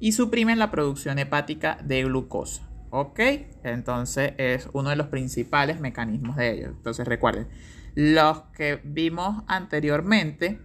y 0.00 0.12
suprimen 0.12 0.58
la 0.58 0.70
producción 0.70 1.18
hepática 1.18 1.78
de 1.84 2.04
glucosa. 2.04 2.68
¿Ok? 2.90 3.20
Entonces 3.64 4.32
es 4.38 4.68
uno 4.72 4.90
de 4.90 4.96
los 4.96 5.08
principales 5.08 5.80
mecanismos 5.80 6.36
de 6.36 6.52
ello. 6.52 6.66
Entonces 6.68 7.06
recuerden, 7.06 7.48
los 7.94 8.42
que 8.56 8.80
vimos 8.82 9.44
anteriormente 9.46 10.60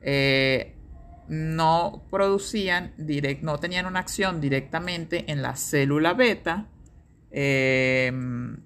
eh, 0.00 0.74
no 1.28 2.04
producían, 2.10 2.94
no 3.42 3.58
tenían 3.58 3.86
una 3.86 4.00
acción 4.00 4.40
directamente 4.40 5.30
en 5.30 5.42
la 5.42 5.54
célula 5.54 6.14
beta, 6.14 6.66
eh, 7.30 8.10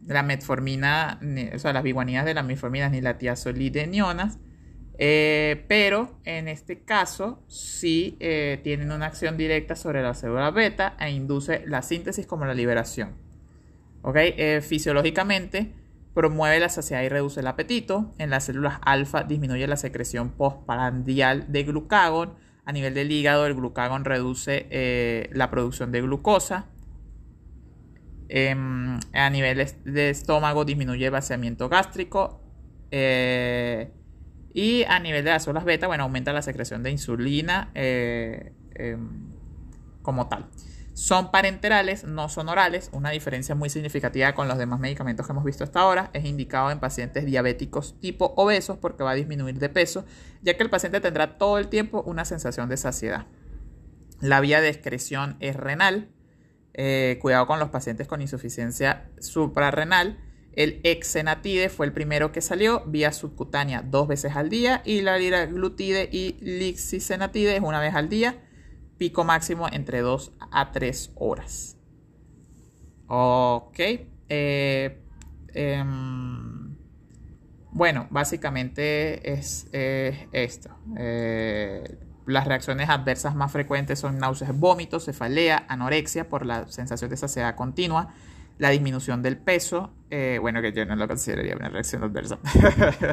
la 0.07 0.23
metformina, 0.23 1.21
o 1.55 1.59
sea, 1.59 1.73
las 1.73 1.83
biguaninas 1.83 2.25
de 2.25 2.35
las 2.35 2.45
metforminas 2.45 2.93
ni 2.93 3.01
la 3.01 3.19
tiazolidenionas, 3.19 4.39
eh, 4.99 5.65
pero 5.69 6.19
en 6.25 6.49
este 6.49 6.85
caso 6.85 7.43
sí 7.49 8.17
eh, 8.21 8.61
tienen 8.63 8.93
una 8.93 9.07
acción 9.07 9.37
directa 9.37 9.77
sobre 9.77 10.03
la 10.03 10.15
célula 10.15 10.51
beta 10.51 10.97
e 11.01 11.11
induce 11.11 11.65
la 11.67 11.83
síntesis 11.83 12.27
como 12.27 12.45
la 12.45 12.55
liberación. 12.55 13.17
fisiológicamente 14.63 15.73
promueve 16.15 16.61
la 16.61 16.69
saciedad 16.69 17.03
y 17.03 17.09
reduce 17.09 17.41
el 17.41 17.47
apetito. 17.47 18.13
En 18.19 18.31
las 18.31 18.45
células 18.45 18.79
alfa 18.83 19.23
disminuye 19.23 19.67
la 19.67 19.77
secreción 19.77 20.31
postprandial 20.31 21.51
de 21.51 21.65
glucagón. 21.65 22.35
A 22.65 22.73
nivel 22.73 22.95
del 22.95 23.11
hígado, 23.11 23.47
el 23.47 23.55
glucagón 23.55 24.05
reduce 24.05 25.29
la 25.33 25.51
producción 25.51 25.91
de 25.91 26.03
glucosa. 26.03 26.67
Em, 28.35 28.99
a 29.13 29.29
nivel 29.29 29.67
de 29.85 30.09
estómago 30.09 30.65
disminuye 30.65 31.05
el 31.05 31.11
vaciamiento 31.11 31.69
gástrico. 31.69 32.41
Eh, 32.91 33.91
y 34.55 34.85
a 34.85 34.99
nivel 34.99 35.25
de 35.25 35.31
las 35.31 35.45
células 35.45 35.65
beta, 35.65 35.87
bueno, 35.87 36.05
aumenta 36.05 36.33
la 36.33 36.43
secreción 36.43 36.83
de 36.83 36.91
insulina 36.91 37.71
eh, 37.75 38.53
em, 38.75 39.33
como 40.03 40.29
tal. 40.29 40.49
Son 40.95 41.31
parenterales, 41.31 42.05
no 42.05 42.29
son 42.29 42.51
orales, 42.51 42.91
una 42.93 43.11
diferencia 43.11 43.55
muy 43.55 43.71
significativa 43.71 44.35
con 44.35 44.47
los 44.47 44.59
demás 44.59 44.79
medicamentos 44.79 45.27
que 45.27 45.33
hemos 45.33 45.45
visto 45.45 45.65
hasta 45.65 45.81
ahora. 45.81 46.11
Es 46.13 46.27
indicado 46.27 46.71
en 46.71 46.81
pacientes 46.81 47.25
diabéticos 47.25 47.99
tipo 47.99 48.35
obesos 48.37 48.77
porque 48.77 49.03
va 49.03 49.13
a 49.13 49.15
disminuir 49.15 49.59
de 49.59 49.71
peso, 49.71 50.05
ya 50.43 50.55
que 50.55 50.63
el 50.63 50.69
paciente 50.69 51.01
tendrá 51.01 51.39
todo 51.39 51.57
el 51.57 51.69
tiempo 51.69 52.03
una 52.03 52.27
sensación 52.27 52.69
de 52.69 52.77
saciedad. 52.77 53.27
La 54.21 54.41
vía 54.41 54.61
de 54.61 54.69
excreción 54.69 55.37
es 55.41 55.57
renal. 55.57 56.09
Eh, 56.75 57.19
cuidado 57.21 57.47
con 57.47 57.59
los 57.59 57.71
pacientes 57.71 58.07
con 58.07 58.21
insuficiencia 58.21 59.11
suprarrenal. 59.19 60.19
El 60.55 60.81
exenatide 60.85 61.69
fue 61.69 61.87
el 61.87 61.93
primero 61.93 62.33
que 62.33 62.41
salió 62.41 62.85
vía 62.87 63.13
subcutánea 63.13 63.83
dos 63.83 64.09
veces 64.09 64.37
al 64.37 64.51
día 64.51 64.83
y 64.85 65.01
la 65.01 65.19
liraglutide 65.19 66.09
y 66.13 66.37
lixisenatide 66.41 67.57
es 67.57 67.63
una 67.63 67.81
vez 67.81 67.95
al 67.95 68.09
día 68.09 68.37
pico 68.99 69.25
máximo 69.25 69.67
entre 69.73 70.01
2 70.01 70.33
a 70.53 70.71
3 70.71 71.13
horas. 71.17 71.77
Ok. 73.09 73.79
Eh, 74.29 75.03
em, 75.55 76.77
bueno, 77.73 78.07
básicamente 78.11 79.33
es 79.33 79.69
esto. 79.73 80.71
Eh, 80.97 81.99
las 82.27 82.47
reacciones 82.47 82.89
adversas 82.89 83.35
más 83.35 83.51
frecuentes 83.51 83.99
son 83.99 84.19
náuseas, 84.19 84.57
vómitos, 84.57 85.07
cefalea, 85.07 85.67
anorexia 85.69 86.29
por 86.29 86.47
la 86.47 86.69
sensación 86.69 87.11
de 87.11 87.17
saciedad 87.17 87.57
continua, 87.57 88.15
la 88.63 88.71
disminución 88.71 89.23
del 89.25 89.39
peso, 89.39 89.93
eh, 90.09 90.39
bueno, 90.41 90.63
que 90.63 90.73
yo 90.73 90.87
no 90.87 90.95
lo 90.95 91.09
consideraría 91.09 91.57
una 91.57 91.69
reacción 91.69 92.05
adversa. 92.05 92.39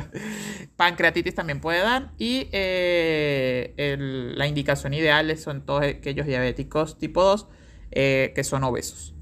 Pancreatitis 0.77 1.33
también 1.33 1.59
puede 1.59 1.79
dar 1.79 2.11
y 2.19 2.47
eh, 2.51 3.97
la 4.35 4.45
indicación 4.45 4.93
ideal 4.93 5.35
son 5.39 5.65
todos 5.65 5.85
aquellos 5.85 6.27
diabéticos 6.27 6.99
tipo 6.99 7.23
2 7.23 7.47
eh, 7.89 8.31
que 8.35 8.43
son 8.43 8.63
obesos. 8.63 9.15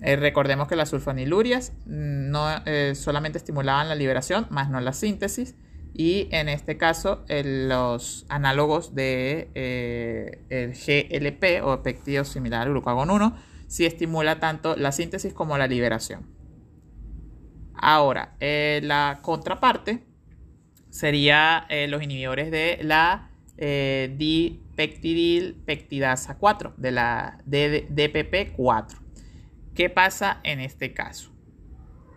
recordemos 0.00 0.68
que 0.68 0.76
las 0.76 0.88
sulfonilurias 0.88 1.74
no 1.84 2.48
solamente 2.94 3.36
estimulaban 3.36 3.90
la 3.90 3.94
liberación, 3.94 4.46
más 4.48 4.70
no 4.70 4.80
la 4.80 4.94
síntesis. 4.94 5.54
Y 5.92 6.28
en 6.30 6.48
este 6.48 6.78
caso, 6.78 7.26
los 7.28 8.24
análogos 8.30 8.94
de 8.94 9.50
el 10.48 10.72
GLP 10.72 11.62
o 11.62 11.82
péptido 11.82 12.24
similar 12.24 12.62
al 12.62 12.70
glucagón 12.70 13.10
1 13.10 13.55
si 13.66 13.84
estimula 13.84 14.38
tanto 14.40 14.76
la 14.76 14.92
síntesis 14.92 15.32
como 15.32 15.58
la 15.58 15.66
liberación. 15.66 16.36
Ahora, 17.74 18.36
eh, 18.40 18.80
la 18.82 19.20
contraparte 19.22 20.04
sería 20.90 21.66
eh, 21.68 21.88
los 21.88 22.02
inhibidores 22.02 22.50
de 22.50 22.78
la 22.82 23.30
eh, 23.58 24.14
dipeptidil 24.16 25.54
pectidasa 25.66 26.38
4, 26.38 26.74
de 26.76 26.90
la 26.90 27.38
DPP4. 27.46 28.98
¿Qué 29.74 29.90
pasa 29.90 30.40
en 30.42 30.60
este 30.60 30.92
caso? 30.92 31.32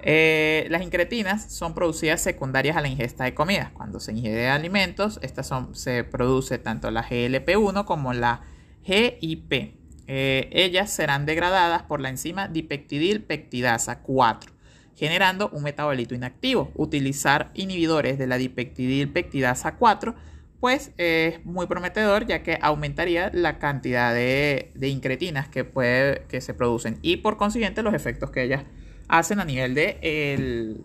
las 0.02 0.82
incretinas 0.82 1.52
son 1.54 1.74
producidas 1.74 2.22
secundarias 2.22 2.78
a 2.78 2.82
la 2.82 2.88
ingesta 2.88 3.26
de 3.26 3.34
comidas. 3.34 3.70
Cuando 3.74 4.00
se 4.00 4.14
ingiere 4.14 4.48
alimentos, 4.48 5.20
estas 5.22 5.46
son, 5.46 5.76
se 5.76 6.06
produce 6.06 6.58
tanto 6.58 6.90
la 6.90 7.04
GLP1 7.04 7.84
como 7.84 8.14
la 8.14 8.44
GIP. 8.84 9.79
Eh, 10.12 10.50
ellas 10.54 10.90
serán 10.90 11.28
degradadas 11.28 11.84
por 11.84 12.02
la 12.02 12.10
enzima 12.10 12.48
dipeptidil 12.48 13.22
pectidasa 13.22 14.02
4, 14.02 14.52
generando 14.96 15.52
un 15.54 15.62
metabolito 15.62 16.16
inactivo. 16.16 16.72
Utilizar 16.74 17.52
inhibidores 17.54 18.18
de 18.18 18.26
la 18.26 18.38
dipeptidil 18.38 19.10
pectidasa 19.10 19.76
4 19.76 20.16
pues 20.60 20.92
es 20.98 21.46
muy 21.46 21.68
prometedor 21.68 22.26
ya 22.26 22.42
que 22.42 22.58
aumentaría 22.60 23.30
la 23.34 23.60
cantidad 23.60 24.14
de, 24.14 24.72
incretinas 24.82 25.48
que 25.48 26.42
se 26.42 26.54
producen 26.56 26.98
y 27.04 27.18
por 27.18 27.38
consiguiente 27.38 27.84
los 27.84 27.94
efectos 27.94 28.32
que 28.32 28.44
ellas 28.44 28.64
hacen 29.08 29.40
a 29.40 29.46
nivel 29.46 29.76
de 29.76 30.82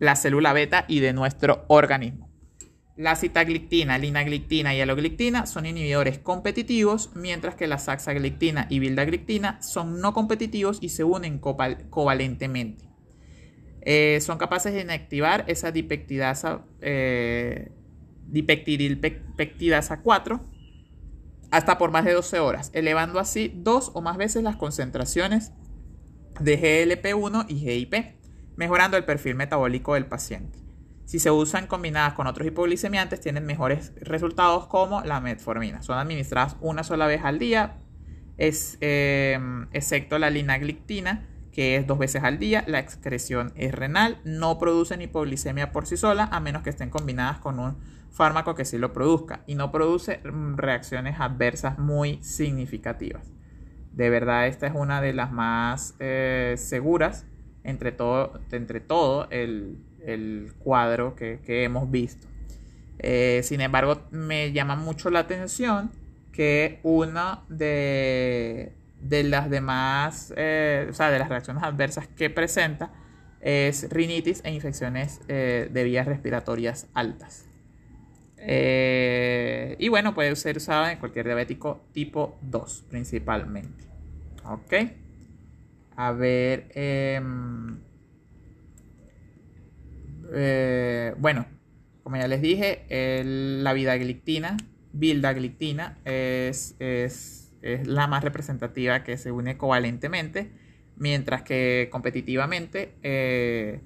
la 0.00 0.16
célula 0.16 0.52
beta 0.52 0.84
y 0.88 0.98
de 0.98 1.12
nuestro 1.12 1.64
organismo. 1.68 2.27
La 2.98 3.14
citaglictina, 3.14 3.96
linaglictina 3.96 4.74
y 4.74 4.80
aloglictina 4.80 5.46
son 5.46 5.66
inhibidores 5.66 6.18
competitivos, 6.18 7.10
mientras 7.14 7.54
que 7.54 7.68
la 7.68 7.78
saxaglictina 7.78 8.66
y 8.70 8.80
vildagliptina 8.80 9.62
son 9.62 10.00
no 10.00 10.12
competitivos 10.12 10.78
y 10.80 10.88
se 10.88 11.04
unen 11.04 11.38
covalentemente. 11.38 12.86
Eh, 13.82 14.18
son 14.20 14.36
capaces 14.36 14.72
de 14.72 14.80
inactivar 14.80 15.44
esa 15.46 15.70
dipeptidasa, 15.70 16.64
eh, 16.80 17.70
dipeptidilpectidasa 18.26 20.00
4 20.00 20.40
hasta 21.52 21.78
por 21.78 21.92
más 21.92 22.04
de 22.04 22.14
12 22.14 22.40
horas, 22.40 22.72
elevando 22.74 23.20
así 23.20 23.52
dos 23.54 23.92
o 23.94 24.00
más 24.00 24.16
veces 24.16 24.42
las 24.42 24.56
concentraciones 24.56 25.52
de 26.40 26.58
GLP-1 26.58 27.46
y 27.48 27.60
GIP, 27.60 28.16
mejorando 28.56 28.96
el 28.96 29.04
perfil 29.04 29.36
metabólico 29.36 29.94
del 29.94 30.06
paciente. 30.06 30.67
Si 31.08 31.18
se 31.18 31.30
usan 31.30 31.68
combinadas 31.68 32.12
con 32.12 32.26
otros 32.26 32.46
hipoglicemiantes, 32.46 33.18
tienen 33.18 33.46
mejores 33.46 33.94
resultados 34.02 34.66
como 34.66 35.00
la 35.00 35.22
metformina. 35.22 35.80
Son 35.80 35.96
administradas 35.96 36.56
una 36.60 36.84
sola 36.84 37.06
vez 37.06 37.22
al 37.24 37.38
día, 37.38 37.78
em, 38.36 39.68
excepto 39.72 40.18
la 40.18 40.28
linaglictina, 40.28 41.26
que 41.50 41.76
es 41.76 41.86
dos 41.86 41.98
veces 41.98 42.24
al 42.24 42.38
día. 42.38 42.62
La 42.66 42.78
excreción 42.78 43.54
es 43.56 43.74
renal, 43.74 44.20
no 44.24 44.58
producen 44.58 45.00
hipoglicemia 45.00 45.72
por 45.72 45.86
sí 45.86 45.96
sola, 45.96 46.28
a 46.30 46.40
menos 46.40 46.62
que 46.62 46.68
estén 46.68 46.90
combinadas 46.90 47.38
con 47.38 47.58
un 47.58 47.78
fármaco 48.10 48.54
que 48.54 48.66
sí 48.66 48.76
lo 48.76 48.92
produzca. 48.92 49.44
Y 49.46 49.54
no 49.54 49.72
produce 49.72 50.18
mm, 50.18 50.56
reacciones 50.56 51.18
adversas 51.20 51.78
muy 51.78 52.22
significativas. 52.22 53.32
De 53.94 54.10
verdad, 54.10 54.46
esta 54.46 54.66
es 54.66 54.74
una 54.74 55.00
de 55.00 55.14
las 55.14 55.32
más 55.32 55.94
eh, 56.00 56.56
seguras 56.58 57.24
entre 57.64 57.92
todo, 57.92 58.40
entre 58.52 58.80
todo 58.80 59.26
el, 59.30 59.87
el 60.08 60.52
cuadro 60.58 61.14
que, 61.14 61.40
hemos 61.46 61.90
visto. 61.90 62.26
Eh, 62.98 63.40
sin 63.44 63.60
embargo, 63.60 64.02
me 64.10 64.52
llama 64.52 64.74
mucho 64.74 65.10
la 65.10 65.20
atención 65.20 65.90
que 66.32 66.80
una 66.82 67.42
de, 67.48 68.72
de 69.00 69.22
las 69.24 69.50
demás, 69.50 70.32
eh, 70.36 70.86
o 70.90 70.92
sea, 70.92 71.10
de 71.10 71.18
las 71.18 71.28
reacciones 71.28 71.62
adversas 71.62 72.08
que 72.08 72.30
presenta 72.30 72.92
es 73.40 73.88
rinitis 73.90 74.40
e 74.44 74.52
infecciones 74.52 75.20
eh, 75.28 75.68
de 75.70 75.84
vías 75.84 76.06
respiratorias 76.06 76.88
altas. 76.94 77.44
y 78.40 79.88
bueno, 79.88 80.14
puede 80.14 80.34
ser 80.36 80.56
usado 80.56 80.88
en 80.88 80.98
cualquier 80.98 81.26
diabético 81.26 81.84
tipo 81.92 82.38
2 82.42 82.86
principalmente. 82.88 83.84
Ok. 84.44 84.74
A 85.96 86.12
ver. 86.12 86.68
Em, 90.28 90.34
eh, 90.34 91.14
bueno, 91.18 91.46
como 92.02 92.16
ya 92.16 92.28
les 92.28 92.40
dije, 92.40 92.86
la 93.24 93.72
vidaglictina, 93.72 94.56
vildagliptina, 94.92 95.98
es, 96.04 96.74
es, 96.78 97.52
es, 97.62 97.86
la 97.86 98.06
más 98.06 98.24
representativa 98.24 99.04
que 99.04 99.16
se 99.16 99.32
une 99.32 99.56
covalentemente, 99.56 100.50
mientras 100.96 101.42
que 101.42 101.88
competitivamente 101.90 102.94
eh, 103.02 103.80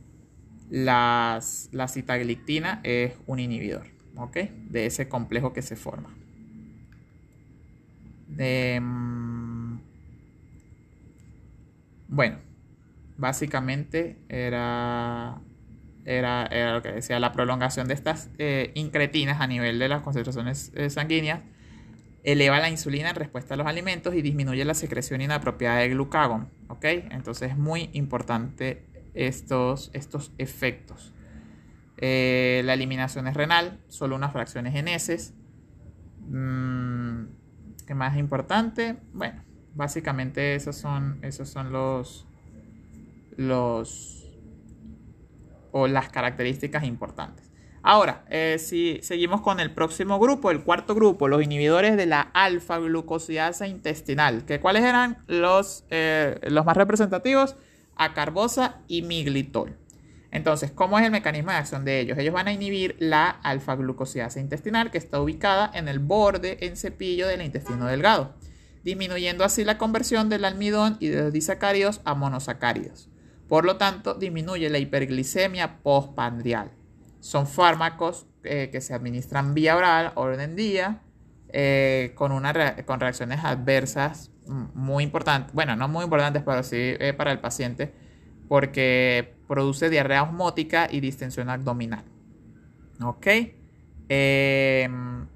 las, 0.70 1.68
la 1.72 1.88
citaglictina 1.88 2.80
es 2.84 3.14
un 3.26 3.40
inhibidor 3.40 3.86
de 4.70 4.86
ese 4.86 5.08
complejo 5.08 5.52
que 5.52 5.62
se 5.62 5.76
forma. 5.76 6.10
Mm, 8.28 9.78
bueno, 12.08 12.38
básicamente 13.16 14.16
era 14.28 15.40
era, 16.04 16.72
lo 16.72 16.82
que 16.82 16.92
decía, 16.92 17.20
la 17.20 17.32
prolongación 17.32 17.88
de 17.88 17.94
estas 17.94 18.30
eh, 18.38 18.72
incretinas 18.74 19.40
a 19.40 19.46
nivel 19.46 19.78
de 19.78 19.88
las 19.88 20.02
concentraciones 20.02 20.72
eh, 20.74 20.90
sanguíneas 20.90 21.40
eleva 22.24 22.60
la 22.60 22.70
insulina 22.70 23.10
en 23.10 23.16
respuesta 23.16 23.54
a 23.54 23.56
los 23.56 23.66
alimentos 23.66 24.14
y 24.14 24.22
disminuye 24.22 24.64
la 24.64 24.74
secreción 24.74 25.20
inapropiada 25.20 25.78
de 25.78 25.88
glucagón. 25.90 26.48
¿ok? 26.68 26.84
Entonces 27.10 27.50
es 27.50 27.58
muy 27.58 27.90
importante 27.92 28.86
estos, 29.14 29.90
estos 29.92 30.32
efectos. 30.38 31.12
Eh, 31.98 32.62
la 32.64 32.74
eliminación 32.74 33.28
es 33.28 33.34
renal, 33.34 33.80
solo 33.88 34.16
unas 34.16 34.32
fracciones 34.32 34.74
en 34.74 34.88
heces. 34.88 35.34
Mm, 36.28 37.24
¿Qué 37.86 37.94
más 37.94 38.16
importante? 38.16 38.96
Bueno, 39.12 39.42
básicamente 39.74 40.54
esos 40.54 40.76
son, 40.76 41.18
esos 41.22 41.48
son 41.48 41.72
los, 41.72 42.26
los 43.36 44.21
o 45.72 45.88
las 45.88 46.08
características 46.08 46.84
importantes. 46.84 47.52
Ahora, 47.84 48.24
eh, 48.30 48.58
si 48.60 49.00
seguimos 49.02 49.40
con 49.40 49.58
el 49.58 49.72
próximo 49.72 50.20
grupo, 50.20 50.52
el 50.52 50.62
cuarto 50.62 50.94
grupo, 50.94 51.26
los 51.26 51.42
inhibidores 51.42 51.96
de 51.96 52.06
la 52.06 52.30
alfa-glucosidasa 52.32 53.66
intestinal. 53.66 54.44
Que, 54.44 54.60
¿Cuáles 54.60 54.84
eran 54.84 55.18
los, 55.26 55.84
eh, 55.90 56.38
los 56.44 56.64
más 56.64 56.76
representativos? 56.76 57.56
Acarbosa 57.96 58.80
y 58.86 59.02
miglitol. 59.02 59.76
Entonces, 60.30 60.70
¿cómo 60.70 60.98
es 60.98 61.04
el 61.04 61.10
mecanismo 61.10 61.50
de 61.50 61.56
acción 61.56 61.84
de 61.84 62.00
ellos? 62.00 62.16
Ellos 62.18 62.32
van 62.32 62.46
a 62.46 62.52
inhibir 62.52 62.96
la 63.00 63.28
alfa-glucosidasa 63.28 64.40
intestinal 64.40 64.92
que 64.92 64.98
está 64.98 65.20
ubicada 65.20 65.70
en 65.74 65.88
el 65.88 65.98
borde 65.98 66.58
en 66.60 66.76
cepillo 66.76 67.26
del 67.26 67.42
intestino 67.42 67.86
delgado, 67.86 68.32
disminuyendo 68.84 69.44
así 69.44 69.64
la 69.64 69.76
conversión 69.76 70.30
del 70.30 70.44
almidón 70.44 70.96
y 71.00 71.08
de 71.08 71.24
los 71.24 71.32
disacáridos 71.32 72.00
a 72.04 72.14
monosacáridos. 72.14 73.11
Por 73.52 73.66
lo 73.66 73.76
tanto, 73.76 74.14
disminuye 74.14 74.70
la 74.70 74.78
hiperglicemia 74.78 75.82
postpandrial. 75.82 76.70
Son 77.20 77.46
fármacos 77.46 78.26
eh, 78.44 78.70
que 78.72 78.80
se 78.80 78.94
administran 78.94 79.52
vía 79.52 79.76
oral, 79.76 80.12
orden 80.14 80.56
día, 80.56 81.02
eh, 81.50 82.12
con, 82.14 82.32
con 82.86 83.00
reacciones 83.00 83.44
adversas 83.44 84.30
muy 84.46 85.04
importantes, 85.04 85.52
bueno, 85.52 85.76
no 85.76 85.86
muy 85.86 86.04
importantes, 86.04 86.42
pero 86.42 86.62
sí 86.62 86.78
eh, 86.78 87.12
para 87.14 87.30
el 87.30 87.40
paciente, 87.40 87.92
porque 88.48 89.34
produce 89.48 89.90
diarrea 89.90 90.22
osmótica 90.22 90.88
y 90.90 91.00
distensión 91.00 91.50
abdominal. 91.50 92.04
¿Ok? 93.04 93.26
Em, 94.08 95.26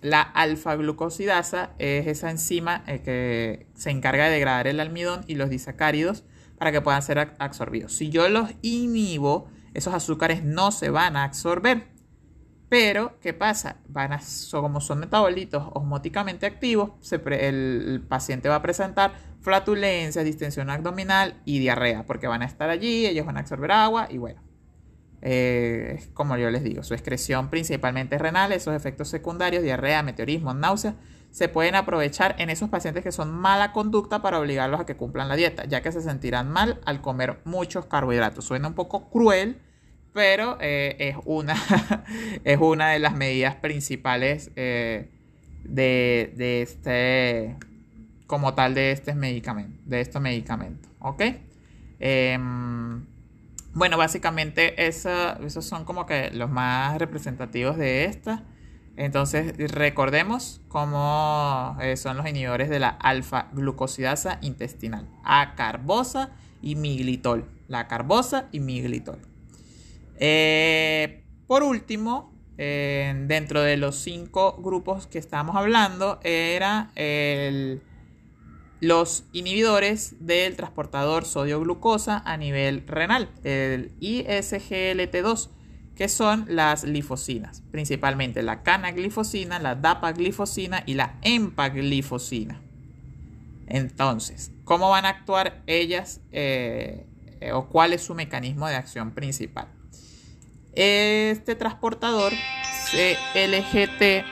la 0.00 0.22
alfa-glucosidasa 0.22 1.70
es 1.80 2.06
esa 2.06 2.30
enzima 2.30 2.84
que 2.84 3.66
se 3.74 3.90
encarga 3.90 4.26
de 4.26 4.30
degradar 4.30 4.68
el 4.68 4.78
almidón 4.78 5.24
y 5.26 5.34
los 5.34 5.50
disacáridos 5.50 6.24
para 6.58 6.72
que 6.72 6.80
puedan 6.80 7.02
ser 7.02 7.34
absorbidos. 7.38 7.92
Si 7.92 8.10
yo 8.10 8.28
los 8.28 8.50
inhibo, 8.62 9.48
esos 9.74 9.94
azúcares 9.94 10.42
no 10.42 10.72
se 10.72 10.90
van 10.90 11.16
a 11.16 11.24
absorber. 11.24 11.86
Pero, 12.68 13.18
¿qué 13.20 13.32
pasa? 13.32 13.76
Van 13.88 14.12
a, 14.12 14.20
como 14.50 14.80
son 14.80 14.98
metabolitos 14.98 15.70
osmóticamente 15.72 16.44
activos, 16.44 16.90
el, 17.12 18.04
paciente 18.08 18.50
va 18.50 18.56
a 18.56 18.62
presentar 18.62 19.12
flatulencia, 19.40 20.22
distensión 20.22 20.68
abdominal 20.68 21.40
y 21.46 21.60
diarrea, 21.60 22.04
porque 22.04 22.26
van 22.26 22.42
a 22.42 22.44
estar 22.44 22.68
allí, 22.68 23.06
ellos 23.06 23.24
van 23.24 23.38
a 23.38 23.40
absorber 23.40 23.70
agua 23.72 24.08
y 24.10 24.18
bueno, 24.18 24.42
eh, 25.22 26.04
como 26.12 26.36
yo 26.36 26.50
les 26.50 26.62
digo, 26.62 26.82
su 26.82 26.92
excreción 26.92 27.48
principalmente 27.48 28.18
renal, 28.18 28.52
esos 28.52 28.74
efectos 28.74 29.08
secundarios, 29.08 29.62
diarrea, 29.62 30.02
meteorismo, 30.02 30.52
náuseas, 30.52 30.94
se 31.30 31.48
pueden 31.48 31.74
aprovechar 31.74 32.34
en 32.38 32.50
esos 32.50 32.68
pacientes 32.68 33.02
que 33.02 33.12
son 33.12 33.30
mala 33.30 33.72
conducta 33.72 34.22
para 34.22 34.38
obligarlos 34.38 34.80
a 34.80 34.86
que 34.86 34.96
cumplan 34.96 35.28
la 35.28 35.36
dieta, 35.36 35.64
ya 35.66 35.82
que 35.82 35.92
se 35.92 36.00
sentirán 36.00 36.50
mal 36.50 36.80
al 36.84 37.00
comer 37.00 37.40
muchos 37.44 37.86
carbohidratos. 37.86 38.44
Suena 38.44 38.68
un 38.68 38.74
poco 38.74 39.08
cruel, 39.10 39.58
pero 40.12 40.58
eh, 40.60 40.96
es, 40.98 41.16
una, 41.24 41.54
es 42.44 42.58
una 42.58 42.90
de 42.90 42.98
las 42.98 43.14
medidas 43.14 43.56
principales 43.56 44.50
eh, 44.56 45.10
de, 45.64 46.62
este, 46.62 47.56
como 48.26 48.54
tal, 48.54 48.74
de 48.74 48.92
este 48.92 49.14
medicamento, 49.14 49.80
de 49.84 50.20
medicamentos, 50.20 50.90
¿ok? 51.00 51.22
Em, 52.00 53.04
bueno, 53.74 53.96
básicamente 53.96 54.86
esos 54.86 55.64
son 55.64 55.84
como 55.84 56.06
que 56.06 56.30
los 56.32 56.50
más 56.50 56.98
representativos 56.98 57.76
de 57.76 58.06
esta. 58.06 58.44
Entonces, 58.98 59.54
recordemos 59.70 60.60
cómo 60.66 61.76
eh, 61.80 61.96
son 61.96 62.16
los 62.16 62.28
inhibidores 62.28 62.68
de 62.68 62.80
la 62.80 62.88
alfa-glucosidasa 62.88 64.40
intestinal, 64.42 65.08
acarbosa 65.22 66.32
y 66.62 66.74
miglitol. 66.74 67.48
La 67.68 67.86
carbosa 67.86 68.48
y 68.50 68.58
miglitol. 68.58 69.20
Eh, 70.16 71.22
por 71.46 71.62
último, 71.62 72.32
eh, 72.58 73.14
dentro 73.28 73.62
de 73.62 73.76
los 73.76 73.94
cinco 73.94 74.56
grupos 74.60 75.06
que 75.06 75.20
estábamos 75.20 75.54
hablando, 75.54 76.18
era 76.24 76.90
los 78.80 79.24
inhibidores 79.32 80.16
del 80.26 80.56
transportador 80.56 81.24
sodio-glucosa 81.24 82.20
a 82.24 82.36
nivel 82.36 82.84
renal, 82.88 83.28
el 83.44 83.92
ISGLT2, 84.00 85.50
que 85.98 86.08
son 86.08 86.46
las 86.48 86.84
glifosinas, 86.84 87.64
principalmente 87.72 88.44
la 88.44 88.62
canaglifosina, 88.62 89.58
la 89.58 89.74
dapaglifosina 89.74 90.84
y 90.86 90.94
la 90.94 91.16
empaglifosina. 91.22 92.60
Entonces, 93.66 94.52
¿cómo 94.62 94.90
van 94.90 95.06
a 95.06 95.08
actuar 95.08 95.60
ellas 95.66 96.20
eh, 96.30 97.04
o 97.52 97.66
cuál 97.66 97.94
es 97.94 98.02
su 98.02 98.14
mecanismo 98.14 98.68
de 98.68 98.76
acción 98.76 99.10
principal? 99.10 99.66
Este 100.72 101.56
transportador 101.56 102.32
CLGT 102.92 104.24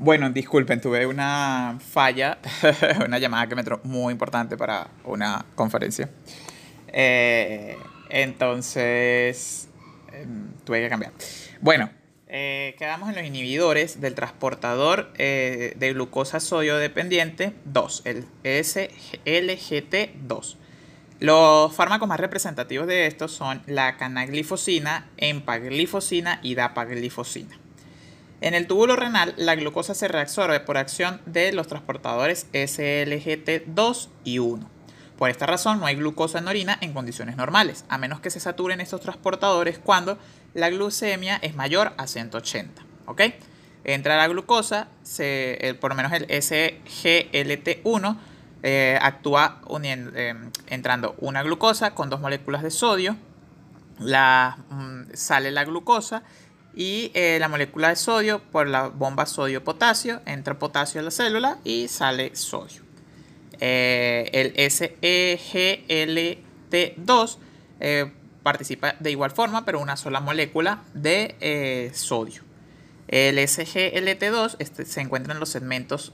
Bueno, 0.00 0.30
disculpen, 0.30 0.80
tuve 0.80 1.06
una 1.06 1.76
falla, 1.80 2.38
una 3.04 3.18
llamada 3.18 3.48
que 3.48 3.56
me 3.56 3.62
entró 3.62 3.80
muy 3.82 4.12
importante 4.12 4.56
para 4.56 4.86
una 5.02 5.44
conferencia. 5.56 6.08
Eh, 6.86 7.76
entonces, 8.08 9.68
em, 10.12 10.52
tuve 10.64 10.82
que 10.82 10.88
cambiar. 10.88 11.10
Bueno, 11.60 11.90
eh, 12.28 12.76
quedamos 12.78 13.08
en 13.08 13.16
los 13.16 13.24
inhibidores 13.24 14.00
del 14.00 14.14
transportador 14.14 15.12
eh, 15.18 15.74
de 15.76 15.92
glucosa 15.92 16.38
sodio 16.38 16.76
dependiente 16.76 17.54
2, 17.64 18.02
el 18.04 18.24
SLGT2. 18.44 20.56
Los 21.18 21.74
fármacos 21.74 22.06
más 22.06 22.20
representativos 22.20 22.86
de 22.86 23.08
estos 23.08 23.32
son 23.32 23.64
la 23.66 23.96
canaglifosina, 23.96 25.10
empaglifosina 25.16 26.38
y 26.44 26.54
dapaglifosina. 26.54 27.58
En 28.40 28.54
el 28.54 28.68
túbulo 28.68 28.94
renal, 28.94 29.34
la 29.36 29.56
glucosa 29.56 29.94
se 29.94 30.06
reabsorbe 30.06 30.60
por 30.60 30.76
acción 30.76 31.20
de 31.26 31.52
los 31.52 31.66
transportadores 31.66 32.46
SLGT2 32.52 34.08
y 34.22 34.38
1. 34.38 34.70
Por 35.18 35.30
esta 35.30 35.46
razón 35.46 35.80
no 35.80 35.86
hay 35.86 35.96
glucosa 35.96 36.38
en 36.38 36.46
orina 36.46 36.78
en 36.80 36.92
condiciones 36.92 37.36
normales, 37.36 37.84
a 37.88 37.98
menos 37.98 38.20
que 38.20 38.30
se 38.30 38.38
saturen 38.38 38.80
estos 38.80 39.00
transportadores 39.00 39.80
cuando 39.80 40.18
la 40.54 40.70
glucemia 40.70 41.38
es 41.42 41.56
mayor 41.56 41.92
a 41.96 42.06
180. 42.06 42.82
¿Ok? 43.06 43.22
Entra 43.82 44.16
la 44.16 44.28
glucosa, 44.28 44.86
por 45.80 45.90
lo 45.90 45.96
menos 45.96 46.12
el 46.12 46.28
SGLT1 46.28 48.16
eh, 48.62 48.98
actúa 49.00 49.62
eh, 49.82 50.34
entrando 50.68 51.14
una 51.18 51.42
glucosa 51.42 51.94
con 51.94 52.10
dos 52.10 52.20
moléculas 52.20 52.62
de 52.62 52.70
sodio, 52.70 53.16
la, 53.98 54.58
mm, 54.70 55.14
sale 55.14 55.50
la 55.50 55.64
glucosa 55.64 56.22
y 56.78 57.10
eh, 57.14 57.36
la 57.40 57.48
molécula 57.48 57.88
de 57.88 57.96
sodio 57.96 58.38
por 58.38 58.68
la 58.68 58.86
bomba 58.86 59.26
sodio-potasio, 59.26 60.20
entra 60.26 60.60
potasio 60.60 61.00
a 61.00 61.02
la 61.02 61.10
célula 61.10 61.58
y 61.64 61.88
sale 61.88 62.36
sodio. 62.36 62.82
Eh, 63.58 64.30
el 64.32 64.54
SEGLT2 64.54 67.38
eh, 67.80 68.12
participa 68.44 68.94
de 69.00 69.10
igual 69.10 69.32
forma, 69.32 69.64
pero 69.64 69.80
una 69.80 69.96
sola 69.96 70.20
molécula 70.20 70.84
de 70.94 71.90
sodio. 71.94 72.44
El 73.08 73.38
SGLT2 73.38 74.54
este, 74.60 74.84
se 74.84 75.00
encuentra 75.00 75.34
en 75.34 75.40
los 75.40 75.48
segmentos 75.48 76.12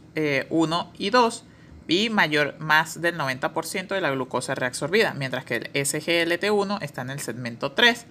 1 0.49 0.93
y 0.97 1.11
2 1.11 1.45
y 1.89 2.09
mayor, 2.09 2.59
más 2.59 3.03
del 3.03 3.19
90% 3.19 3.89
de 3.89 4.01
la 4.01 4.12
glucosa 4.12 4.55
reabsorbida, 4.55 5.12
mientras 5.12 5.45
que 5.45 5.57
el 5.57 5.70
SGLT1 5.74 6.78
está 6.81 7.03
en 7.03 7.11
el 7.11 7.20
segmento 7.20 7.73
3 7.73 8.07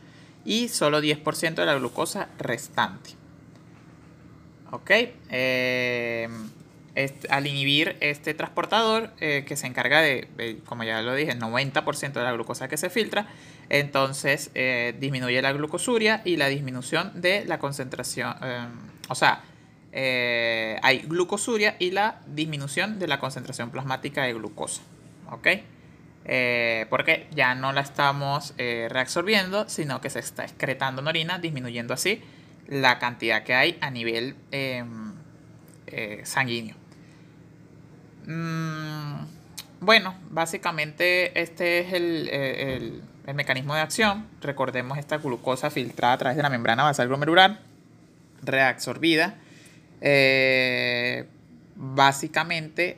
y 0.46 0.68
solo 0.68 1.02
10% 1.02 1.56
de 1.56 1.66
la 1.66 1.76
glucosa 1.76 2.30
restante. 2.38 3.12
Ok, 4.72 4.92
al 7.30 7.48
inhibir 7.48 7.98
este 8.02 8.34
transportador 8.34 9.12
eh, 9.20 9.46
que 9.48 9.56
se 9.56 9.68
encarga 9.68 10.02
de, 10.02 10.60
como 10.66 10.84
ya 10.84 11.02
lo 11.02 11.16
dije, 11.16 11.32
el 11.32 11.40
90% 11.40 12.14
de 12.14 12.24
la 12.24 12.32
glucosa 12.34 12.68
que 12.68 12.78
se 12.78 12.90
filtra, 12.90 13.28
entonces 13.70 14.52
eh, 14.54 14.96
disminuye 15.00 15.42
la 15.42 15.54
glucosuria 15.54 16.22
y 16.24 16.38
la 16.38 16.48
disminución 16.48 17.12
de 17.16 17.46
la 17.46 17.58
concentración, 17.60 18.36
eh, 18.44 18.68
o 19.10 19.16
sea, 19.16 19.44
hay 19.96 21.04
glucosuria 21.08 21.76
y 21.78 21.92
la 21.92 22.22
disminución 22.28 22.98
de 23.00 23.08
la 23.08 23.20
concentración 23.20 23.70
plasmática 23.70 24.24
de 24.24 24.34
glucosa, 24.34 24.82
¿ok? 25.32 25.48
Porque 26.24 27.28
ya 27.32 27.56
no 27.56 27.74
la 27.74 27.82
estamos 27.82 28.54
reabsorbiendo, 28.58 29.68
sino 29.68 30.02
que 30.02 30.10
se 30.10 30.20
está 30.20 30.44
excretando 30.46 31.02
en 31.02 31.08
orina, 31.08 31.40
disminuyendo 31.40 31.94
así 31.94 32.22
la 32.68 32.98
cantidad 33.00 33.44
que 33.44 33.54
hay 33.54 33.78
a 33.82 33.90
nivel 33.90 34.36
em, 34.52 35.14
sanguíneo. 36.24 36.76
Mm, 38.26 39.26
bueno, 39.82 40.16
básicamente 40.30 41.42
este 41.42 41.80
es 41.80 41.94
el, 41.94 43.02
mecanismo 43.34 43.76
de 43.76 43.82
acción. 43.82 44.28
Recordemos 44.42 44.98
esta 44.98 45.18
glucosa 45.18 45.70
filtrada 45.70 46.14
a 46.14 46.18
través 46.18 46.38
de 46.38 46.44
la 46.44 46.50
membrana 46.50 46.84
basal 46.84 47.08
glomerular, 47.08 47.60
reabsorbida. 48.42 49.36
Eh, 50.02 51.26
básicamente, 51.76 52.98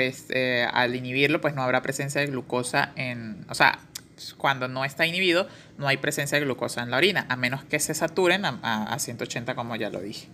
este, 0.00 0.64
al 0.64 0.96
inhibirlo, 0.96 1.40
pues 1.40 1.54
no 1.54 1.62
habrá 1.62 1.82
presencia 1.82 2.20
de 2.20 2.28
glucosa 2.28 2.92
en. 2.96 3.44
O 3.48 3.54
sea, 3.54 3.78
cuando 4.36 4.68
no 4.68 4.84
está 4.84 5.06
inhibido, 5.06 5.48
no 5.78 5.88
hay 5.88 5.96
presencia 5.96 6.38
de 6.38 6.44
glucosa 6.44 6.82
en 6.82 6.90
la 6.90 6.96
orina, 6.96 7.26
a 7.28 7.36
menos 7.36 7.64
que 7.64 7.78
se 7.80 7.94
saturen 7.94 8.44
a, 8.44 8.96
180, 8.98 9.54
como 9.54 9.76
ya 9.76 9.90
lo 9.90 10.00
dije. 10.00 10.28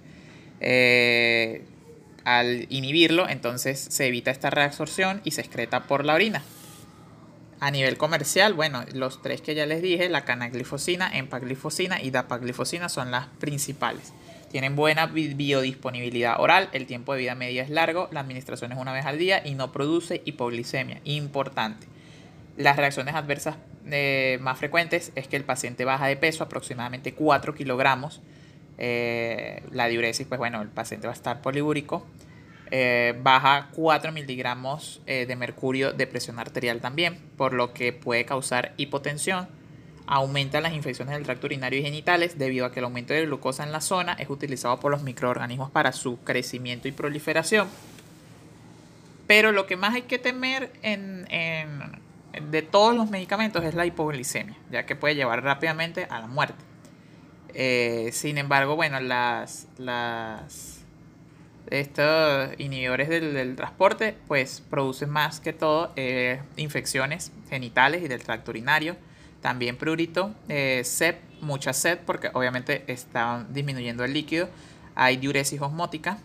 Eh, 0.60 1.64
al 2.24 2.66
inhibirlo, 2.68 3.28
entonces 3.28 3.78
se 3.78 4.06
evita 4.06 4.30
esta 4.30 4.50
reabsorción 4.50 5.20
y 5.24 5.32
se 5.32 5.40
excreta 5.40 5.84
por 5.84 6.04
la 6.04 6.14
orina. 6.14 6.42
A 7.60 7.70
nivel 7.70 7.98
comercial, 7.98 8.54
bueno, 8.54 8.84
los 8.94 9.20
tres 9.20 9.42
que 9.42 9.54
ya 9.54 9.66
les 9.66 9.82
dije, 9.82 10.08
la 10.08 10.24
canaglifosina, 10.24 11.10
empaglifosina 11.16 12.00
y 12.00 12.10
dapaglifosina 12.10 12.88
son 12.88 13.10
las 13.10 13.26
principales. 13.38 14.12
Tienen 14.50 14.74
buena 14.74 15.06
biodisponibilidad 15.06 16.40
oral, 16.40 16.70
el 16.72 16.86
tiempo 16.86 17.12
de 17.12 17.20
vida 17.20 17.36
media 17.36 17.62
es 17.62 17.70
largo, 17.70 18.08
la 18.10 18.18
administración 18.18 18.72
es 18.72 18.78
una 18.78 18.92
vez 18.92 19.06
al 19.06 19.16
día 19.16 19.46
y 19.46 19.54
no 19.54 19.70
produce 19.70 20.22
hipoglicemia. 20.24 21.00
Importante. 21.04 21.86
Las 22.56 22.76
reacciones 22.76 23.14
adversas 23.14 23.54
eh, 23.88 24.38
más 24.40 24.58
frecuentes 24.58 25.12
es 25.14 25.28
que 25.28 25.36
el 25.36 25.44
paciente 25.44 25.84
baja 25.84 26.08
de 26.08 26.16
peso 26.16 26.42
aproximadamente 26.42 27.14
4 27.14 27.54
kilogramos. 27.54 28.22
Eh, 28.76 29.62
la 29.70 29.86
diuresis, 29.86 30.26
pues 30.26 30.38
bueno, 30.38 30.60
el 30.62 30.68
paciente 30.68 31.06
va 31.06 31.12
a 31.12 31.16
estar 31.16 31.42
polibúrico. 31.42 32.04
Eh, 32.72 33.14
baja 33.22 33.68
4 33.72 34.10
miligramos 34.10 35.00
de 35.06 35.36
mercurio 35.36 35.92
de 35.92 36.08
presión 36.08 36.40
arterial 36.40 36.80
también, 36.80 37.18
por 37.36 37.52
lo 37.52 37.72
que 37.72 37.92
puede 37.92 38.24
causar 38.24 38.74
hipotensión. 38.78 39.59
Aumenta 40.06 40.60
las 40.60 40.72
infecciones 40.72 41.14
del 41.14 41.24
tracto 41.24 41.46
urinario 41.46 41.78
y 41.78 41.82
genitales 41.82 42.38
debido 42.38 42.66
a 42.66 42.72
que 42.72 42.80
el 42.80 42.84
aumento 42.84 43.14
de 43.14 43.26
glucosa 43.26 43.64
en 43.64 43.72
la 43.72 43.80
zona 43.80 44.14
es 44.14 44.28
utilizado 44.28 44.80
por 44.80 44.90
los 44.90 45.02
microorganismos 45.02 45.70
para 45.70 45.92
su 45.92 46.18
crecimiento 46.18 46.88
y 46.88 46.92
proliferación. 46.92 47.68
Pero 49.26 49.52
lo 49.52 49.66
que 49.66 49.76
más 49.76 49.94
hay 49.94 50.02
que 50.02 50.18
temer 50.18 50.72
en, 50.82 51.26
de 52.50 52.62
todos 52.62 52.96
los 52.96 53.10
medicamentos 53.10 53.64
es 53.64 53.74
la 53.74 53.86
hipoglicemia, 53.86 54.56
ya 54.70 54.86
que 54.86 54.96
puede 54.96 55.14
llevar 55.14 55.44
rápidamente 55.44 56.06
a 56.10 56.20
la 56.20 56.26
muerte. 56.26 56.64
Eh, 57.54 58.10
sin 58.12 58.38
embargo, 58.38 58.76
bueno, 58.76 58.98
las, 59.00 59.68
las 59.78 60.80
estos 61.70 62.50
inhibidores 62.58 63.08
del, 63.08 63.54
transporte 63.56 64.16
pues 64.26 64.62
producen 64.68 65.10
más 65.10 65.40
que 65.40 65.52
todo 65.52 65.92
eh, 65.96 66.40
infecciones 66.56 67.32
genitales 67.48 68.02
y 68.02 68.08
del 68.08 68.22
tracto 68.22 68.50
urinario, 68.50 68.96
también 69.40 69.76
prurito, 69.76 70.34
eh, 70.48 70.82
sed, 70.84 71.16
mucha 71.40 71.72
sed 71.72 71.98
porque 72.04 72.30
obviamente 72.34 72.84
está 72.86 73.46
disminuyendo 73.50 74.04
el 74.04 74.12
líquido, 74.12 74.48
hay 74.94 75.16
diuresis 75.16 75.60
osmótica, 75.60 76.18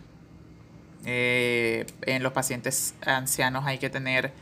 eh, 1.04 1.86
en 2.02 2.22
los 2.22 2.32
pacientes 2.32 2.94
ancianos 3.04 3.64
hay 3.66 3.78
que 3.78 3.90
tener 3.90 4.32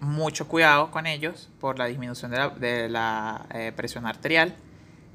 mucho 0.00 0.46
cuidado 0.46 0.90
con 0.90 1.06
ellos 1.06 1.48
por 1.58 1.78
la 1.78 1.86
disminución 1.86 2.30
de 2.30 2.36
la, 2.36 2.48
de 2.50 2.88
la 2.90 3.46
presión 3.76 4.04
arterial, 4.04 4.54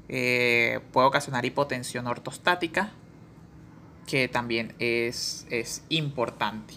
puede 0.08 1.06
ocasionar 1.06 1.44
hipotensión 1.44 2.08
ortostática, 2.08 2.90
que 4.08 4.26
también 4.26 4.74
es, 4.80 5.46
es 5.50 5.84
importante. 5.88 6.74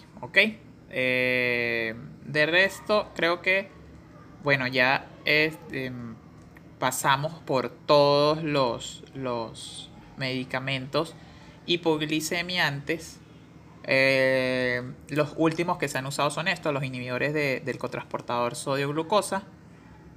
Eh, 0.90 1.94
de 2.24 2.46
resto, 2.46 3.10
creo 3.14 3.40
que, 3.40 3.68
bueno, 4.42 4.66
ya 4.66 5.06
em, 5.72 6.14
pasamos 6.78 7.32
por 7.46 7.70
todos 7.70 8.42
los, 8.42 9.04
los 9.14 9.90
medicamentos 10.16 11.14
hipoglicemiantes. 11.66 13.18
Eh, 13.84 14.82
los 15.08 15.34
últimos 15.36 15.78
que 15.78 15.88
se 15.88 15.98
han 15.98 16.06
usado 16.06 16.30
son 16.30 16.48
estos, 16.48 16.72
los 16.72 16.84
inhibidores 16.84 17.32
del 17.32 17.78
cotransportador 17.78 18.54
sodio-glucosa. 18.54 19.44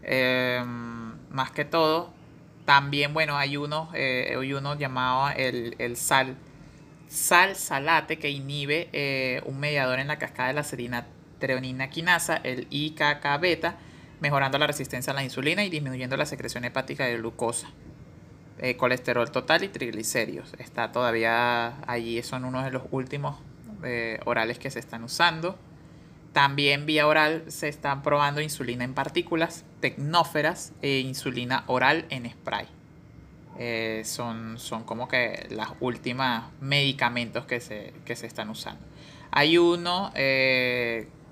Em, 0.03 1.13
más 1.29 1.51
que 1.51 1.65
todo, 1.65 2.11
también, 2.65 3.13
bueno, 3.13 3.37
hay 3.37 3.57
uno, 3.57 3.89
eh, 3.93 4.35
hay 4.37 4.53
uno 4.53 4.77
llamado 4.77 5.29
el, 5.35 5.75
el 5.79 5.97
sal 5.97 6.37
sal 7.13 7.55
salate 7.55 8.17
que 8.17 8.31
inhibe 8.31 8.89
eh, 8.91 9.41
un 9.45 9.59
mediador 9.59 9.99
en 9.99 10.07
la 10.07 10.17
cascada 10.17 10.47
de 10.47 10.55
la 10.55 10.63
serina 10.63 11.05
treonina 11.37 11.89
quinasa, 11.89 12.37
el 12.37 12.67
IKK 12.71 13.39
beta, 13.39 13.77
mejorando 14.23 14.57
la 14.57 14.65
resistencia 14.65 15.11
a 15.11 15.15
la 15.15 15.23
insulina 15.23 15.65
y 15.65 15.69
disminuyendo 15.69 16.15
la 16.15 16.25
secreción 16.25 16.63
hepática 16.63 17.05
de 17.05 17.17
glucosa. 17.17 17.67
Eh, 18.57 18.77
colesterol 18.77 19.29
total 19.29 19.65
y 19.65 19.67
triglicéridos. 19.67 20.53
Está 20.57 20.93
todavía 20.93 21.75
allí, 21.85 22.23
son 22.23 22.45
uno 22.45 22.63
de 22.63 22.71
los 22.71 22.83
últimos 22.91 23.37
eh, 23.83 24.21
orales 24.23 24.59
que 24.59 24.71
se 24.71 24.79
están 24.79 25.03
usando. 25.03 25.57
También 26.31 26.85
vía 26.85 27.05
oral 27.05 27.43
se 27.49 27.67
están 27.67 28.01
probando 28.01 28.39
insulina 28.39 28.85
en 28.85 28.93
partículas, 28.93 29.65
tecnóferas 29.81 30.71
e 30.81 30.99
insulina 30.99 31.65
oral 31.67 32.05
en 32.09 32.31
spray. 32.31 32.67
Eh, 33.59 34.03
son, 34.05 34.57
son 34.57 34.85
como 34.85 35.09
que 35.09 35.47
las 35.49 35.69
últimas 35.81 36.45
medicamentos 36.61 37.45
que 37.45 37.59
se, 37.59 37.93
se 38.05 38.25
están 38.25 38.49
usando. 38.49 38.85
Hay 39.31 39.57
uno 39.57 40.13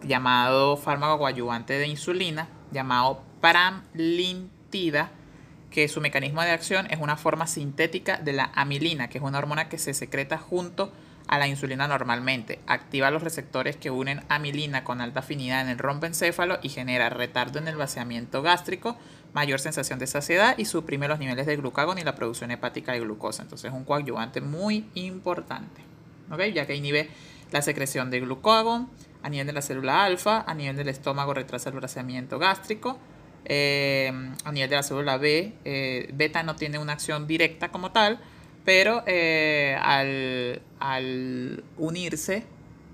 llamado 0.03 0.75
fármaco 0.75 1.19
coadyuvante 1.19 1.73
de 1.73 1.87
insulina, 1.87 2.49
llamado 2.71 3.21
Pramlintida, 3.41 5.11
que 5.69 5.87
su 5.87 6.01
mecanismo 6.01 6.41
de 6.41 6.51
acción 6.51 6.87
es 6.91 6.99
una 6.99 7.17
forma 7.17 7.47
sintética 7.47 8.17
de 8.17 8.33
la 8.33 8.51
amilina, 8.55 9.07
que 9.07 9.17
es 9.17 9.23
una 9.23 9.37
hormona 9.37 9.69
que 9.69 9.77
se 9.77 9.93
secreta 9.93 10.37
junto 10.37 10.91
a 11.27 11.37
la 11.37 11.47
insulina 11.47 11.87
normalmente. 11.87 12.59
Activa 12.67 13.09
los 13.09 13.23
receptores 13.23 13.77
que 13.77 13.89
unen 13.89 14.21
amilina 14.27 14.83
con 14.83 14.99
alta 14.99 15.21
afinidad 15.21 15.61
en 15.61 15.69
el 15.69 15.77
rompencéfalo 15.77 16.59
y 16.61 16.69
genera 16.69 17.09
retardo 17.09 17.59
en 17.59 17.69
el 17.69 17.77
vaciamiento 17.77 18.41
gástrico, 18.41 18.97
mayor 19.33 19.61
sensación 19.61 19.97
de 19.97 20.07
saciedad 20.07 20.57
y 20.57 20.65
suprime 20.65 21.07
los 21.07 21.19
niveles 21.19 21.45
de 21.45 21.55
glucagón 21.55 21.97
y 21.99 22.03
la 22.03 22.15
producción 22.15 22.51
hepática 22.51 22.91
de 22.91 22.99
glucosa. 22.99 23.43
Entonces 23.43 23.71
es 23.71 23.77
un 23.77 23.85
coadyuvante 23.85 24.41
muy 24.41 24.85
importante, 24.95 25.81
ya 26.53 26.67
que 26.67 26.75
inhibe 26.75 27.09
la 27.51 27.61
secreción 27.61 28.11
de 28.11 28.19
glucagón 28.19 28.89
a 29.23 29.29
nivel 29.29 29.47
de 29.47 29.53
la 29.53 29.61
célula 29.61 30.03
alfa, 30.03 30.43
a 30.47 30.53
nivel 30.53 30.75
del 30.75 30.89
estómago 30.89 31.33
retrasa 31.33 31.69
el 31.69 31.79
vaciamiento 31.79 32.39
gástrico, 32.39 32.99
eh, 33.45 34.11
a 34.43 34.51
nivel 34.51 34.69
de 34.69 34.75
la 34.75 34.83
célula 34.83 35.17
B, 35.17 35.53
eh, 35.65 36.09
beta 36.13 36.43
no 36.43 36.55
tiene 36.55 36.77
una 36.77 36.93
acción 36.93 37.27
directa 37.27 37.69
como 37.69 37.91
tal, 37.91 38.19
pero 38.65 39.03
eh, 39.07 39.75
al, 39.81 41.63
unirse 41.77 42.45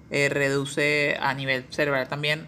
reduce 0.09 1.17
a 1.19 1.33
nivel 1.33 1.65
cerebral 1.69 2.07
también, 2.07 2.47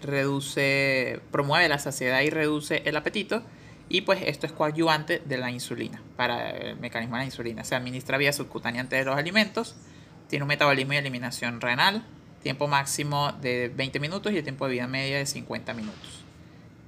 reduce, 0.00 1.20
promueve 1.30 1.68
la 1.68 1.78
saciedad 1.78 2.22
y 2.22 2.30
reduce 2.30 2.82
el 2.86 2.96
apetito. 2.96 3.42
Y 3.88 4.00
pues 4.00 4.20
esto 4.24 4.46
es 4.46 4.52
coadyuvante 4.52 5.22
de 5.24 5.36
la 5.36 5.50
insulina, 5.50 6.02
para 6.16 6.50
el 6.50 6.76
mecanismo 6.78 7.16
de 7.16 7.20
la 7.20 7.26
insulina. 7.26 7.64
Se 7.64 7.74
administra 7.74 8.16
vía 8.16 8.32
subcutánea 8.32 8.82
de 8.84 9.04
los 9.04 9.14
alimentos, 9.14 9.76
tiene 10.28 10.42
un 10.42 10.48
metabolismo 10.48 10.94
y 10.94 10.96
eliminación 10.96 11.60
renal, 11.60 12.02
tiempo 12.46 12.68
máximo 12.68 13.32
de 13.40 13.72
20 13.74 13.98
minutos 13.98 14.32
y 14.32 14.36
el 14.36 14.44
tiempo 14.44 14.66
de 14.66 14.74
vida 14.74 14.86
media 14.86 15.18
de 15.18 15.26
50 15.26 15.74
minutos. 15.74 16.22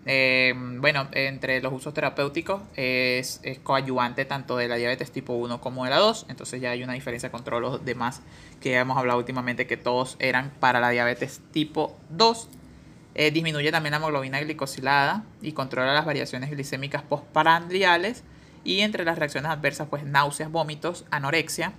Eh, 0.06 0.54
bueno, 0.56 1.08
entre 1.10 1.60
los 1.60 1.72
usos 1.72 1.92
terapéuticos 1.92 2.62
es, 2.76 3.40
coadyuvante 3.64 4.24
tanto 4.24 4.56
de 4.56 4.68
la 4.68 4.76
diabetes 4.76 5.10
tipo 5.10 5.32
1 5.32 5.60
como 5.60 5.82
de 5.82 5.90
la 5.90 5.96
2, 5.96 6.26
entonces 6.28 6.60
ya 6.60 6.70
hay 6.70 6.84
una 6.84 6.92
diferencia 6.92 7.32
con 7.32 7.42
todos 7.42 7.60
los 7.60 7.84
demás 7.84 8.20
que 8.60 8.76
hemos 8.76 8.96
hablado 8.96 9.18
últimamente 9.18 9.66
que 9.66 9.76
todos 9.76 10.14
eran 10.20 10.52
para 10.60 10.78
la 10.78 10.90
diabetes 10.90 11.40
tipo 11.50 11.98
2. 12.10 12.48
Eh, 13.16 13.32
disminuye 13.32 13.72
también 13.72 13.90
la 13.90 13.96
hemoglobina 13.96 14.40
glicosilada 14.40 15.24
y 15.42 15.54
controla 15.54 15.92
las 15.92 16.06
variaciones 16.06 16.52
glicémicas 16.52 17.02
postprandiales 17.02 18.22
y 18.62 18.82
entre 18.82 19.04
las 19.04 19.18
reacciones 19.18 19.50
adversas 19.50 19.88
pues 19.88 20.04
náuseas, 20.04 20.52
vómitos, 20.52 21.04
anorexia, 21.10 21.72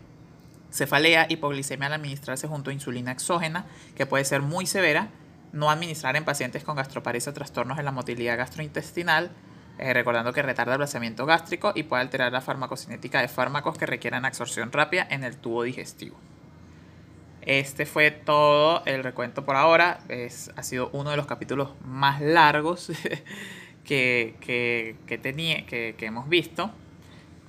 cefalea, 0.72 1.28
hipoglicemia 1.30 1.88
al 1.88 1.94
administrarse 1.94 2.48
junto 2.48 2.70
a 2.70 2.74
insulina 2.74 3.12
exógena 3.12 3.66
que 3.96 4.06
puede 4.06 4.26
ser 4.26 4.42
muy 4.42 4.66
severa 4.66 5.10
no 5.52 5.70
administrar 5.70 6.16
en 6.16 6.26
pacientes 6.26 6.64
con 6.64 6.76
gastroparesia 6.76 7.32
o 7.32 7.34
trastornos 7.34 7.80
en 7.80 7.86
la 7.86 7.92
motilidad 7.92 8.38
gastrointestinal, 8.38 9.32
eh, 9.78 9.94
recordando 9.94 10.34
que 10.34 10.42
retarda 10.42 10.74
el 10.74 10.80
vaciamiento 10.80 11.26
gástrico 11.26 11.72
y 11.76 11.84
puede 11.84 12.02
alterar 12.02 12.32
la 12.32 12.42
farmacocinética 12.42 13.22
de 13.22 13.28
fármacos 13.28 13.78
que 13.78 13.86
requieran 13.86 14.26
absorción 14.26 14.72
rápida 14.72 15.08
en 15.10 15.24
el 15.24 15.38
tubo 15.38 15.64
digestivo. 15.64 16.18
Este 17.42 17.86
fue 17.86 18.12
todo 18.12 18.84
el 18.86 19.04
recuento 19.04 19.46
por 19.46 19.56
ahora. 19.56 20.02
Es, 20.10 20.52
ha 20.56 20.64
sido 20.64 20.90
uno 20.94 21.12
de 21.12 21.18
los 21.18 21.26
capítulos 21.26 21.70
más 21.84 22.22
largos 22.22 22.92
que, 23.86 24.36
que, 25.08 25.18
tenía, 25.18 25.66
que, 25.66 25.96
hemos 26.02 26.28
visto. 26.30 26.72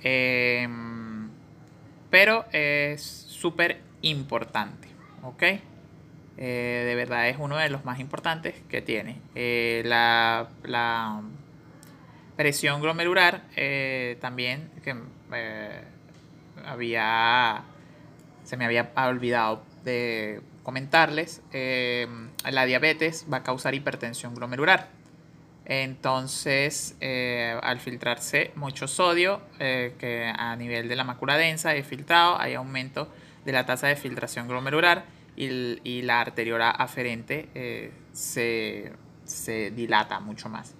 Em, 0.01 1.10
pero 2.11 2.45
es 2.51 3.01
súper 3.01 3.81
importante. 4.01 4.89
¿Ok? 5.23 5.43
Eh, 6.37 6.83
de 6.87 6.95
verdad 6.95 7.29
es 7.29 7.37
uno 7.39 7.57
de 7.57 7.69
los 7.69 7.85
más 7.85 7.99
importantes 7.99 8.55
que 8.69 8.81
tiene. 8.81 9.21
Eh, 9.35 9.83
la, 9.85 10.49
presión 12.35 12.81
glomerular 12.81 13.43
eh, 13.55 14.17
también, 14.19 14.71
que 14.83 14.95
había, 16.65 17.63
se 18.43 18.57
me 18.57 18.65
había 18.65 18.91
olvidado 18.95 19.63
de 19.83 20.41
comentarles, 20.63 21.43
la 21.53 22.65
diabetes 22.65 23.27
va 23.31 23.37
a 23.37 23.43
causar 23.43 23.75
hipertensión 23.75 24.33
glomerular. 24.33 24.87
Entonces, 25.73 26.97
al 26.99 27.79
filtrarse 27.79 28.51
mucho 28.55 28.89
sodio, 28.89 29.41
que 29.57 30.29
a 30.35 30.55
nivel 30.57 30.89
de 30.89 30.97
la 30.97 31.05
mácula 31.05 31.37
densa 31.37 31.73
es 31.75 31.87
filtrado, 31.87 32.39
hay 32.41 32.55
aumento 32.55 33.07
de 33.45 33.51
la 33.53 33.65
tasa 33.65 33.87
de 33.87 33.95
filtración 33.95 34.47
glomerular 34.49 35.05
y, 35.35 36.01
la 36.03 36.21
arteriola 36.21 36.69
aferente 36.69 37.49
eh, 37.55 37.91
se, 38.13 38.91
dilata 39.71 40.19
mucho 40.19 40.49
más. 40.49 40.75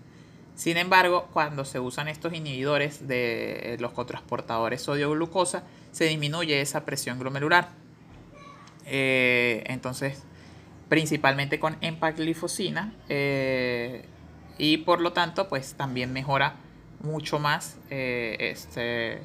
Sin 0.55 0.77
embargo, 0.77 1.29
cuando 1.33 1.65
se 1.65 1.79
usan 1.79 2.07
estos 2.07 2.33
inhibidores 2.33 3.07
de 3.07 3.77
los 3.79 3.93
cotransportadores 3.93 4.81
sodio-glucosa, 4.81 5.63
se 5.91 6.05
disminuye 6.05 6.61
esa 6.61 6.85
presión 6.85 7.17
glomerular. 7.17 7.69
Eh, 8.85 9.63
entonces, 9.67 10.23
principalmente 10.89 11.59
con 11.59 11.77
empaglifosina 11.81 12.93
eh, 13.07 14.05
y 14.61 14.77
por 14.77 15.01
lo 15.01 15.11
tanto, 15.11 15.47
pues 15.49 15.73
también 15.73 16.13
mejora 16.13 16.53
mucho 17.01 17.39
más 17.39 17.77
eh, 17.89 18.37
este, 18.39 19.19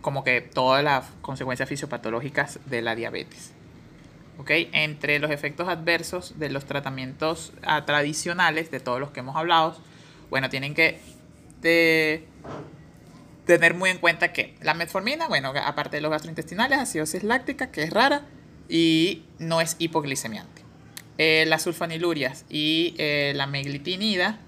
como 0.00 0.24
que 0.24 0.40
todas 0.40 0.82
las 0.82 1.04
consecuencias 1.20 1.68
fisiopatológicas 1.68 2.60
de 2.64 2.80
la 2.80 2.94
diabetes. 2.94 3.52
Entre 4.48 5.18
los 5.18 5.30
efectos 5.30 5.68
adversos 5.68 6.38
de 6.38 6.48
los 6.48 6.64
tratamientos 6.64 7.52
ah, 7.62 7.84
tradicionales, 7.84 8.70
de 8.70 8.80
todos 8.80 9.00
los 9.00 9.10
que 9.10 9.20
hemos 9.20 9.36
hablado, 9.36 9.76
bueno, 10.30 10.48
tienen 10.48 10.72
que 10.72 10.98
tener 13.44 13.74
muy 13.74 13.90
en 13.90 13.98
cuenta 13.98 14.32
que 14.32 14.56
la 14.62 14.72
metformina, 14.72 15.28
bueno, 15.28 15.52
aparte 15.62 15.98
de 15.98 16.00
los 16.00 16.10
gastrointestinales, 16.10 16.78
acidosis 16.78 17.22
láctica, 17.22 17.70
que 17.70 17.82
es 17.82 17.90
rara 17.90 18.22
y 18.66 19.24
no 19.38 19.60
es 19.60 19.76
hipoglicemiante. 19.78 20.63
Eh, 21.18 21.44
las 21.46 21.62
sulfanilurias 21.62 22.44
y 22.50 22.94
eh, 22.98 23.32
la 23.36 23.46
meglitinida 23.46 24.40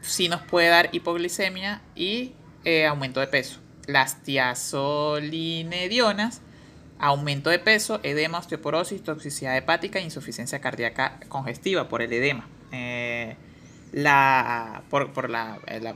sí 0.00 0.28
nos 0.28 0.40
puede 0.42 0.68
dar 0.68 0.88
hipoglicemia 0.92 1.82
y 1.94 2.32
eh, 2.64 2.86
aumento 2.86 3.20
de 3.20 3.26
peso. 3.26 3.60
Las 3.86 4.22
tiazolinedionas 4.22 6.40
aumento 7.00 7.50
de 7.50 7.58
peso, 7.58 7.98
edema, 8.02 8.38
osteoporosis, 8.38 9.02
toxicidad 9.02 9.56
hepática 9.56 9.98
e 9.98 10.02
insuficiencia 10.02 10.60
cardíaca 10.60 11.18
congestiva 11.28 11.88
por 11.88 12.02
el 12.02 12.12
edema. 12.12 12.46
La, 13.92 14.82
por, 14.88 15.30
la, 15.30 15.58
eh, 15.66 15.94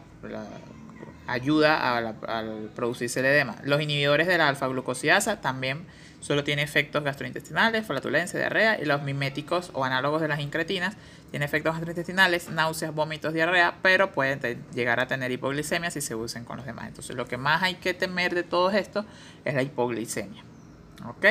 ayuda 1.27 1.97
al 1.97 2.71
producirse 2.75 3.21
el 3.21 3.27
edema. 3.27 3.57
Los 3.63 3.81
inhibidores 3.81 4.27
de 4.27 4.39
la 4.39 4.49
alfa-glucosidasa 4.49 5.41
también 5.41 5.87
solo 6.25 6.43
tienen 6.43 6.65
efectos 6.65 7.05
gastrointestinales, 7.05 7.87
flatulencia, 7.87 8.41
diarrea, 8.41 8.81
y 8.81 8.87
los 8.87 9.03
miméticos 9.03 9.71
o 9.75 9.85
análogos 9.85 10.23
de 10.23 10.29
las 10.29 10.41
incretinas 10.41 10.97
tienen 11.31 11.45
efectos 11.45 11.75
gastrointestinales, 11.75 12.49
náuseas, 12.49 12.95
vómitos, 12.95 13.35
diarrea, 13.35 13.75
pero 13.83 14.11
pueden 14.13 14.65
llegar 14.73 15.01
a 15.01 15.07
tener 15.07 15.31
hipoglicemia 15.31 15.91
si 15.91 16.01
se 16.01 16.15
usan 16.15 16.47
con 16.47 16.57
los 16.57 16.65
demás. 16.65 16.89
Entonces, 16.89 17.15
lo 17.15 17.27
que 17.27 17.37
más 17.37 17.63
hay 17.63 17.75
que 17.75 17.93
temer 17.93 18.35
de 18.35 18.43
todo 18.43 18.71
esto 18.71 19.05
es 19.45 19.53
la 19.53 19.61
hipoglicemia. 19.61 20.43
¿Ok? 21.07 21.27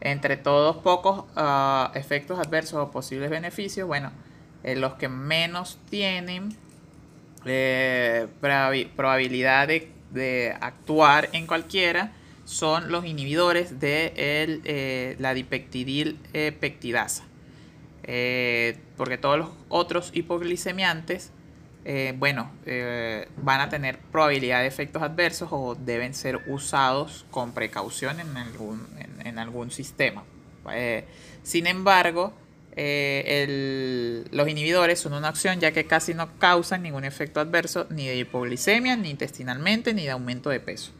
Entre 0.00 0.38
todos 0.38 0.78
pocos 0.78 1.26
ah, 1.36 1.92
efectos 1.94 2.38
adversos 2.38 2.78
o 2.78 2.90
posibles 2.90 3.28
beneficios, 3.28 3.86
bueno, 3.86 4.10
eh, 4.64 4.74
los 4.74 4.94
que 4.94 5.10
menos 5.10 5.78
tienen 5.90 6.56
eh, 7.44 8.26
probabilidad 8.96 9.68
de, 9.68 10.56
actuar 10.62 11.28
en 11.32 11.46
cualquiera 11.46 12.12
son 12.48 12.90
los 12.90 13.04
inhibidores 13.04 13.78
de 13.78 14.12
eh, 14.16 15.16
la 15.18 15.34
dipeptidil 15.34 16.18
pectidasa. 16.32 17.24
porque 18.96 19.18
todos 19.20 19.38
los 19.38 19.48
otros 19.68 20.10
hipoglicemiantes 20.14 21.30
eh, 21.90 22.12
bueno, 22.18 22.50
eh, 22.66 23.28
van 23.38 23.62
a 23.62 23.70
tener 23.70 23.98
probabilidad 23.98 24.60
de 24.60 24.66
efectos 24.66 25.02
adversos 25.02 25.48
o 25.50 25.74
deben 25.74 26.12
ser 26.12 26.38
usados 26.46 27.24
con 27.30 27.52
precaución 27.52 28.20
en 28.20 28.36
algún, 28.36 28.86
en, 29.24 29.38
algún 29.38 29.70
sistema. 29.70 30.22
Eh, 30.70 31.06
sin 31.42 31.66
embargo, 31.66 32.34
los 32.76 34.48
inhibidores 34.48 35.00
son 35.00 35.14
una 35.14 35.30
opción 35.30 35.60
ya 35.60 35.72
que 35.72 35.86
casi 35.86 36.12
no 36.12 36.38
causan 36.38 36.82
ningún 36.82 37.04
efecto 37.04 37.40
adverso 37.40 37.86
ni 37.88 38.06
de 38.06 38.16
hipoglicemia, 38.18 38.94
ni 38.94 39.08
intestinalmente, 39.08 39.94
ni 39.94 40.04
de 40.04 40.10
aumento 40.10 40.50
de 40.50 40.60
peso. 40.60 40.92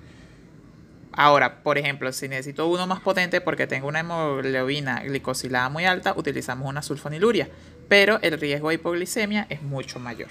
Ahora, 1.20 1.65
por 1.65 1.78
ejemplo, 1.78 2.12
si 2.12 2.28
necesito 2.28 2.69
uno 2.69 2.86
más 2.86 3.01
potente 3.01 3.40
porque 3.40 3.66
tengo 3.66 3.89
una 3.89 3.99
hemoglobina 3.99 5.03
glicosilada 5.03 5.69
muy 5.69 5.85
alta, 5.85 6.15
utilizamos 6.16 6.69
una 6.69 6.81
sulfoniluria, 6.81 7.49
pero 7.89 8.20
el 8.23 8.39
riesgo 8.39 8.69
de 8.69 8.77
hipoglicemia 8.77 9.49
es 9.51 9.61
mucho 9.61 9.99
mayor. 9.99 10.28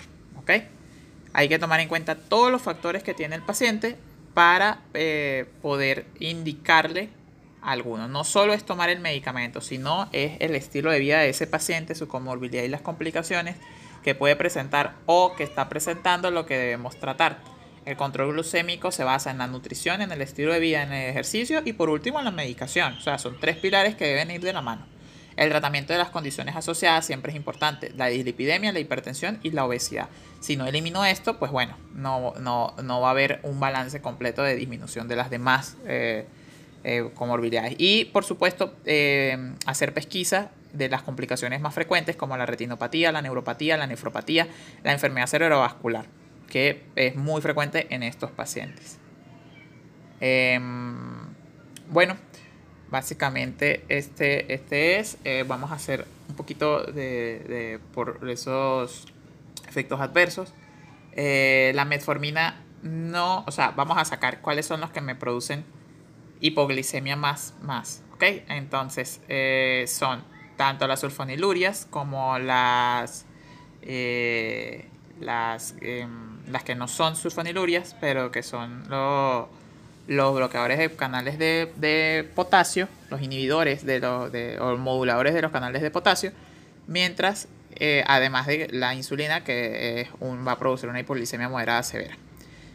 Hay 1.34 1.50
que 1.50 1.60
tomar 1.60 1.82
en 1.82 1.90
cuenta 1.90 2.16
todos 2.16 2.54
los 2.54 2.62
factores 2.62 3.04
que 3.04 3.14
tiene 3.14 3.36
el 3.36 3.42
paciente 3.42 3.98
para 4.34 4.80
eh, 4.94 5.46
poder 5.62 6.06
indicarle 6.20 7.10
alguno. 7.62 8.08
No 8.08 8.24
solo 8.24 8.54
es 8.54 8.64
tomar 8.66 8.90
el 8.90 9.02
medicamento, 9.02 9.60
sino 9.60 10.08
es 10.14 10.38
el 10.40 10.56
estilo 10.56 10.90
de 10.90 11.00
vida 11.00 11.20
de 11.20 11.28
ese 11.28 11.48
paciente, 11.48 11.96
su 11.96 12.08
comorbilidad 12.08 12.64
y 12.64 12.70
las 12.70 12.80
complicaciones 12.82 13.58
que 14.04 14.16
puede 14.16 14.38
presentar 14.38 14.94
o 15.06 15.36
que 15.36 15.44
está 15.44 15.68
presentando 15.68 16.32
lo 16.32 16.46
que 16.46 16.58
debemos 16.58 16.98
tratar. 16.98 17.57
El 17.88 17.96
control 17.96 18.34
glucémico 18.34 18.92
se 18.92 19.06
basa 19.06 19.32
en 19.32 19.38
la 19.38 19.48
nutrición, 19.48 20.02
en 20.02 20.12
el 20.12 20.22
estilo 20.22 20.52
de 20.52 20.60
vida, 20.60 20.84
en 20.84 20.92
el 20.92 21.10
ejercicio 21.10 21.62
y 21.64 21.72
por 21.72 21.90
último 21.90 22.20
en 22.20 22.26
la 22.26 22.32
medicación. 22.32 22.96
O 22.96 23.00
sea, 23.00 23.18
son 23.18 23.40
tres 23.40 23.56
pilares 23.56 23.96
que 23.96 24.06
deben 24.06 24.30
ir 24.30 24.42
de 24.42 24.52
la 24.52 24.62
mano. 24.62 24.86
El 25.38 25.48
tratamiento 25.48 25.94
de 25.94 26.00
las 26.00 26.10
condiciones 26.10 26.58
asociadas 26.58 27.06
siempre 27.06 27.32
es 27.32 27.38
importante, 27.38 27.94
la 27.96 28.08
dislipidemia, 28.08 28.74
la 28.74 28.80
hipertensión 28.80 29.40
y 29.42 29.52
la 29.52 29.64
obesidad. 29.64 30.10
Si 30.42 30.58
no 30.58 30.68
elimino 30.68 31.06
esto, 31.06 31.40
pues 31.40 31.50
bueno, 31.50 31.78
no, 31.94 32.34
no, 32.42 33.00
va 33.00 33.08
a 33.08 33.12
haber 33.12 33.40
un 33.44 33.58
balance 33.58 34.02
completo 34.02 34.44
de 34.44 34.58
disminución 34.58 35.08
de 35.08 35.16
las 35.16 35.30
demás 35.30 35.78
eh, 35.88 36.26
eh, 36.84 37.10
comorbilidades. 37.16 37.76
Y 37.78 38.04
por 38.06 38.26
supuesto, 38.26 38.76
eh, 38.84 39.54
hacer 39.66 39.94
pesquisa 39.94 40.52
de 40.74 40.90
las 40.90 41.04
complicaciones 41.04 41.62
más 41.62 41.74
frecuentes 41.74 42.18
como 42.18 42.36
la 42.36 42.46
retinopatía, 42.46 43.14
la 43.14 43.22
neuropatía, 43.22 43.78
la 43.78 43.88
nefropatía, 43.88 44.50
la 44.84 44.92
enfermedad 44.92 45.28
cerebrovascular, 45.28 46.06
que 46.50 46.84
es 46.96 47.16
muy 47.16 47.42
frecuente 47.42 47.88
en 47.94 48.04
estos 48.04 48.32
pacientes. 48.32 48.98
Em, 50.20 51.28
bueno, 51.90 52.18
básicamente 52.90 53.84
este, 53.90 54.54
este 54.54 55.00
es, 55.00 55.18
eh, 55.24 55.44
vamos 55.48 55.72
a 55.72 55.76
hacer 55.76 56.06
un 56.30 56.36
poquito 56.36 56.84
de, 56.84 57.80
por 57.94 58.20
esos 58.30 59.06
efectos 59.68 60.00
adversos. 60.00 60.54
Eh, 61.14 61.72
la 61.76 61.86
metformina 61.86 62.64
no, 62.84 63.44
o 63.48 63.52
sea, 63.52 63.72
vamos 63.72 63.98
a 63.98 64.06
sacar 64.06 64.42
cuáles 64.42 64.66
son 64.66 64.82
los 64.82 64.92
que 64.92 65.02
me 65.02 65.16
producen 65.16 65.66
hipoglicemia 66.40 67.16
más, 67.16 67.56
más, 67.62 68.04
¿ok? 68.14 68.24
Entonces, 68.50 69.22
eh, 69.28 69.86
son 69.88 70.24
tanto 70.56 70.88
las 70.88 71.00
sulfonilurias 71.00 71.88
como 71.90 72.38
las, 72.38 73.26
las, 75.20 75.76
em, 75.82 76.40
las 76.50 76.64
que 76.64 76.76
no 76.76 76.88
son 76.88 77.16
sulfonilurias, 77.16 77.96
pero 78.00 78.32
que 78.32 78.44
son 78.44 78.84
los 78.90 79.48
los 80.08 80.36
bloqueadores 80.36 80.80
de 80.80 80.90
canales 80.96 81.38
de, 81.38 82.30
potasio, 82.34 82.88
los 83.10 83.22
inhibidores 83.22 83.86
de 83.86 84.00
los, 84.00 84.32
de, 84.32 84.60
o 84.60 84.78
moduladores 84.78 85.34
de 85.34 85.42
los 85.42 85.52
canales 85.52 85.82
de 85.82 85.92
potasio, 85.92 86.32
mientras 86.88 87.48
eh, 87.76 88.04
además 88.08 88.48
de 88.48 88.70
la 88.72 88.96
insulina 88.96 89.44
que 89.44 90.08
va 90.22 90.54
a 90.54 90.60
producir 90.60 90.90
una 90.90 91.00
hipoglicemia 91.00 91.50
moderada 91.50 91.84
severa. 91.84 92.18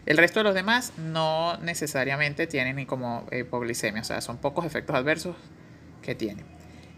El 0.05 0.19
resto 0.19 0.41
de 0.41 0.45
los 0.45 0.55
demás 0.55 0.93
no 0.99 1.57
necesariamente 1.59 2.47
tienen 2.47 2.77
ni 2.77 2.87
como 2.87 3.27
hipoglicemia, 3.33 4.03
o 4.03 4.05
sea, 4.05 4.21
son 4.21 4.37
pocos 4.37 4.67
efectos 4.67 4.95
adversos 4.95 5.37
que 6.03 6.15
tienen. 6.15 6.45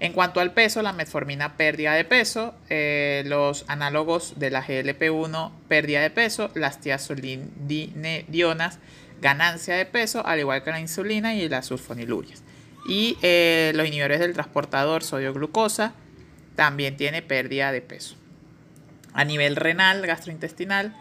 En 0.00 0.12
cuanto 0.12 0.40
al 0.40 0.52
peso, 0.52 0.82
la 0.82 0.92
metformina 0.92 1.56
pérdida 1.56 1.94
de 1.94 2.04
peso, 2.04 2.54
eh, 2.68 3.22
los 3.26 3.64
análogos 3.68 4.38
de 4.38 4.50
la 4.50 4.62
GLP-1 4.62 5.52
pérdida 5.68 6.00
de 6.00 6.10
peso, 6.10 6.50
las 6.54 6.80
tiazolinidionas 6.80 8.78
ganancia 9.20 9.76
de 9.76 9.86
peso, 9.86 10.26
al 10.26 10.40
igual 10.40 10.64
que 10.64 10.72
la 10.72 10.80
insulina 10.80 11.34
y 11.34 11.48
las 11.48 11.66
sulfonilurias. 11.66 12.42
Y 12.88 13.16
eh, 13.22 13.72
los 13.74 13.86
inhibidores 13.86 14.20
del 14.20 14.34
transportador 14.34 15.04
sodio-glucosa 15.04 15.94
también 16.56 16.96
tiene 16.96 17.22
pérdida 17.22 17.72
de 17.72 17.80
peso. 17.80 18.16
A 19.12 19.24
nivel 19.24 19.56
renal, 19.56 20.06
gastrointestinal, 20.06 20.94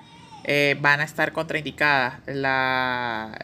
eh, 0.43 0.77
van 0.79 1.01
a 1.01 1.03
estar 1.03 1.33
contraindicadas 1.33 2.21
la 2.27 3.37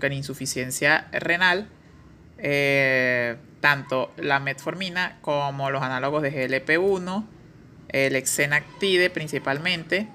con 0.00 0.12
insuficiencia 0.12 1.08
renal, 1.12 1.68
tanto 3.62 4.12
la 4.18 4.40
metformina 4.40 5.16
como 5.22 5.70
los 5.70 5.82
análogos 5.82 6.20
de 6.20 6.30
GLP-1, 6.30 7.24
el 7.88 8.16
exenactide 8.16 9.08
principalmente, 9.08 10.08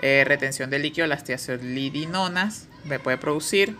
retención 0.00 0.68
de 0.68 0.78
líquido, 0.78 1.06
las 1.06 1.24
tiazolidinonas, 1.24 2.68
puede 3.02 3.18
producir 3.18 3.76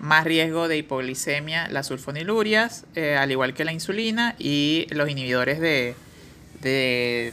más 0.00 0.24
riesgo 0.24 0.66
de 0.66 0.78
hipoglicemia 0.78 1.68
las 1.68 1.86
sulfonilurias, 1.86 2.86
eh, 2.94 3.16
al 3.16 3.30
igual 3.30 3.52
que 3.52 3.64
la 3.64 3.72
insulina 3.72 4.34
y 4.38 4.86
los 4.90 5.08
inhibidores 5.08 5.60
de, 5.60 5.94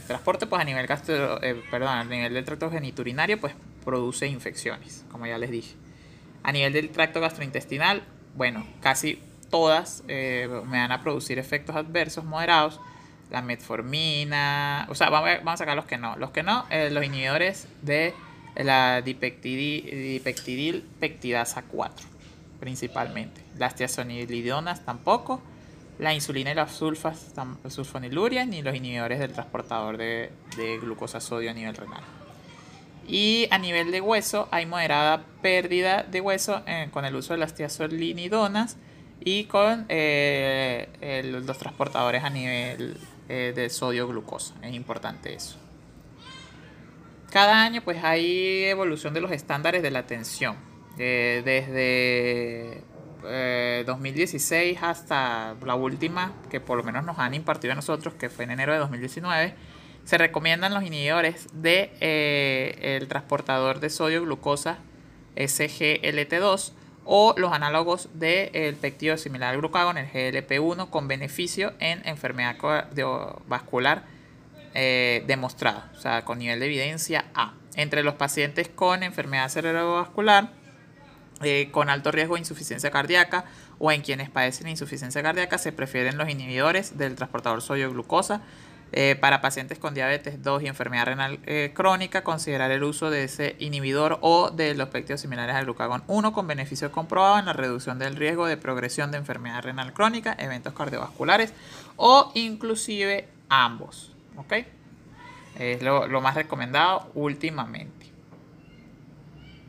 transporte, 0.06 0.46
pues 0.46 0.60
a 0.60 0.64
nivel 0.64 0.86
gastro, 0.86 1.42
eh, 1.42 1.60
perdón, 1.70 1.88
a 1.88 2.04
nivel 2.04 2.34
del 2.34 2.44
tracto 2.44 2.70
geniturinario, 2.70 3.40
pues 3.40 3.54
produce 3.84 4.26
infecciones, 4.26 5.04
como 5.10 5.26
ya 5.26 5.38
les 5.38 5.50
dije. 5.50 5.74
A 6.42 6.52
nivel 6.52 6.72
del 6.72 6.90
tracto 6.90 7.20
gastrointestinal, 7.20 8.02
bueno, 8.36 8.66
casi 8.80 9.18
todas 9.50 10.02
me 10.06 10.46
van 10.46 10.92
a 10.92 11.00
producir 11.02 11.38
efectos 11.38 11.76
adversos 11.76 12.24
moderados. 12.24 12.80
La 13.30 13.42
metformina, 13.42 14.86
o 14.88 14.94
sea, 14.94 15.10
vamos 15.10 15.28
a, 15.28 15.36
vamos 15.38 15.54
a 15.54 15.56
sacar 15.58 15.76
los 15.76 15.84
que 15.84 15.98
no. 15.98 16.16
Los 16.16 16.30
que 16.30 16.42
no, 16.42 16.66
los 16.90 17.04
inhibidores 17.04 17.68
de 17.82 18.14
la 18.56 19.02
dipeptidil 19.02 20.22
pectidasa 20.98 21.62
4, 21.62 22.06
principalmente. 22.58 23.42
Las 23.58 23.74
tiazonilidonas 23.74 24.84
tampoco 24.84 25.42
la 25.98 26.14
insulina 26.14 26.52
y 26.52 26.54
las 26.54 26.72
sulfas, 26.72 27.32
sulfoniluria, 27.68 28.44
ni 28.46 28.62
los 28.62 28.74
inhibidores 28.74 29.18
del 29.18 29.32
transportador 29.32 29.96
de, 29.96 30.30
glucosa 30.80 31.20
sodio 31.20 31.50
a 31.50 31.54
nivel 31.54 31.74
renal. 31.74 32.02
Y 33.06 33.48
a 33.50 33.58
nivel 33.58 33.90
de 33.90 34.00
hueso 34.00 34.48
hay 34.50 34.66
moderada 34.66 35.24
pérdida 35.42 36.02
de 36.04 36.20
hueso 36.20 36.62
eh, 36.66 36.88
con 36.92 37.04
el 37.04 37.16
uso 37.16 37.32
de 37.32 37.38
las 37.38 37.54
tiazolinidonas 37.54 38.76
y 39.20 39.44
con 39.44 39.86
eh, 39.88 41.22
los 41.24 41.58
transportadores 41.58 42.24
a 42.24 42.30
nivel 42.30 42.98
eh, 43.28 43.52
de 43.54 43.70
sodio 43.70 44.08
glucosa. 44.08 44.54
Es 44.62 44.74
importante 44.74 45.34
eso. 45.34 45.58
Cada 47.30 47.62
año 47.62 47.82
pues 47.82 48.02
hay 48.02 48.64
evolución 48.64 49.12
de 49.14 49.20
los 49.20 49.30
estándares 49.32 49.82
de 49.82 49.90
la 49.90 49.98
atención. 50.00 50.56
desde 50.96 52.82
2016 53.22 54.52
eh, 54.52 54.78
hasta 54.80 55.56
la 55.64 55.74
última, 55.74 56.32
que 56.50 56.60
por 56.60 56.78
lo 56.78 56.84
menos 56.84 57.04
nos 57.04 57.18
han 57.18 57.34
impartido 57.34 57.72
a 57.72 57.76
nosotros, 57.76 58.14
que 58.14 58.30
fue 58.30 58.44
en 58.44 58.52
enero 58.52 58.72
de 58.72 58.78
2019, 58.78 59.54
se 60.04 60.18
recomiendan 60.18 60.72
los 60.72 60.84
inhibidores 60.84 61.48
de 61.52 61.92
eh, 62.00 62.96
el 62.98 63.08
transportador 63.08 63.80
de 63.80 63.90
sodio 63.90 64.22
glucosa 64.22 64.78
SGLT2 65.36 66.72
o 67.10 67.34
los 67.38 67.52
análogos 67.54 68.10
del 68.12 68.52
de 68.52 68.76
péptido 68.78 69.16
similar 69.16 69.54
al 69.54 69.60
glucagón, 69.60 69.96
el 69.96 70.10
GLP1, 70.10 70.90
con 70.90 71.08
beneficio 71.08 71.72
en 71.78 72.06
enfermedad 72.06 72.58
cardiovascular 72.58 74.04
eh, 74.74 75.24
o 75.26 76.00
sea, 76.00 76.26
con 76.26 76.38
nivel 76.38 76.60
de 76.60 76.66
evidencia 76.66 77.24
A. 77.34 77.54
Entre 77.76 78.02
los 78.02 78.14
pacientes 78.14 78.68
con 78.68 79.02
enfermedad 79.02 79.48
cerebrovascular, 79.48 80.50
eh, 81.42 81.70
con 81.70 81.88
alto 81.88 82.10
riesgo 82.12 82.34
de 82.34 82.40
insuficiencia 82.40 82.90
cardíaca 82.90 83.46
o 83.78 83.90
en 83.90 84.02
quienes 84.02 84.28
padecen 84.28 84.68
insuficiencia 84.68 85.22
cardíaca 85.22 85.56
se 85.56 85.72
prefieren 85.72 86.18
los 86.18 86.28
inhibidores 86.28 86.98
del 86.98 87.14
transportador 87.14 87.62
sodio-glucosa. 87.62 88.42
Eh, 88.92 89.16
para 89.20 89.42
pacientes 89.42 89.78
con 89.78 89.92
diabetes 89.92 90.42
2 90.42 90.62
y 90.62 90.66
enfermedad 90.66 91.04
renal 91.04 91.38
eh, 91.44 91.72
crónica, 91.74 92.24
considerar 92.24 92.70
el 92.70 92.82
uso 92.82 93.10
de 93.10 93.24
ese 93.24 93.54
inhibidor 93.58 94.18
o 94.22 94.50
de 94.50 94.74
los 94.74 94.88
péptidos 94.88 95.20
similares 95.20 95.54
al 95.54 95.66
glucagón 95.66 96.04
1 96.06 96.32
con 96.32 96.46
beneficio 96.46 96.90
comprobado 96.90 97.38
en 97.38 97.44
la 97.44 97.52
reducción 97.52 97.98
del 97.98 98.16
riesgo 98.16 98.46
de 98.46 98.56
progresión 98.56 99.10
de 99.10 99.18
enfermedad 99.18 99.62
renal 99.62 99.92
crónica, 99.92 100.34
eventos 100.38 100.72
cardiovasculares 100.72 101.52
o 101.96 102.32
inclusive 102.34 103.28
ambos. 103.50 104.14
¿ok? 104.36 104.54
Es 105.58 105.82
lo, 105.82 106.06
lo 106.06 106.22
más 106.22 106.34
recomendado 106.34 107.10
últimamente. 107.14 108.06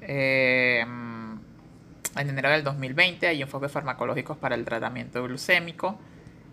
Eh, 0.02 0.80
en 0.80 2.30
enero 2.30 2.50
del 2.50 2.64
2020 2.64 3.28
hay 3.28 3.42
enfoques 3.42 3.72
farmacológicos 3.72 4.38
para 4.38 4.56
el 4.56 4.66
tratamiento 4.66 5.24
glucémico. 5.24 6.00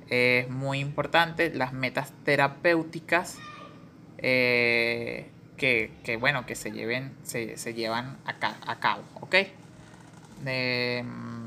Es 0.09 0.49
muy 0.49 0.79
importante 0.79 1.53
las 1.53 1.73
metas 1.73 2.13
terapéuticas 2.25 3.39
eh, 4.19 5.31
que, 5.57 6.17
bueno, 6.21 6.47
que 6.47 6.55
se, 6.55 6.71
lleven, 6.71 7.15
se, 7.23 7.57
llevan 7.75 8.19
a, 8.25 8.79
cabo. 8.79 9.03
¿ok? 9.21 9.35
Mm, 10.45 11.47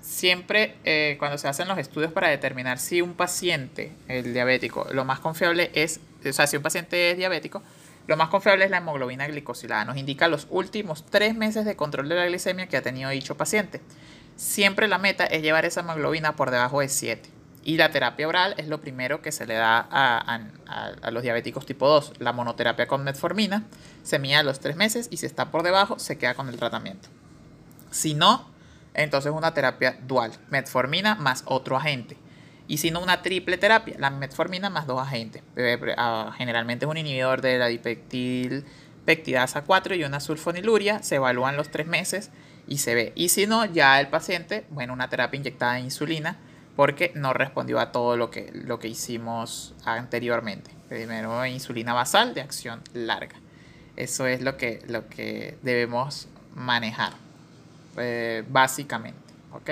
siempre 0.00 0.76
eh, 0.84 1.16
cuando 1.18 1.38
se 1.38 1.48
hacen 1.48 1.68
los 1.68 1.78
estudios 1.78 2.12
para 2.12 2.28
determinar 2.28 2.78
si 2.78 3.02
un 3.02 3.14
paciente, 3.14 3.92
el 4.08 4.32
diabético, 4.32 4.86
lo 4.92 5.04
más 5.04 5.20
confiable 5.20 5.70
es, 5.74 6.00
o 6.24 6.32
sea, 6.32 6.46
si 6.46 6.56
un 6.56 6.62
paciente 6.62 7.10
es 7.10 7.16
diabético, 7.16 7.62
lo 8.06 8.16
más 8.16 8.28
confiable 8.28 8.64
es 8.64 8.70
la 8.70 8.78
hemoglobina 8.78 9.26
glicosilada. 9.26 9.84
Nos 9.84 9.96
indica 9.96 10.28
los 10.28 10.46
últimos 10.50 11.04
tres 11.06 11.34
meses 11.34 11.64
de 11.64 11.74
control 11.74 12.08
de 12.08 12.14
la 12.14 12.26
glicemia 12.26 12.68
que 12.68 12.76
ha 12.76 12.82
tenido 12.82 13.10
dicho 13.10 13.36
paciente. 13.36 13.80
Siempre 14.36 14.86
la 14.86 14.98
meta 14.98 15.24
es 15.24 15.42
llevar 15.42 15.64
esa 15.64 15.80
hemoglobina 15.80 16.36
por 16.36 16.50
debajo 16.50 16.80
de 16.80 16.88
7. 16.88 17.30
Y 17.64 17.78
la 17.78 17.90
terapia 17.90 18.28
oral 18.28 18.54
es 18.58 18.68
lo 18.68 18.80
primero 18.80 19.22
que 19.22 19.32
se 19.32 19.46
le 19.46 19.54
da 19.54 19.88
a, 19.90 21.10
los 21.10 21.22
diabéticos 21.22 21.66
tipo 21.66 21.88
2. 21.88 22.20
La 22.20 22.32
monoterapia 22.32 22.86
con 22.86 23.02
metformina 23.02 23.64
se 24.04 24.20
mide 24.20 24.36
a 24.36 24.42
los 24.42 24.60
tres 24.60 24.76
meses 24.76 25.08
y 25.10 25.16
si 25.16 25.26
está 25.26 25.50
por 25.50 25.64
debajo 25.64 25.98
se 25.98 26.16
queda 26.16 26.34
con 26.34 26.48
el 26.48 26.56
tratamiento. 26.56 27.08
Si 27.90 28.14
no, 28.14 28.48
entonces 28.94 29.32
una 29.32 29.52
terapia 29.52 29.98
dual, 30.06 30.32
metformina 30.48 31.16
más 31.16 31.42
otro 31.46 31.76
agente 31.76 32.16
y 32.68 32.78
sino 32.78 33.00
una 33.00 33.22
triple 33.22 33.58
terapia, 33.58 33.96
la 33.98 34.10
metformina 34.10 34.70
más 34.70 34.86
dos 34.86 35.00
agentes. 35.00 35.42
Eh, 35.56 35.78
ah, 35.96 36.32
generalmente 36.36 36.84
es 36.84 36.90
un 36.90 36.98
inhibidor 36.98 37.40
de 37.40 37.58
la 37.58 37.66
dipeptil 37.66 38.64
pectidasa 39.04 39.62
4 39.62 39.94
y 39.94 40.04
una 40.04 40.20
sulfoniluria, 40.20 41.02
se 41.02 41.16
evalúan 41.16 41.56
los 41.56 41.70
tres 41.70 41.86
meses 41.86 42.30
y 42.68 42.78
se 42.78 42.94
ve. 42.94 43.12
Y 43.14 43.28
si 43.28 43.46
no, 43.46 43.64
ya 43.64 44.00
el 44.00 44.08
paciente, 44.08 44.66
bueno, 44.70 44.92
una 44.92 45.08
terapia 45.08 45.38
inyectada 45.38 45.74
de 45.74 45.80
insulina 45.80 46.38
porque 46.74 47.12
no 47.14 47.32
respondió 47.32 47.80
a 47.80 47.90
todo 47.92 48.16
lo 48.16 48.30
que, 48.30 48.50
lo 48.52 48.78
que 48.78 48.88
hicimos 48.88 49.74
anteriormente. 49.84 50.70
Primero 50.88 51.44
insulina 51.46 51.94
basal 51.94 52.34
de 52.34 52.42
acción 52.42 52.82
larga. 52.92 53.36
Eso 53.96 54.26
es 54.26 54.42
lo 54.42 54.56
que, 54.56 54.82
lo 54.88 55.08
que 55.08 55.56
debemos 55.62 56.28
manejar, 56.54 57.14
eh, 57.96 58.44
básicamente. 58.48 59.18
¿ok? 59.52 59.70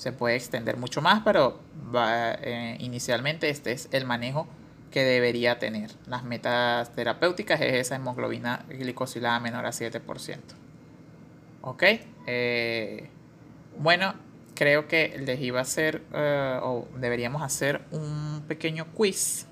se 0.00 0.12
puede 0.12 0.34
extender 0.34 0.78
mucho 0.78 1.02
más, 1.02 1.20
pero 1.22 1.60
eh, 1.94 2.76
inicialmente 2.80 3.50
este 3.50 3.72
es 3.72 3.86
el 3.92 4.06
manejo 4.06 4.48
que 4.90 5.04
debería 5.04 5.58
tener. 5.58 5.90
Las 6.06 6.24
metas 6.24 6.94
terapéuticas 6.94 7.60
es 7.60 7.74
esa 7.74 7.96
hemoglobina 7.96 8.64
glicosilada 8.70 9.38
menor 9.40 9.66
a 9.66 9.72
7%. 9.72 10.38
¿Ok? 11.62 11.82
Eh, 12.26 13.08
bueno, 13.78 14.14
creo 14.54 14.88
que 14.88 15.18
les 15.18 15.40
iba 15.40 15.58
a 15.58 15.62
hacer, 15.62 16.02
eh, 16.12 16.58
o 16.62 16.88
deberíamos 16.96 17.42
hacer 17.42 17.82
un 17.90 18.44
pequeño 18.48 18.86
quiz 18.94 19.46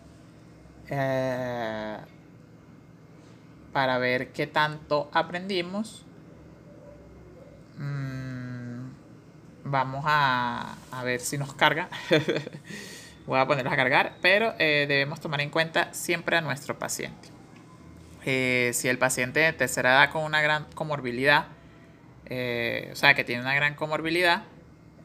para 3.73 3.99
ver 3.99 4.33
qué 4.33 4.47
tanto 4.47 5.11
aprendimos. 5.13 6.05
Mm, 7.77 8.29
Vamos 9.71 10.03
a, 10.07 10.77
ver 11.05 11.21
si 11.21 11.37
nos 11.37 11.53
carga. 11.53 11.91
Voy 13.27 13.39
a 13.39 13.47
ponerlos 13.47 13.73
a 13.73 13.77
cargar, 13.77 14.15
pero 14.23 14.55
eh, 14.59 14.87
debemos 14.89 15.21
tomar 15.21 15.43
en 15.43 15.51
cuenta 15.51 15.93
siempre 15.93 16.39
a 16.39 16.41
nuestro 16.41 16.79
paciente. 16.79 17.29
Eh, 18.25 18.71
si 18.73 18.89
el 18.89 18.97
paciente 18.97 19.41
de 19.41 19.53
tercera 19.53 19.91
edad 19.91 20.11
con 20.11 20.25
una 20.25 20.41
gran 20.41 20.65
comorbilidad, 20.75 21.49
eh, 22.29 22.91
o 22.93 22.97
sea, 22.97 23.15
que 23.15 23.25
tiene 23.25 23.43
una 23.43 23.55
gran 23.55 23.75
comorbilidad, 23.75 24.45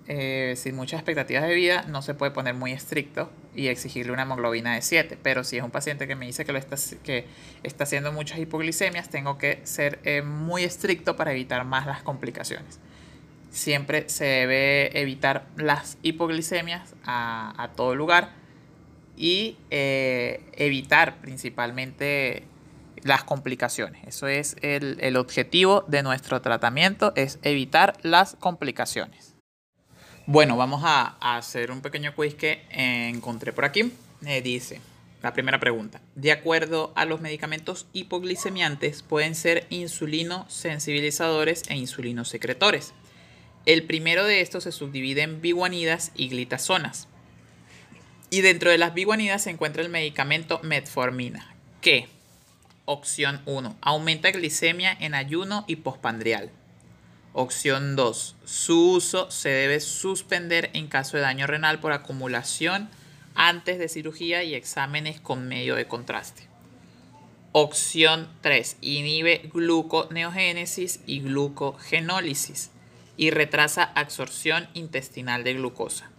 sin 0.06 0.76
muchas 0.76 1.00
expectativas 1.00 1.44
de 1.44 1.54
vida, 1.56 1.86
no 1.88 2.02
se 2.02 2.14
puede 2.14 2.32
poner 2.32 2.54
muy 2.56 2.74
estricto 2.74 3.32
y 3.56 3.68
exigirle 3.68 4.12
una 4.12 4.24
hemoglobina 4.24 4.76
de 4.76 4.82
7. 4.82 5.18
Pero 5.24 5.46
si 5.46 5.58
es 5.58 5.64
un 5.64 5.72
paciente 5.72 6.08
que 6.08 6.16
me 6.16 6.26
dice 6.26 6.44
que, 6.44 6.52
lo 6.52 6.60
está, 6.60 6.76
que 7.04 7.26
está 7.64 7.86
haciendo 7.86 8.12
muchas 8.12 8.38
hipoglicemias, 8.38 9.10
tengo 9.10 9.38
que 9.38 9.62
ser 9.64 10.00
muy 10.26 10.66
estricto 10.66 11.16
para 11.16 11.32
evitar 11.32 11.64
más 11.64 11.86
las 11.86 12.04
complicaciones 12.04 12.82
siempre 13.54 14.10
se 14.10 14.26
debe 14.26 15.00
evitar 15.00 15.46
las 15.56 15.98
hipoglicemias 16.02 16.96
a, 17.06 17.70
todo 17.76 17.96
lugar 17.96 18.32
y 19.16 19.58
eh, 19.70 20.42
evitar 20.54 21.22
principalmente 21.22 22.44
las 23.04 23.24
complicaciones. 23.24 24.08
Eso 24.08 24.28
es 24.28 24.56
el, 24.62 25.16
objetivo 25.18 25.84
de 25.88 26.04
nuestro 26.04 26.42
tratamiento, 26.42 27.14
es 27.16 27.40
evitar 27.44 27.94
las 28.02 28.36
complicaciones. 28.40 29.36
Bueno, 30.26 30.56
vamos 30.56 30.82
a, 30.86 31.18
hacer 31.20 31.72
un 31.72 31.82
pequeño 31.82 32.16
quiz 32.16 32.36
que 32.36 32.66
encontré 32.72 33.52
por 33.54 33.66
aquí. 33.66 33.92
Me 34.22 34.42
dice, 34.42 34.80
la 35.22 35.34
primera 35.34 35.60
pregunta. 35.60 36.02
De 36.16 36.32
acuerdo 36.32 36.94
a 36.96 37.06
los 37.06 37.22
medicamentos 37.22 37.88
hipoglicemiantes, 37.94 39.04
pueden 39.04 39.36
ser 39.36 39.68
insulino 39.70 40.46
sensibilizadores 40.50 41.64
e 41.70 41.76
insulino 41.76 42.26
secretores. 42.26 42.94
El 43.66 43.84
primero 43.84 44.26
de 44.26 44.42
estos 44.42 44.66
se 44.66 44.72
subdivide 44.72 45.22
en 45.22 45.42
biguanidas 45.42 46.12
y 46.16 46.28
glitazonas. 46.28 47.08
Y 48.30 48.42
dentro 48.42 48.72
de 48.72 48.78
las 48.78 48.94
biguanidas 48.94 49.44
se 49.44 49.52
encuentra 49.52 49.82
el 49.82 49.90
medicamento 49.90 50.60
metformina, 50.64 51.56
que, 51.82 52.10
opción 52.86 53.42
1, 53.46 53.78
aumenta 53.82 54.32
glicemia 54.32 54.96
en 55.00 55.16
ayuno 55.16 55.64
y 55.68 55.78
pospandrial. 55.78 56.52
Opción 57.34 57.96
2, 57.96 58.36
su 58.46 58.92
uso 58.92 59.32
se 59.32 59.50
debe 59.50 59.80
suspender 59.80 60.70
en 60.74 60.88
caso 60.88 61.18
de 61.18 61.24
daño 61.24 61.48
renal 61.48 61.80
por 61.80 61.92
acumulación 61.92 62.90
antes 63.36 63.80
de 63.80 63.90
cirugía 63.90 64.44
y 64.44 64.54
exámenes 64.54 65.20
con 65.20 65.48
medio 65.48 65.76
de 65.76 65.88
contraste. 65.88 66.48
Opción 67.52 68.30
3, 68.42 68.78
inhibe 68.82 69.50
gluconeogénesis 69.54 71.02
y 71.06 71.22
glucogenólisis 71.22 72.72
y 73.16 73.30
retrasa 73.30 73.84
absorción 73.84 74.68
intestinal 74.74 75.44
de 75.44 75.54
glucosa. 75.54 76.13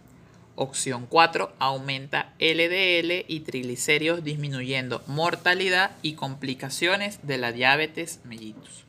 Opción 0.55 1.05
4. 1.09 1.53
Aumenta 1.59 2.33
LDL 2.39 3.25
y 3.27 3.41
triglicéridos 3.41 4.23
disminuyendo 4.23 5.03
mortalidad 5.07 5.91
y 6.01 6.13
complicaciones 6.13 7.19
de 7.23 7.37
la 7.37 7.51
diabetes 7.51 8.21
mellitus. 8.23 8.85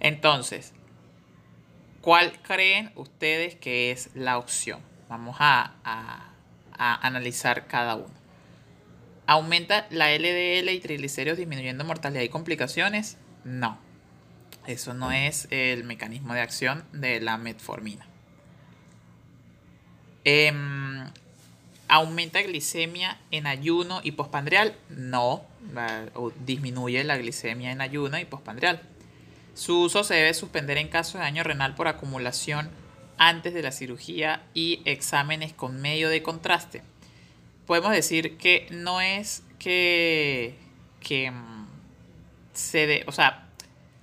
Entonces, 0.00 0.72
¿cuál 2.00 2.32
creen 2.42 2.90
ustedes 2.96 3.54
que 3.54 3.92
es 3.92 4.10
la 4.14 4.38
opción? 4.38 4.80
Vamos 5.08 5.36
a, 5.38 5.74
a 5.84 7.06
analizar 7.06 7.66
cada 7.68 7.94
uno. 7.94 8.18
¿Aumenta 9.26 9.86
la 9.90 10.10
LDL 10.10 10.70
y 10.70 10.80
triglicéridos 10.80 11.38
disminuyendo 11.38 11.84
mortalidad 11.84 12.22
y 12.22 12.28
complicaciones? 12.28 13.18
No. 13.44 13.78
Eso 14.66 14.94
no 14.94 15.12
es 15.12 15.46
el 15.50 15.84
mecanismo 15.84 16.34
de 16.34 16.40
acción 16.40 16.84
de 16.92 17.20
la 17.20 17.38
metformina. 17.38 18.06
Em, 20.30 21.10
¿Aumenta 21.88 22.42
glicemia 22.42 23.18
en 23.30 23.46
ayuno 23.46 24.02
y 24.04 24.12
pospandreal? 24.12 24.76
No, 24.90 25.42
disminuye 26.44 27.02
la 27.02 27.16
glicemia 27.16 27.72
en 27.72 27.80
ayuno 27.80 28.18
y 28.18 28.26
pospandreal. 28.26 28.82
Su 29.54 29.80
uso 29.80 30.04
se 30.04 30.12
debe 30.12 30.34
suspender 30.34 30.76
en 30.76 30.88
caso 30.88 31.16
de 31.16 31.24
daño 31.24 31.44
renal 31.44 31.74
por 31.74 31.88
acumulación 31.88 32.68
antes 33.16 33.54
de 33.54 33.62
la 33.62 33.72
cirugía 33.72 34.42
y 34.52 34.82
exámenes 34.84 35.54
con 35.54 35.80
medio 35.80 36.10
de 36.10 36.22
contraste. 36.22 36.82
Podemos 37.66 37.92
decir 37.92 38.36
que 38.36 38.66
no 38.70 39.00
es 39.00 39.42
que, 39.58 40.58
que 41.00 41.30
mm, 41.30 41.66
se 42.52 42.86
dé, 42.86 43.04
o 43.06 43.12
sea, 43.12 43.48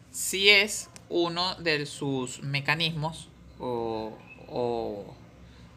sí 0.10 0.50
es 0.50 0.90
uno 1.08 1.54
de 1.56 1.86
sus 1.86 2.42
mecanismos 2.42 3.30
o 3.60 4.18
o 4.48 5.16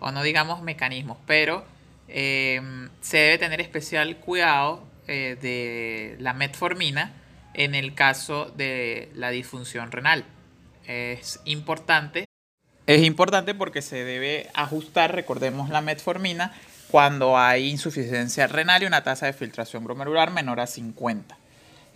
no 0.00 0.22
digamos 0.22 0.62
mecanismos, 0.62 1.18
pero 1.26 1.64
eh, 2.08 2.60
se 3.00 3.18
debe 3.18 3.38
tener 3.38 3.60
especial 3.60 4.16
cuidado 4.16 4.86
eh, 5.06 5.36
de 5.40 6.16
la 6.20 6.34
metformina 6.34 7.12
en 7.54 7.74
el 7.74 7.94
caso 7.94 8.52
de 8.56 9.10
la 9.14 9.30
disfunción 9.30 9.90
renal. 9.90 10.24
Es 10.86 11.40
importante. 11.44 12.26
Es 12.86 13.02
importante 13.02 13.54
porque 13.54 13.82
se 13.82 14.04
debe 14.04 14.48
ajustar, 14.54 15.14
recordemos 15.14 15.68
la 15.70 15.80
metformina, 15.80 16.52
cuando 16.90 17.38
hay 17.38 17.68
insuficiencia 17.68 18.46
renal 18.46 18.82
y 18.82 18.86
una 18.86 19.02
tasa 19.02 19.24
de 19.26 19.32
filtración 19.32 19.84
glomerular 19.84 20.30
menor 20.30 20.60
a 20.60 20.66
50. 20.66 21.37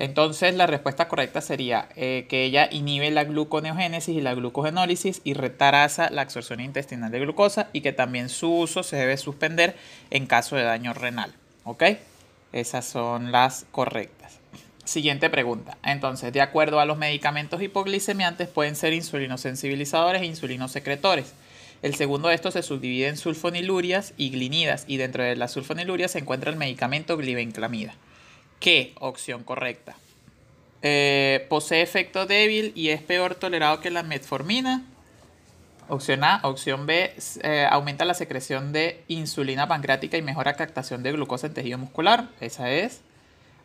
Entonces 0.02 0.56
la 0.56 0.66
respuesta 0.66 1.06
correcta 1.06 1.40
sería 1.40 1.88
eh, 1.94 2.26
que 2.28 2.42
ella 2.42 2.68
inhibe 2.72 3.12
la 3.12 3.22
gluconeogénesis 3.22 4.16
y 4.16 4.20
la 4.20 4.34
glucogenólisis 4.34 5.20
y 5.22 5.34
retrasa 5.34 6.10
la 6.10 6.22
absorción 6.22 6.58
intestinal 6.58 7.12
de 7.12 7.20
glucosa 7.20 7.68
y 7.72 7.82
que 7.82 7.92
también 7.92 8.28
su 8.28 8.52
uso 8.52 8.82
se 8.82 8.96
debe 8.96 9.16
suspender 9.16 9.76
en 10.10 10.26
caso 10.26 10.56
de 10.56 10.64
daño 10.64 10.92
renal. 10.92 11.32
¿Ok? 11.62 11.84
Esas 12.52 12.84
son 12.84 13.30
las 13.30 13.64
correctas. 13.70 14.40
Siguiente 14.82 15.30
pregunta. 15.30 15.78
Entonces, 15.84 16.32
de 16.32 16.40
acuerdo 16.40 16.80
a 16.80 16.84
los 16.84 16.98
medicamentos 16.98 17.62
hipoglicemiantes, 17.62 18.48
pueden 18.48 18.74
ser 18.74 18.94
insulinosensibilizadores 18.94 20.22
e 20.22 20.26
insulinosecretores. 20.26 21.32
El 21.80 21.94
segundo 21.94 22.26
de 22.26 22.34
estos 22.34 22.54
se 22.54 22.64
subdivide 22.64 23.06
en 23.06 23.16
sulfonilurias 23.16 24.14
y 24.16 24.30
glinidas, 24.30 24.84
y 24.88 24.96
dentro 24.96 25.22
de 25.22 25.36
las 25.36 25.52
sulfonilurias 25.52 26.10
se 26.10 26.18
encuentra 26.18 26.50
el 26.50 26.56
medicamento 26.56 27.16
glibenclamida. 27.16 27.94
¿Qué? 28.62 28.94
Opción 29.00 29.42
correcta. 29.42 29.96
Eh, 30.82 31.46
posee 31.50 31.82
efecto 31.82 32.26
débil 32.26 32.70
y 32.76 32.90
es 32.90 33.02
peor 33.02 33.34
tolerado 33.34 33.80
que 33.80 33.90
la 33.90 34.04
metformina. 34.04 34.84
Opción 35.88 36.22
A. 36.22 36.38
Opción 36.44 36.86
B. 36.86 37.12
Eh, 37.42 37.66
aumenta 37.68 38.04
la 38.04 38.14
secreción 38.14 38.72
de 38.72 39.02
insulina 39.08 39.66
pancreática 39.66 40.16
y 40.16 40.22
mejora 40.22 40.54
captación 40.54 41.02
de 41.02 41.10
glucosa 41.10 41.48
en 41.48 41.54
tejido 41.54 41.76
muscular. 41.76 42.28
Esa 42.40 42.70
es. 42.70 43.00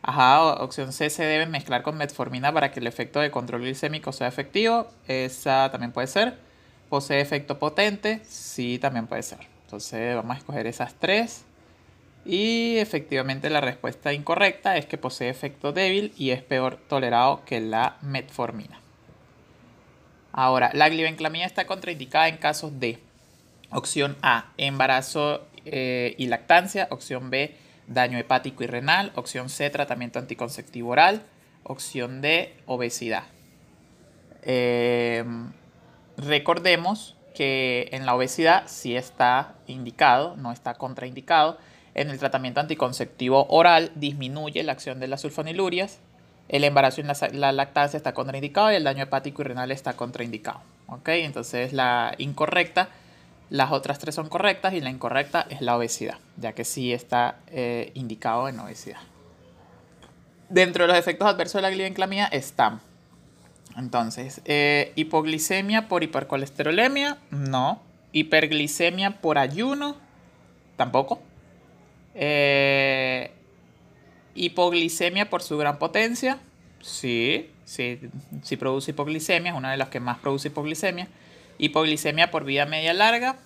Ajá. 0.02 0.54
Opción 0.54 0.92
C. 0.92 1.10
Se 1.10 1.22
debe 1.22 1.46
mezclar 1.46 1.84
con 1.84 1.96
metformina 1.96 2.52
para 2.52 2.72
que 2.72 2.80
el 2.80 2.88
efecto 2.88 3.20
de 3.20 3.30
control 3.30 3.60
glicémico 3.60 4.10
sea 4.10 4.26
efectivo. 4.26 4.88
Esa 5.06 5.70
también 5.70 5.92
puede 5.92 6.08
ser. 6.08 6.38
Posee 6.88 7.20
efecto 7.20 7.60
potente. 7.60 8.20
Sí, 8.28 8.80
también 8.80 9.06
puede 9.06 9.22
ser. 9.22 9.38
Entonces 9.66 10.16
vamos 10.16 10.34
a 10.34 10.38
escoger 10.38 10.66
esas 10.66 10.94
tres. 10.94 11.44
Y 12.28 12.76
efectivamente 12.76 13.48
la 13.48 13.62
respuesta 13.62 14.12
incorrecta 14.12 14.76
es 14.76 14.84
que 14.84 14.98
posee 14.98 15.30
efecto 15.30 15.72
débil 15.72 16.12
y 16.18 16.32
es 16.32 16.42
peor 16.42 16.76
tolerado 16.76 17.42
que 17.46 17.58
la 17.58 17.96
metformina. 18.02 18.82
Ahora, 20.30 20.70
la 20.74 20.90
glibenclamida 20.90 21.46
está 21.46 21.66
contraindicada 21.66 22.28
en 22.28 22.36
casos 22.36 22.78
de 22.78 22.98
opción 23.70 24.14
A, 24.20 24.52
embarazo 24.58 25.46
eh, 25.64 26.14
y 26.18 26.26
lactancia, 26.26 26.86
opción 26.90 27.30
B, 27.30 27.56
daño 27.86 28.18
hepático 28.18 28.62
y 28.62 28.66
renal, 28.66 29.10
opción 29.14 29.48
C, 29.48 29.70
tratamiento 29.70 30.18
anticonceptivo 30.18 30.90
oral, 30.90 31.22
opción 31.62 32.20
D, 32.20 32.54
obesidad. 32.66 33.24
Em, 34.42 35.50
recordemos 36.18 37.16
que 37.34 37.88
en 37.92 38.04
la 38.04 38.14
obesidad 38.14 38.64
sí 38.66 38.96
está 38.96 39.54
indicado, 39.66 40.36
no 40.36 40.52
está 40.52 40.74
contraindicado, 40.74 41.56
en 42.00 42.10
el 42.10 42.18
tratamiento 42.18 42.60
anticonceptivo 42.60 43.46
oral 43.48 43.92
disminuye 43.94 44.62
la 44.62 44.72
acción 44.72 45.00
de 45.00 45.08
las 45.08 45.20
sulfonilurias, 45.20 45.98
el 46.48 46.64
embarazo 46.64 47.00
y 47.00 47.04
la, 47.32 47.52
lactancia 47.52 47.96
está 47.96 48.14
contraindicado 48.14 48.72
y 48.72 48.76
el 48.76 48.84
daño 48.84 49.02
hepático 49.02 49.42
y 49.42 49.46
renal 49.46 49.70
está 49.70 49.94
contraindicado. 49.94 50.60
¿ok? 50.86 51.08
Entonces 51.08 51.72
la 51.72 52.14
incorrecta, 52.18 52.88
las 53.50 53.72
otras 53.72 53.98
tres 53.98 54.14
son 54.14 54.28
correctas 54.28 54.74
y 54.74 54.80
la 54.80 54.90
incorrecta 54.90 55.46
es 55.50 55.60
la 55.60 55.76
obesidad, 55.76 56.18
ya 56.36 56.52
que 56.52 56.64
sí 56.64 56.92
está 56.92 57.36
eh, 57.48 57.90
indicado 57.94 58.48
en 58.48 58.58
obesidad. 58.60 59.00
Dentro 60.48 60.84
de 60.84 60.88
los 60.88 60.98
efectos 60.98 61.28
adversos 61.28 61.58
de 61.58 61.62
la 61.62 61.70
glibenclamia 61.70 62.26
están, 62.26 62.80
entonces, 63.78 64.40
eh, 64.44 64.92
hipoglicemia 64.96 65.86
por 65.86 66.02
hipercolesterolemia, 66.02 67.18
no. 67.30 67.80
Hiperglicemia 68.10 69.20
por 69.20 69.38
ayuno, 69.38 69.94
tampoco. 70.76 71.20
Eh, 72.20 73.30
hipoglicemia 74.34 75.30
por 75.30 75.40
su 75.40 75.56
gran 75.56 75.78
potencia. 75.78 76.38
Sí, 76.80 77.50
sí, 77.64 78.00
sí 78.42 78.56
produce 78.56 78.90
hipoglicemia, 78.90 79.52
es 79.52 79.56
una 79.56 79.70
de 79.70 79.76
las 79.76 79.88
que 79.88 80.00
más 80.00 80.18
produce 80.18 80.48
hipoglicemia. 80.48 81.08
Hipoglicemia 81.58 82.30
por 82.30 82.44
vida 82.44 82.66
media 82.66 82.92
larga, 82.92 83.36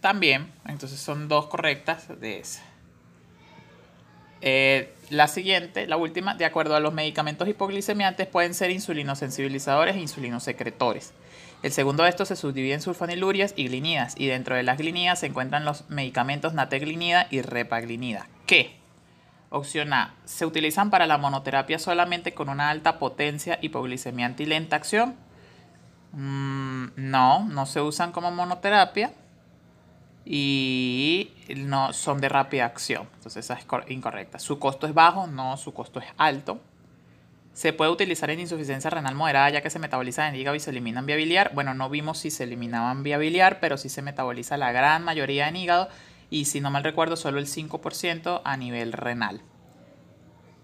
también. 0.00 0.52
Entonces 0.66 1.00
son 1.00 1.28
dos 1.28 1.46
correctas 1.46 2.08
de 2.20 2.38
esa. 2.38 2.62
Eh, 4.42 4.94
la 5.08 5.26
siguiente, 5.28 5.86
la 5.86 5.96
última, 5.96 6.34
de 6.34 6.44
acuerdo 6.44 6.76
a 6.76 6.80
los 6.80 6.92
medicamentos 6.92 7.48
hipoglicemiantes, 7.48 8.26
pueden 8.26 8.52
ser 8.52 8.70
insulinosensibilizadores 8.70 9.96
e 9.96 10.00
insulinosecretores. 10.00 11.14
El 11.62 11.72
segundo 11.72 12.02
de 12.02 12.10
estos 12.10 12.28
se 12.28 12.36
subdivide 12.36 12.74
en 12.74 12.82
sulfonilurias 12.82 13.54
y 13.56 13.68
glinidas, 13.68 14.14
y 14.18 14.26
dentro 14.26 14.54
de 14.54 14.62
las 14.62 14.78
glinidas 14.78 15.20
se 15.20 15.26
encuentran 15.26 15.64
los 15.64 15.88
medicamentos 15.88 16.54
nateglinida 16.54 17.26
y 17.30 17.42
repaglinida. 17.42 18.28
¿Qué? 18.46 18.76
Opción 19.50 19.92
A. 19.92 20.14
Se 20.24 20.44
utilizan 20.44 20.90
para 20.90 21.06
la 21.06 21.18
monoterapia 21.18 21.78
solamente 21.78 22.34
con 22.34 22.48
una 22.48 22.70
alta 22.70 22.98
potencia, 22.98 23.58
hipoglicemiante 23.62 24.42
y 24.42 24.46
lenta 24.46 24.76
acción. 24.76 25.16
Mm, 26.12 26.86
no, 26.96 27.44
no 27.44 27.66
se 27.66 27.80
usan 27.80 28.12
como 28.12 28.30
monoterapia 28.30 29.12
y 30.24 31.30
no 31.56 31.92
son 31.92 32.20
de 32.20 32.28
rápida 32.28 32.66
acción. 32.66 33.08
Entonces 33.14 33.44
esa 33.44 33.54
es 33.54 33.66
incorrecta. 33.88 34.38
Su 34.38 34.58
costo 34.58 34.86
es 34.86 34.94
bajo, 34.94 35.26
no, 35.28 35.56
su 35.56 35.72
costo 35.72 36.00
es 36.00 36.06
alto. 36.18 36.60
Se 37.56 37.72
puede 37.72 37.90
utilizar 37.90 38.28
en 38.28 38.38
insuficiencia 38.38 38.90
renal 38.90 39.14
moderada 39.14 39.48
ya 39.48 39.62
que 39.62 39.70
se 39.70 39.78
metaboliza 39.78 40.28
en 40.28 40.34
hígado 40.34 40.54
y 40.54 40.60
se 40.60 40.68
elimina 40.68 41.00
en 41.00 41.06
biliar. 41.06 41.52
Bueno, 41.54 41.72
no 41.72 41.88
vimos 41.88 42.18
si 42.18 42.30
se 42.30 42.44
eliminaban 42.44 43.02
vía 43.02 43.16
biliar, 43.16 43.60
pero 43.60 43.78
sí 43.78 43.88
se 43.88 44.02
metaboliza 44.02 44.58
la 44.58 44.72
gran 44.72 45.02
mayoría 45.02 45.48
en 45.48 45.56
hígado 45.56 45.88
y 46.28 46.44
si 46.44 46.60
no 46.60 46.70
mal 46.70 46.84
recuerdo 46.84 47.16
solo 47.16 47.38
el 47.38 47.46
5% 47.46 48.42
a 48.44 48.56
nivel 48.58 48.92
renal. 48.92 49.40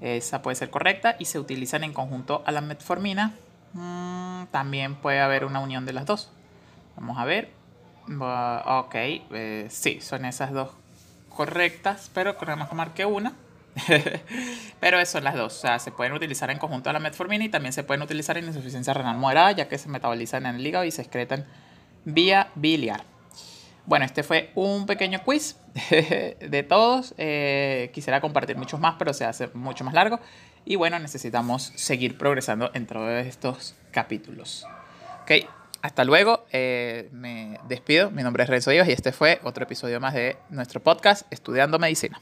Esa 0.02 0.42
puede 0.42 0.54
ser 0.54 0.68
correcta 0.68 1.16
y 1.18 1.24
se 1.24 1.38
utilizan 1.38 1.82
en 1.82 1.94
conjunto 1.94 2.42
a 2.44 2.52
la 2.52 2.60
metformina. 2.60 3.32
Mm, 3.72 4.48
también 4.50 4.96
puede 4.96 5.20
haber 5.20 5.46
una 5.46 5.60
unión 5.60 5.86
de 5.86 5.94
las 5.94 6.04
dos. 6.04 6.30
Vamos 6.96 7.16
a 7.16 7.24
ver. 7.24 7.52
ok, 8.06 8.94
eh, 8.94 9.66
sí, 9.70 10.02
son 10.02 10.26
esas 10.26 10.52
dos 10.52 10.68
correctas, 11.30 12.10
pero 12.12 12.36
creemos 12.36 12.68
que 12.68 12.74
marque 12.74 13.06
una. 13.06 13.32
Pero 14.80 15.00
eso 15.00 15.20
las 15.20 15.34
dos. 15.34 15.56
O 15.56 15.60
sea, 15.60 15.78
se 15.78 15.92
pueden 15.92 16.12
utilizar 16.12 16.50
en 16.50 16.58
conjunto 16.58 16.90
a 16.90 16.92
la 16.92 16.98
metformina 16.98 17.44
y 17.44 17.48
también 17.48 17.72
se 17.72 17.84
pueden 17.84 18.02
utilizar 18.02 18.36
en 18.38 18.46
insuficiencia 18.46 18.94
renal 18.94 19.16
moderada, 19.16 19.52
ya 19.52 19.68
que 19.68 19.78
se 19.78 19.88
metabolizan 19.88 20.46
en 20.46 20.56
el 20.56 20.66
hígado 20.66 20.84
y 20.84 20.90
se 20.90 21.02
excretan 21.02 21.46
vía 22.04 22.50
biliar. 22.54 23.04
Bueno, 23.84 24.04
este 24.04 24.22
fue 24.22 24.50
un 24.54 24.86
pequeño 24.86 25.22
quiz 25.24 25.56
de 25.90 26.66
todos. 26.68 27.14
Eh, 27.18 27.90
quisiera 27.92 28.20
compartir 28.20 28.56
muchos 28.56 28.78
más, 28.78 28.94
pero 28.98 29.12
se 29.12 29.24
hace 29.24 29.48
mucho 29.54 29.84
más 29.84 29.94
largo. 29.94 30.20
Y 30.64 30.76
bueno, 30.76 30.98
necesitamos 30.98 31.72
seguir 31.74 32.16
progresando 32.16 32.70
en 32.74 32.86
todos 32.86 33.26
estos 33.26 33.74
capítulos. 33.90 34.64
Ok, 35.22 35.48
hasta 35.82 36.04
luego, 36.04 36.46
eh, 36.52 37.08
me 37.10 37.58
despido. 37.68 38.12
Mi 38.12 38.22
nombre 38.22 38.44
es 38.44 38.48
Renzo 38.48 38.70
Díaz 38.70 38.88
y 38.88 38.92
este 38.92 39.10
fue 39.10 39.40
otro 39.42 39.64
episodio 39.64 39.98
más 39.98 40.14
de 40.14 40.36
nuestro 40.50 40.80
podcast 40.80 41.26
Estudiando 41.32 41.80
Medicina. 41.80 42.20